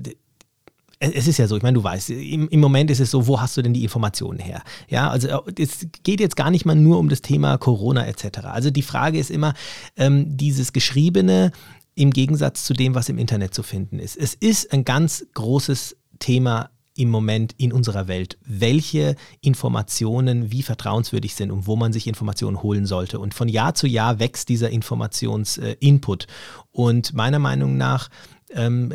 es 1.00 1.28
ist 1.28 1.38
ja 1.38 1.46
so, 1.46 1.56
ich 1.56 1.62
meine, 1.62 1.74
du 1.74 1.84
weißt, 1.84 2.10
im, 2.10 2.48
im, 2.48 2.60
Moment 2.60 2.90
ist 2.90 3.00
es 3.00 3.10
so, 3.10 3.26
wo 3.26 3.40
hast 3.40 3.56
du 3.56 3.62
denn 3.62 3.72
die 3.72 3.84
Informationen 3.84 4.40
her? 4.40 4.62
Ja, 4.88 5.10
also 5.10 5.44
es 5.58 5.86
geht 6.02 6.20
jetzt 6.20 6.36
gar 6.36 6.50
nicht 6.50 6.64
mal 6.64 6.74
nur 6.74 6.98
um 6.98 7.08
das 7.08 7.22
Thema 7.22 7.56
Corona 7.58 8.06
etc. 8.06 8.38
Also 8.44 8.70
die 8.70 8.82
Frage 8.82 9.18
ist 9.18 9.30
immer, 9.30 9.54
ähm, 9.96 10.36
dieses 10.36 10.72
Geschriebene 10.72 11.52
im 11.94 12.12
Gegensatz 12.12 12.64
zu 12.64 12.74
dem, 12.74 12.94
was 12.94 13.08
im 13.08 13.18
Internet 13.18 13.54
zu 13.54 13.62
finden 13.62 13.98
ist. 13.98 14.16
Es 14.16 14.34
ist 14.34 14.72
ein 14.72 14.84
ganz 14.84 15.26
großes 15.34 15.96
Thema 16.18 16.70
im 16.98 17.10
Moment 17.10 17.54
in 17.58 17.72
unserer 17.72 18.08
Welt, 18.08 18.38
welche 18.44 19.14
Informationen 19.40 20.50
wie 20.50 20.62
vertrauenswürdig 20.62 21.34
sind 21.34 21.52
und 21.52 21.66
wo 21.68 21.76
man 21.76 21.92
sich 21.92 22.08
Informationen 22.08 22.60
holen 22.62 22.86
sollte. 22.86 23.20
Und 23.20 23.34
von 23.34 23.48
Jahr 23.48 23.74
zu 23.74 23.86
Jahr 23.86 24.18
wächst 24.18 24.48
dieser 24.48 24.70
Informationsinput. 24.70 26.26
Und 26.72 27.14
meiner 27.14 27.38
Meinung 27.38 27.76
nach 27.76 28.08
ähm, 28.50 28.92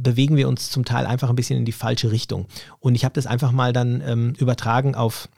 bewegen 0.00 0.36
wir 0.36 0.48
uns 0.48 0.70
zum 0.70 0.86
Teil 0.86 1.04
einfach 1.04 1.28
ein 1.28 1.36
bisschen 1.36 1.58
in 1.58 1.66
die 1.66 1.72
falsche 1.72 2.10
Richtung. 2.10 2.46
Und 2.80 2.94
ich 2.94 3.04
habe 3.04 3.12
das 3.12 3.26
einfach 3.26 3.52
mal 3.52 3.74
dann 3.74 4.02
ähm, 4.06 4.32
übertragen 4.38 4.94
auf 4.94 5.28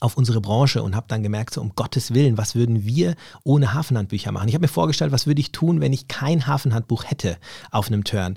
auf 0.00 0.16
unsere 0.16 0.40
Branche 0.40 0.82
und 0.82 0.96
habe 0.96 1.06
dann 1.08 1.22
gemerkt, 1.22 1.54
so 1.54 1.60
um 1.60 1.72
Gottes 1.76 2.12
Willen, 2.12 2.36
was 2.36 2.56
würden 2.56 2.84
wir 2.84 3.14
ohne 3.44 3.74
Hafenhandbücher 3.74 4.32
machen? 4.32 4.48
Ich 4.48 4.54
habe 4.54 4.64
mir 4.64 4.68
vorgestellt, 4.68 5.12
was 5.12 5.28
würde 5.28 5.40
ich 5.40 5.52
tun, 5.52 5.80
wenn 5.80 5.92
ich 5.92 6.08
kein 6.08 6.48
Hafenhandbuch 6.48 7.04
hätte 7.04 7.38
auf 7.70 7.86
einem 7.86 8.02
Turn 8.02 8.36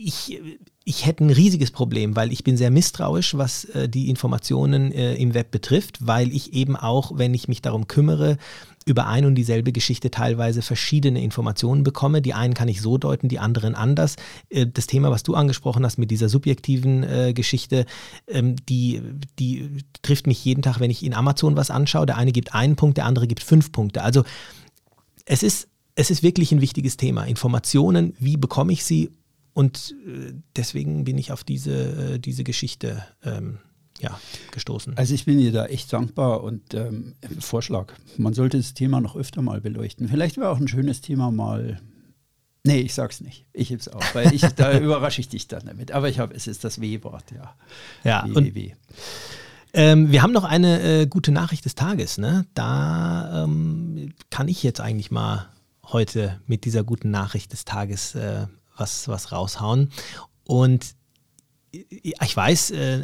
ich, 0.00 0.40
ich 0.84 1.06
hätte 1.06 1.24
ein 1.24 1.30
riesiges 1.30 1.72
Problem, 1.72 2.14
weil 2.14 2.32
ich 2.32 2.44
bin 2.44 2.56
sehr 2.56 2.70
misstrauisch, 2.70 3.36
was 3.36 3.64
äh, 3.64 3.88
die 3.88 4.08
Informationen 4.08 4.92
äh, 4.92 5.14
im 5.14 5.34
Web 5.34 5.50
betrifft, 5.50 6.06
weil 6.06 6.32
ich 6.32 6.52
eben 6.52 6.76
auch, 6.76 7.18
wenn 7.18 7.34
ich 7.34 7.48
mich 7.48 7.62
darum 7.62 7.88
kümmere, 7.88 8.38
über 8.86 9.08
ein 9.08 9.26
und 9.26 9.34
dieselbe 9.34 9.72
Geschichte 9.72 10.10
teilweise 10.10 10.62
verschiedene 10.62 11.22
Informationen 11.22 11.82
bekomme. 11.82 12.22
Die 12.22 12.32
einen 12.32 12.54
kann 12.54 12.68
ich 12.68 12.80
so 12.80 12.96
deuten, 12.96 13.28
die 13.28 13.40
anderen 13.40 13.74
anders. 13.74 14.14
Äh, 14.50 14.68
das 14.72 14.86
Thema, 14.86 15.10
was 15.10 15.24
du 15.24 15.34
angesprochen 15.34 15.84
hast 15.84 15.98
mit 15.98 16.12
dieser 16.12 16.28
subjektiven 16.28 17.02
äh, 17.02 17.32
Geschichte, 17.34 17.84
ähm, 18.28 18.54
die, 18.68 19.02
die 19.40 19.82
trifft 20.02 20.28
mich 20.28 20.44
jeden 20.44 20.62
Tag, 20.62 20.78
wenn 20.78 20.92
ich 20.92 21.04
in 21.04 21.12
Amazon 21.12 21.56
was 21.56 21.72
anschaue. 21.72 22.06
Der 22.06 22.18
eine 22.18 22.30
gibt 22.30 22.54
einen 22.54 22.76
Punkt, 22.76 22.98
der 22.98 23.06
andere 23.06 23.26
gibt 23.26 23.42
fünf 23.42 23.72
Punkte. 23.72 24.04
Also 24.04 24.22
es 25.24 25.42
ist, 25.42 25.66
es 25.96 26.12
ist 26.12 26.22
wirklich 26.22 26.52
ein 26.52 26.60
wichtiges 26.60 26.96
Thema. 26.96 27.24
Informationen, 27.24 28.14
wie 28.20 28.36
bekomme 28.36 28.72
ich 28.72 28.84
sie? 28.84 29.10
Und 29.58 29.96
äh, 30.06 30.34
deswegen 30.54 31.02
bin 31.02 31.18
ich 31.18 31.32
auf 31.32 31.42
diese, 31.42 32.14
äh, 32.14 32.18
diese 32.20 32.44
Geschichte 32.44 33.04
ähm, 33.24 33.58
ja, 33.98 34.16
gestoßen. 34.52 34.96
Also 34.96 35.14
ich 35.14 35.24
bin 35.24 35.38
dir 35.38 35.50
da 35.50 35.66
echt 35.66 35.92
dankbar 35.92 36.44
und 36.44 36.74
ähm, 36.74 37.16
Vorschlag. 37.40 37.92
Man 38.18 38.34
sollte 38.34 38.58
das 38.58 38.74
Thema 38.74 39.00
noch 39.00 39.16
öfter 39.16 39.42
mal 39.42 39.60
beleuchten. 39.60 40.06
Vielleicht 40.06 40.36
wäre 40.36 40.50
auch 40.50 40.58
ein 40.58 40.68
schönes 40.68 41.00
Thema 41.00 41.32
mal. 41.32 41.80
Nee, 42.62 42.82
ich 42.82 42.94
sag's 42.94 43.20
nicht. 43.20 43.46
Ich 43.52 43.70
heb's 43.70 43.88
auf, 43.88 44.14
weil 44.14 44.32
ich, 44.32 44.42
da 44.42 44.78
überrasche 44.78 45.20
ich 45.20 45.28
dich 45.28 45.48
dann 45.48 45.66
damit. 45.66 45.90
Aber 45.90 46.08
ich 46.08 46.20
habe, 46.20 46.36
es 46.36 46.46
ist 46.46 46.62
das 46.62 46.80
W-Wort, 46.80 47.24
ja. 47.34 47.56
Ja, 48.04 48.24
w. 48.32 48.74
Ähm, 49.72 50.12
wir 50.12 50.22
haben 50.22 50.32
noch 50.32 50.44
eine 50.44 50.82
äh, 50.82 51.06
gute 51.08 51.32
Nachricht 51.32 51.64
des 51.64 51.74
Tages. 51.74 52.16
Ne? 52.16 52.46
Da 52.54 53.42
ähm, 53.42 54.14
kann 54.30 54.46
ich 54.46 54.62
jetzt 54.62 54.80
eigentlich 54.80 55.10
mal 55.10 55.48
heute 55.82 56.40
mit 56.46 56.64
dieser 56.64 56.84
guten 56.84 57.10
Nachricht 57.10 57.52
des 57.52 57.64
Tages 57.64 58.14
äh, 58.14 58.46
was, 58.78 59.08
was 59.08 59.32
raushauen. 59.32 59.90
Und 60.44 60.94
ich 61.70 62.36
weiß, 62.36 62.70
äh, 62.70 62.98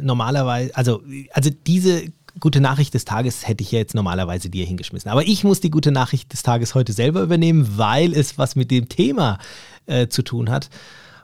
normalerweise, 0.00 0.76
also, 0.76 1.02
also 1.32 1.50
diese 1.66 2.12
gute 2.40 2.60
Nachricht 2.60 2.94
des 2.94 3.04
Tages 3.04 3.46
hätte 3.46 3.62
ich 3.62 3.72
ja 3.72 3.78
jetzt 3.78 3.94
normalerweise 3.94 4.50
dir 4.50 4.64
hingeschmissen. 4.64 5.10
Aber 5.10 5.26
ich 5.26 5.44
muss 5.44 5.60
die 5.60 5.70
gute 5.70 5.92
Nachricht 5.92 6.32
des 6.32 6.42
Tages 6.42 6.74
heute 6.74 6.92
selber 6.92 7.22
übernehmen, 7.22 7.76
weil 7.76 8.14
es 8.14 8.38
was 8.38 8.56
mit 8.56 8.70
dem 8.70 8.88
Thema 8.88 9.38
äh, 9.86 10.08
zu 10.08 10.22
tun 10.22 10.50
hat, 10.50 10.70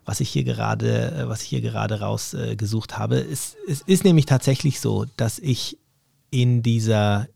was 0.04 0.20
ich 0.20 0.30
hier 0.30 0.44
gerade, 0.44 1.12
äh, 1.12 1.28
was 1.28 1.42
ich 1.42 1.48
hier 1.48 1.60
gerade 1.60 2.00
rausgesucht 2.00 2.92
äh, 2.92 2.94
habe. 2.94 3.18
Es, 3.18 3.56
es, 3.66 3.82
ist 3.82 4.04
nämlich 4.04 4.26
tatsächlich 4.26 4.80
so, 4.80 5.06
dass 5.16 5.38
ich 5.38 5.78
in 6.30 6.62
dieser, 6.62 7.28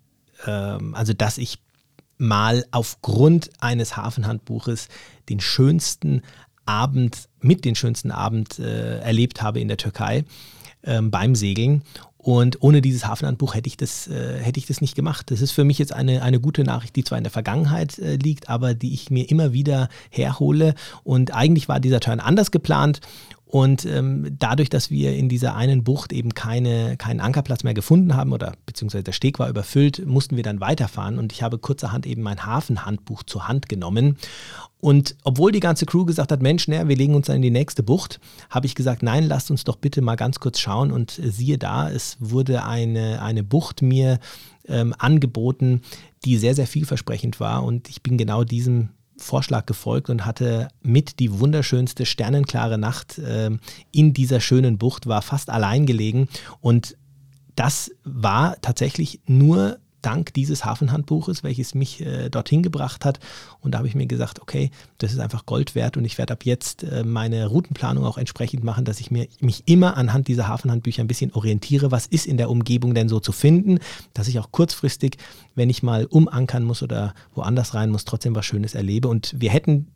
ähm, 0.46 0.94
also 0.94 1.12
dass 1.12 1.38
ich 1.38 1.58
mal 2.18 2.64
aufgrund 2.70 3.50
eines 3.60 3.96
Hafenhandbuches 3.96 4.88
den 5.28 5.40
schönsten 5.40 6.22
Abend, 6.64 7.28
mit 7.40 7.64
den 7.64 7.74
schönsten 7.74 8.10
Abend 8.10 8.58
äh, 8.58 8.98
erlebt 8.98 9.42
habe 9.42 9.60
in 9.60 9.68
der 9.68 9.76
Türkei 9.76 10.24
ähm, 10.84 11.10
beim 11.10 11.34
Segeln. 11.34 11.82
Und 12.22 12.62
ohne 12.62 12.80
dieses 12.80 13.04
Hafenhandbuch 13.04 13.56
hätte 13.56 13.66
ich 13.66 13.76
das, 13.76 14.06
äh, 14.06 14.38
hätte 14.38 14.60
ich 14.60 14.66
das 14.66 14.80
nicht 14.80 14.94
gemacht. 14.94 15.32
Das 15.32 15.40
ist 15.40 15.50
für 15.50 15.64
mich 15.64 15.78
jetzt 15.78 15.92
eine, 15.92 16.22
eine 16.22 16.38
gute 16.38 16.62
Nachricht, 16.62 16.94
die 16.94 17.02
zwar 17.02 17.18
in 17.18 17.24
der 17.24 17.32
Vergangenheit 17.32 17.98
äh, 17.98 18.14
liegt, 18.14 18.48
aber 18.48 18.74
die 18.74 18.94
ich 18.94 19.10
mir 19.10 19.28
immer 19.28 19.52
wieder 19.52 19.88
herhole. 20.08 20.74
Und 21.02 21.34
eigentlich 21.34 21.68
war 21.68 21.80
dieser 21.80 21.98
Turn 21.98 22.20
anders 22.20 22.52
geplant. 22.52 23.00
Und 23.52 23.84
ähm, 23.84 24.34
dadurch, 24.38 24.70
dass 24.70 24.88
wir 24.88 25.14
in 25.14 25.28
dieser 25.28 25.54
einen 25.54 25.84
Bucht 25.84 26.10
eben 26.10 26.32
keine, 26.32 26.96
keinen 26.96 27.20
Ankerplatz 27.20 27.64
mehr 27.64 27.74
gefunden 27.74 28.16
haben 28.16 28.32
oder 28.32 28.54
beziehungsweise 28.64 29.04
der 29.04 29.12
Steg 29.12 29.38
war 29.38 29.50
überfüllt, 29.50 30.06
mussten 30.06 30.36
wir 30.36 30.42
dann 30.42 30.60
weiterfahren. 30.60 31.18
Und 31.18 31.32
ich 31.32 31.42
habe 31.42 31.58
kurzerhand 31.58 32.06
eben 32.06 32.22
mein 32.22 32.46
Hafenhandbuch 32.46 33.24
zur 33.24 33.48
Hand 33.48 33.68
genommen 33.68 34.16
und 34.84 35.14
obwohl 35.22 35.52
die 35.52 35.60
ganze 35.60 35.86
Crew 35.86 36.04
gesagt 36.04 36.32
hat, 36.32 36.42
Mensch, 36.42 36.66
naja, 36.66 36.88
wir 36.88 36.96
legen 36.96 37.14
uns 37.14 37.28
dann 37.28 37.36
in 37.36 37.42
die 37.42 37.52
nächste 37.52 37.84
Bucht, 37.84 38.18
habe 38.50 38.66
ich 38.66 38.74
gesagt, 38.74 39.04
nein, 39.04 39.22
lasst 39.22 39.48
uns 39.52 39.62
doch 39.62 39.76
bitte 39.76 40.02
mal 40.02 40.16
ganz 40.16 40.40
kurz 40.40 40.58
schauen. 40.58 40.90
Und 40.90 41.20
äh, 41.20 41.30
siehe 41.30 41.56
da, 41.56 41.88
es 41.88 42.16
wurde 42.18 42.64
eine, 42.64 43.22
eine 43.22 43.44
Bucht 43.44 43.80
mir 43.80 44.18
ähm, 44.66 44.92
angeboten, 44.98 45.82
die 46.24 46.36
sehr, 46.36 46.56
sehr 46.56 46.66
vielversprechend 46.66 47.38
war. 47.38 47.62
Und 47.62 47.88
ich 47.88 48.02
bin 48.02 48.18
genau 48.18 48.42
diesem 48.42 48.88
Vorschlag 49.22 49.66
gefolgt 49.66 50.10
und 50.10 50.26
hatte 50.26 50.68
mit 50.82 51.18
die 51.18 51.38
wunderschönste 51.40 52.06
sternenklare 52.06 52.78
Nacht 52.78 53.18
äh, 53.18 53.50
in 53.90 54.12
dieser 54.12 54.40
schönen 54.40 54.78
Bucht, 54.78 55.06
war 55.06 55.22
fast 55.22 55.50
allein 55.50 55.86
gelegen. 55.86 56.28
Und 56.60 56.96
das 57.56 57.90
war 58.04 58.60
tatsächlich 58.60 59.20
nur 59.26 59.78
dank 60.02 60.34
dieses 60.34 60.64
Hafenhandbuches, 60.64 61.42
welches 61.42 61.74
mich 61.74 62.00
äh, 62.00 62.28
dorthin 62.28 62.62
gebracht 62.62 63.04
hat. 63.04 63.20
Und 63.60 63.72
da 63.72 63.78
habe 63.78 63.88
ich 63.88 63.94
mir 63.94 64.06
gesagt, 64.06 64.40
okay, 64.40 64.70
das 64.98 65.12
ist 65.12 65.18
einfach 65.18 65.46
Gold 65.46 65.74
wert 65.74 65.96
und 65.96 66.04
ich 66.04 66.18
werde 66.18 66.34
ab 66.34 66.44
jetzt 66.44 66.82
äh, 66.84 67.04
meine 67.04 67.46
Routenplanung 67.46 68.04
auch 68.04 68.18
entsprechend 68.18 68.64
machen, 68.64 68.84
dass 68.84 69.00
ich 69.00 69.10
mir, 69.10 69.28
mich 69.40 69.62
immer 69.66 69.96
anhand 69.96 70.28
dieser 70.28 70.48
Hafenhandbücher 70.48 71.02
ein 71.02 71.08
bisschen 71.08 71.32
orientiere, 71.32 71.90
was 71.90 72.06
ist 72.06 72.26
in 72.26 72.36
der 72.36 72.50
Umgebung 72.50 72.94
denn 72.94 73.08
so 73.08 73.20
zu 73.20 73.32
finden, 73.32 73.78
dass 74.12 74.28
ich 74.28 74.38
auch 74.38 74.50
kurzfristig, 74.50 75.16
wenn 75.54 75.70
ich 75.70 75.82
mal 75.82 76.06
umankern 76.06 76.64
muss 76.64 76.82
oder 76.82 77.14
woanders 77.34 77.74
rein 77.74 77.90
muss, 77.90 78.04
trotzdem 78.04 78.34
was 78.34 78.44
Schönes 78.44 78.74
erlebe. 78.74 79.08
Und 79.08 79.34
wir 79.38 79.50
hätten 79.50 79.86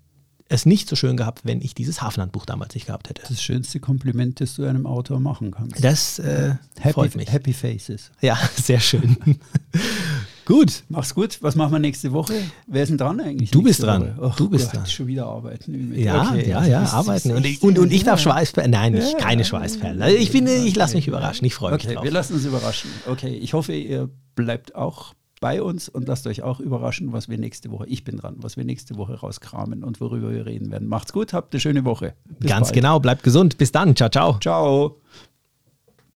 es 0.48 0.66
nicht 0.66 0.88
so 0.88 0.96
schön 0.96 1.16
gehabt, 1.16 1.40
wenn 1.44 1.60
ich 1.60 1.74
dieses 1.74 2.02
Hafenhandbuch 2.02 2.46
damals 2.46 2.74
nicht 2.74 2.86
gehabt 2.86 3.08
hätte. 3.08 3.22
Das 3.28 3.42
schönste 3.42 3.80
Kompliment, 3.80 4.40
das 4.40 4.54
du 4.54 4.64
einem 4.64 4.86
Autor 4.86 5.18
machen 5.18 5.50
kannst. 5.50 5.82
Das 5.82 6.18
äh, 6.18 6.54
happy, 6.78 6.92
freut 6.92 7.16
mich. 7.16 7.32
Happy 7.32 7.52
Faces. 7.52 8.12
Ja, 8.20 8.38
sehr 8.54 8.78
schön. 8.78 9.16
gut. 10.44 10.84
Mach's 10.88 11.14
gut. 11.14 11.38
Was 11.40 11.56
machen 11.56 11.72
wir 11.72 11.78
nächste 11.80 12.12
Woche? 12.12 12.34
Wer 12.68 12.84
ist 12.84 12.90
denn 12.90 12.98
dran 12.98 13.20
eigentlich? 13.20 13.50
Du 13.50 13.62
bist 13.62 13.82
dran. 13.82 14.16
Oh, 14.20 14.32
du 14.36 14.48
bist 14.48 14.66
Gott, 14.66 14.80
dran. 14.82 14.86
Schon 14.86 15.08
wieder 15.08 15.26
arbeiten. 15.26 15.92
Ja, 15.98 16.30
okay. 16.30 16.48
ja, 16.48 16.64
ja, 16.64 16.82
arbeiten. 16.84 17.32
Und 17.32 17.44
ich, 17.44 17.62
und, 17.62 17.78
und 17.78 17.92
ich 17.92 18.04
darf 18.04 18.20
Schweißperlen. 18.20 18.70
Nein, 18.70 18.94
ich, 18.94 19.12
ja, 19.12 19.18
keine 19.18 19.44
Schweißperlen. 19.44 20.00
Also 20.00 20.16
ich 20.16 20.30
finde, 20.30 20.54
ich 20.54 20.76
lasse 20.76 20.94
mich 20.94 21.08
überraschen. 21.08 21.44
Ich 21.44 21.54
freue 21.54 21.72
mich 21.72 21.84
okay, 21.84 21.94
drauf. 21.94 22.04
Wir 22.04 22.12
lassen 22.12 22.34
uns 22.34 22.44
überraschen. 22.44 22.90
Okay, 23.08 23.34
ich 23.34 23.52
hoffe, 23.52 23.72
ihr 23.72 24.08
bleibt 24.36 24.76
auch 24.76 25.14
bei 25.40 25.62
uns 25.62 25.88
und 25.88 26.08
lasst 26.08 26.26
euch 26.26 26.42
auch 26.42 26.60
überraschen, 26.60 27.12
was 27.12 27.28
wir 27.28 27.38
nächste 27.38 27.70
Woche, 27.70 27.86
ich 27.86 28.04
bin 28.04 28.16
dran, 28.16 28.36
was 28.38 28.56
wir 28.56 28.64
nächste 28.64 28.96
Woche 28.96 29.14
rauskramen 29.14 29.84
und 29.84 30.00
worüber 30.00 30.30
wir 30.30 30.46
reden 30.46 30.70
werden. 30.70 30.88
Macht's 30.88 31.12
gut, 31.12 31.32
habt 31.32 31.52
eine 31.52 31.60
schöne 31.60 31.84
Woche. 31.84 32.14
Bis 32.38 32.50
Ganz 32.50 32.68
bald. 32.68 32.74
genau, 32.74 33.00
bleibt 33.00 33.22
gesund. 33.22 33.58
Bis 33.58 33.72
dann. 33.72 33.94
Ciao, 33.96 34.08
ciao. 34.08 34.38
Ciao. 34.40 35.00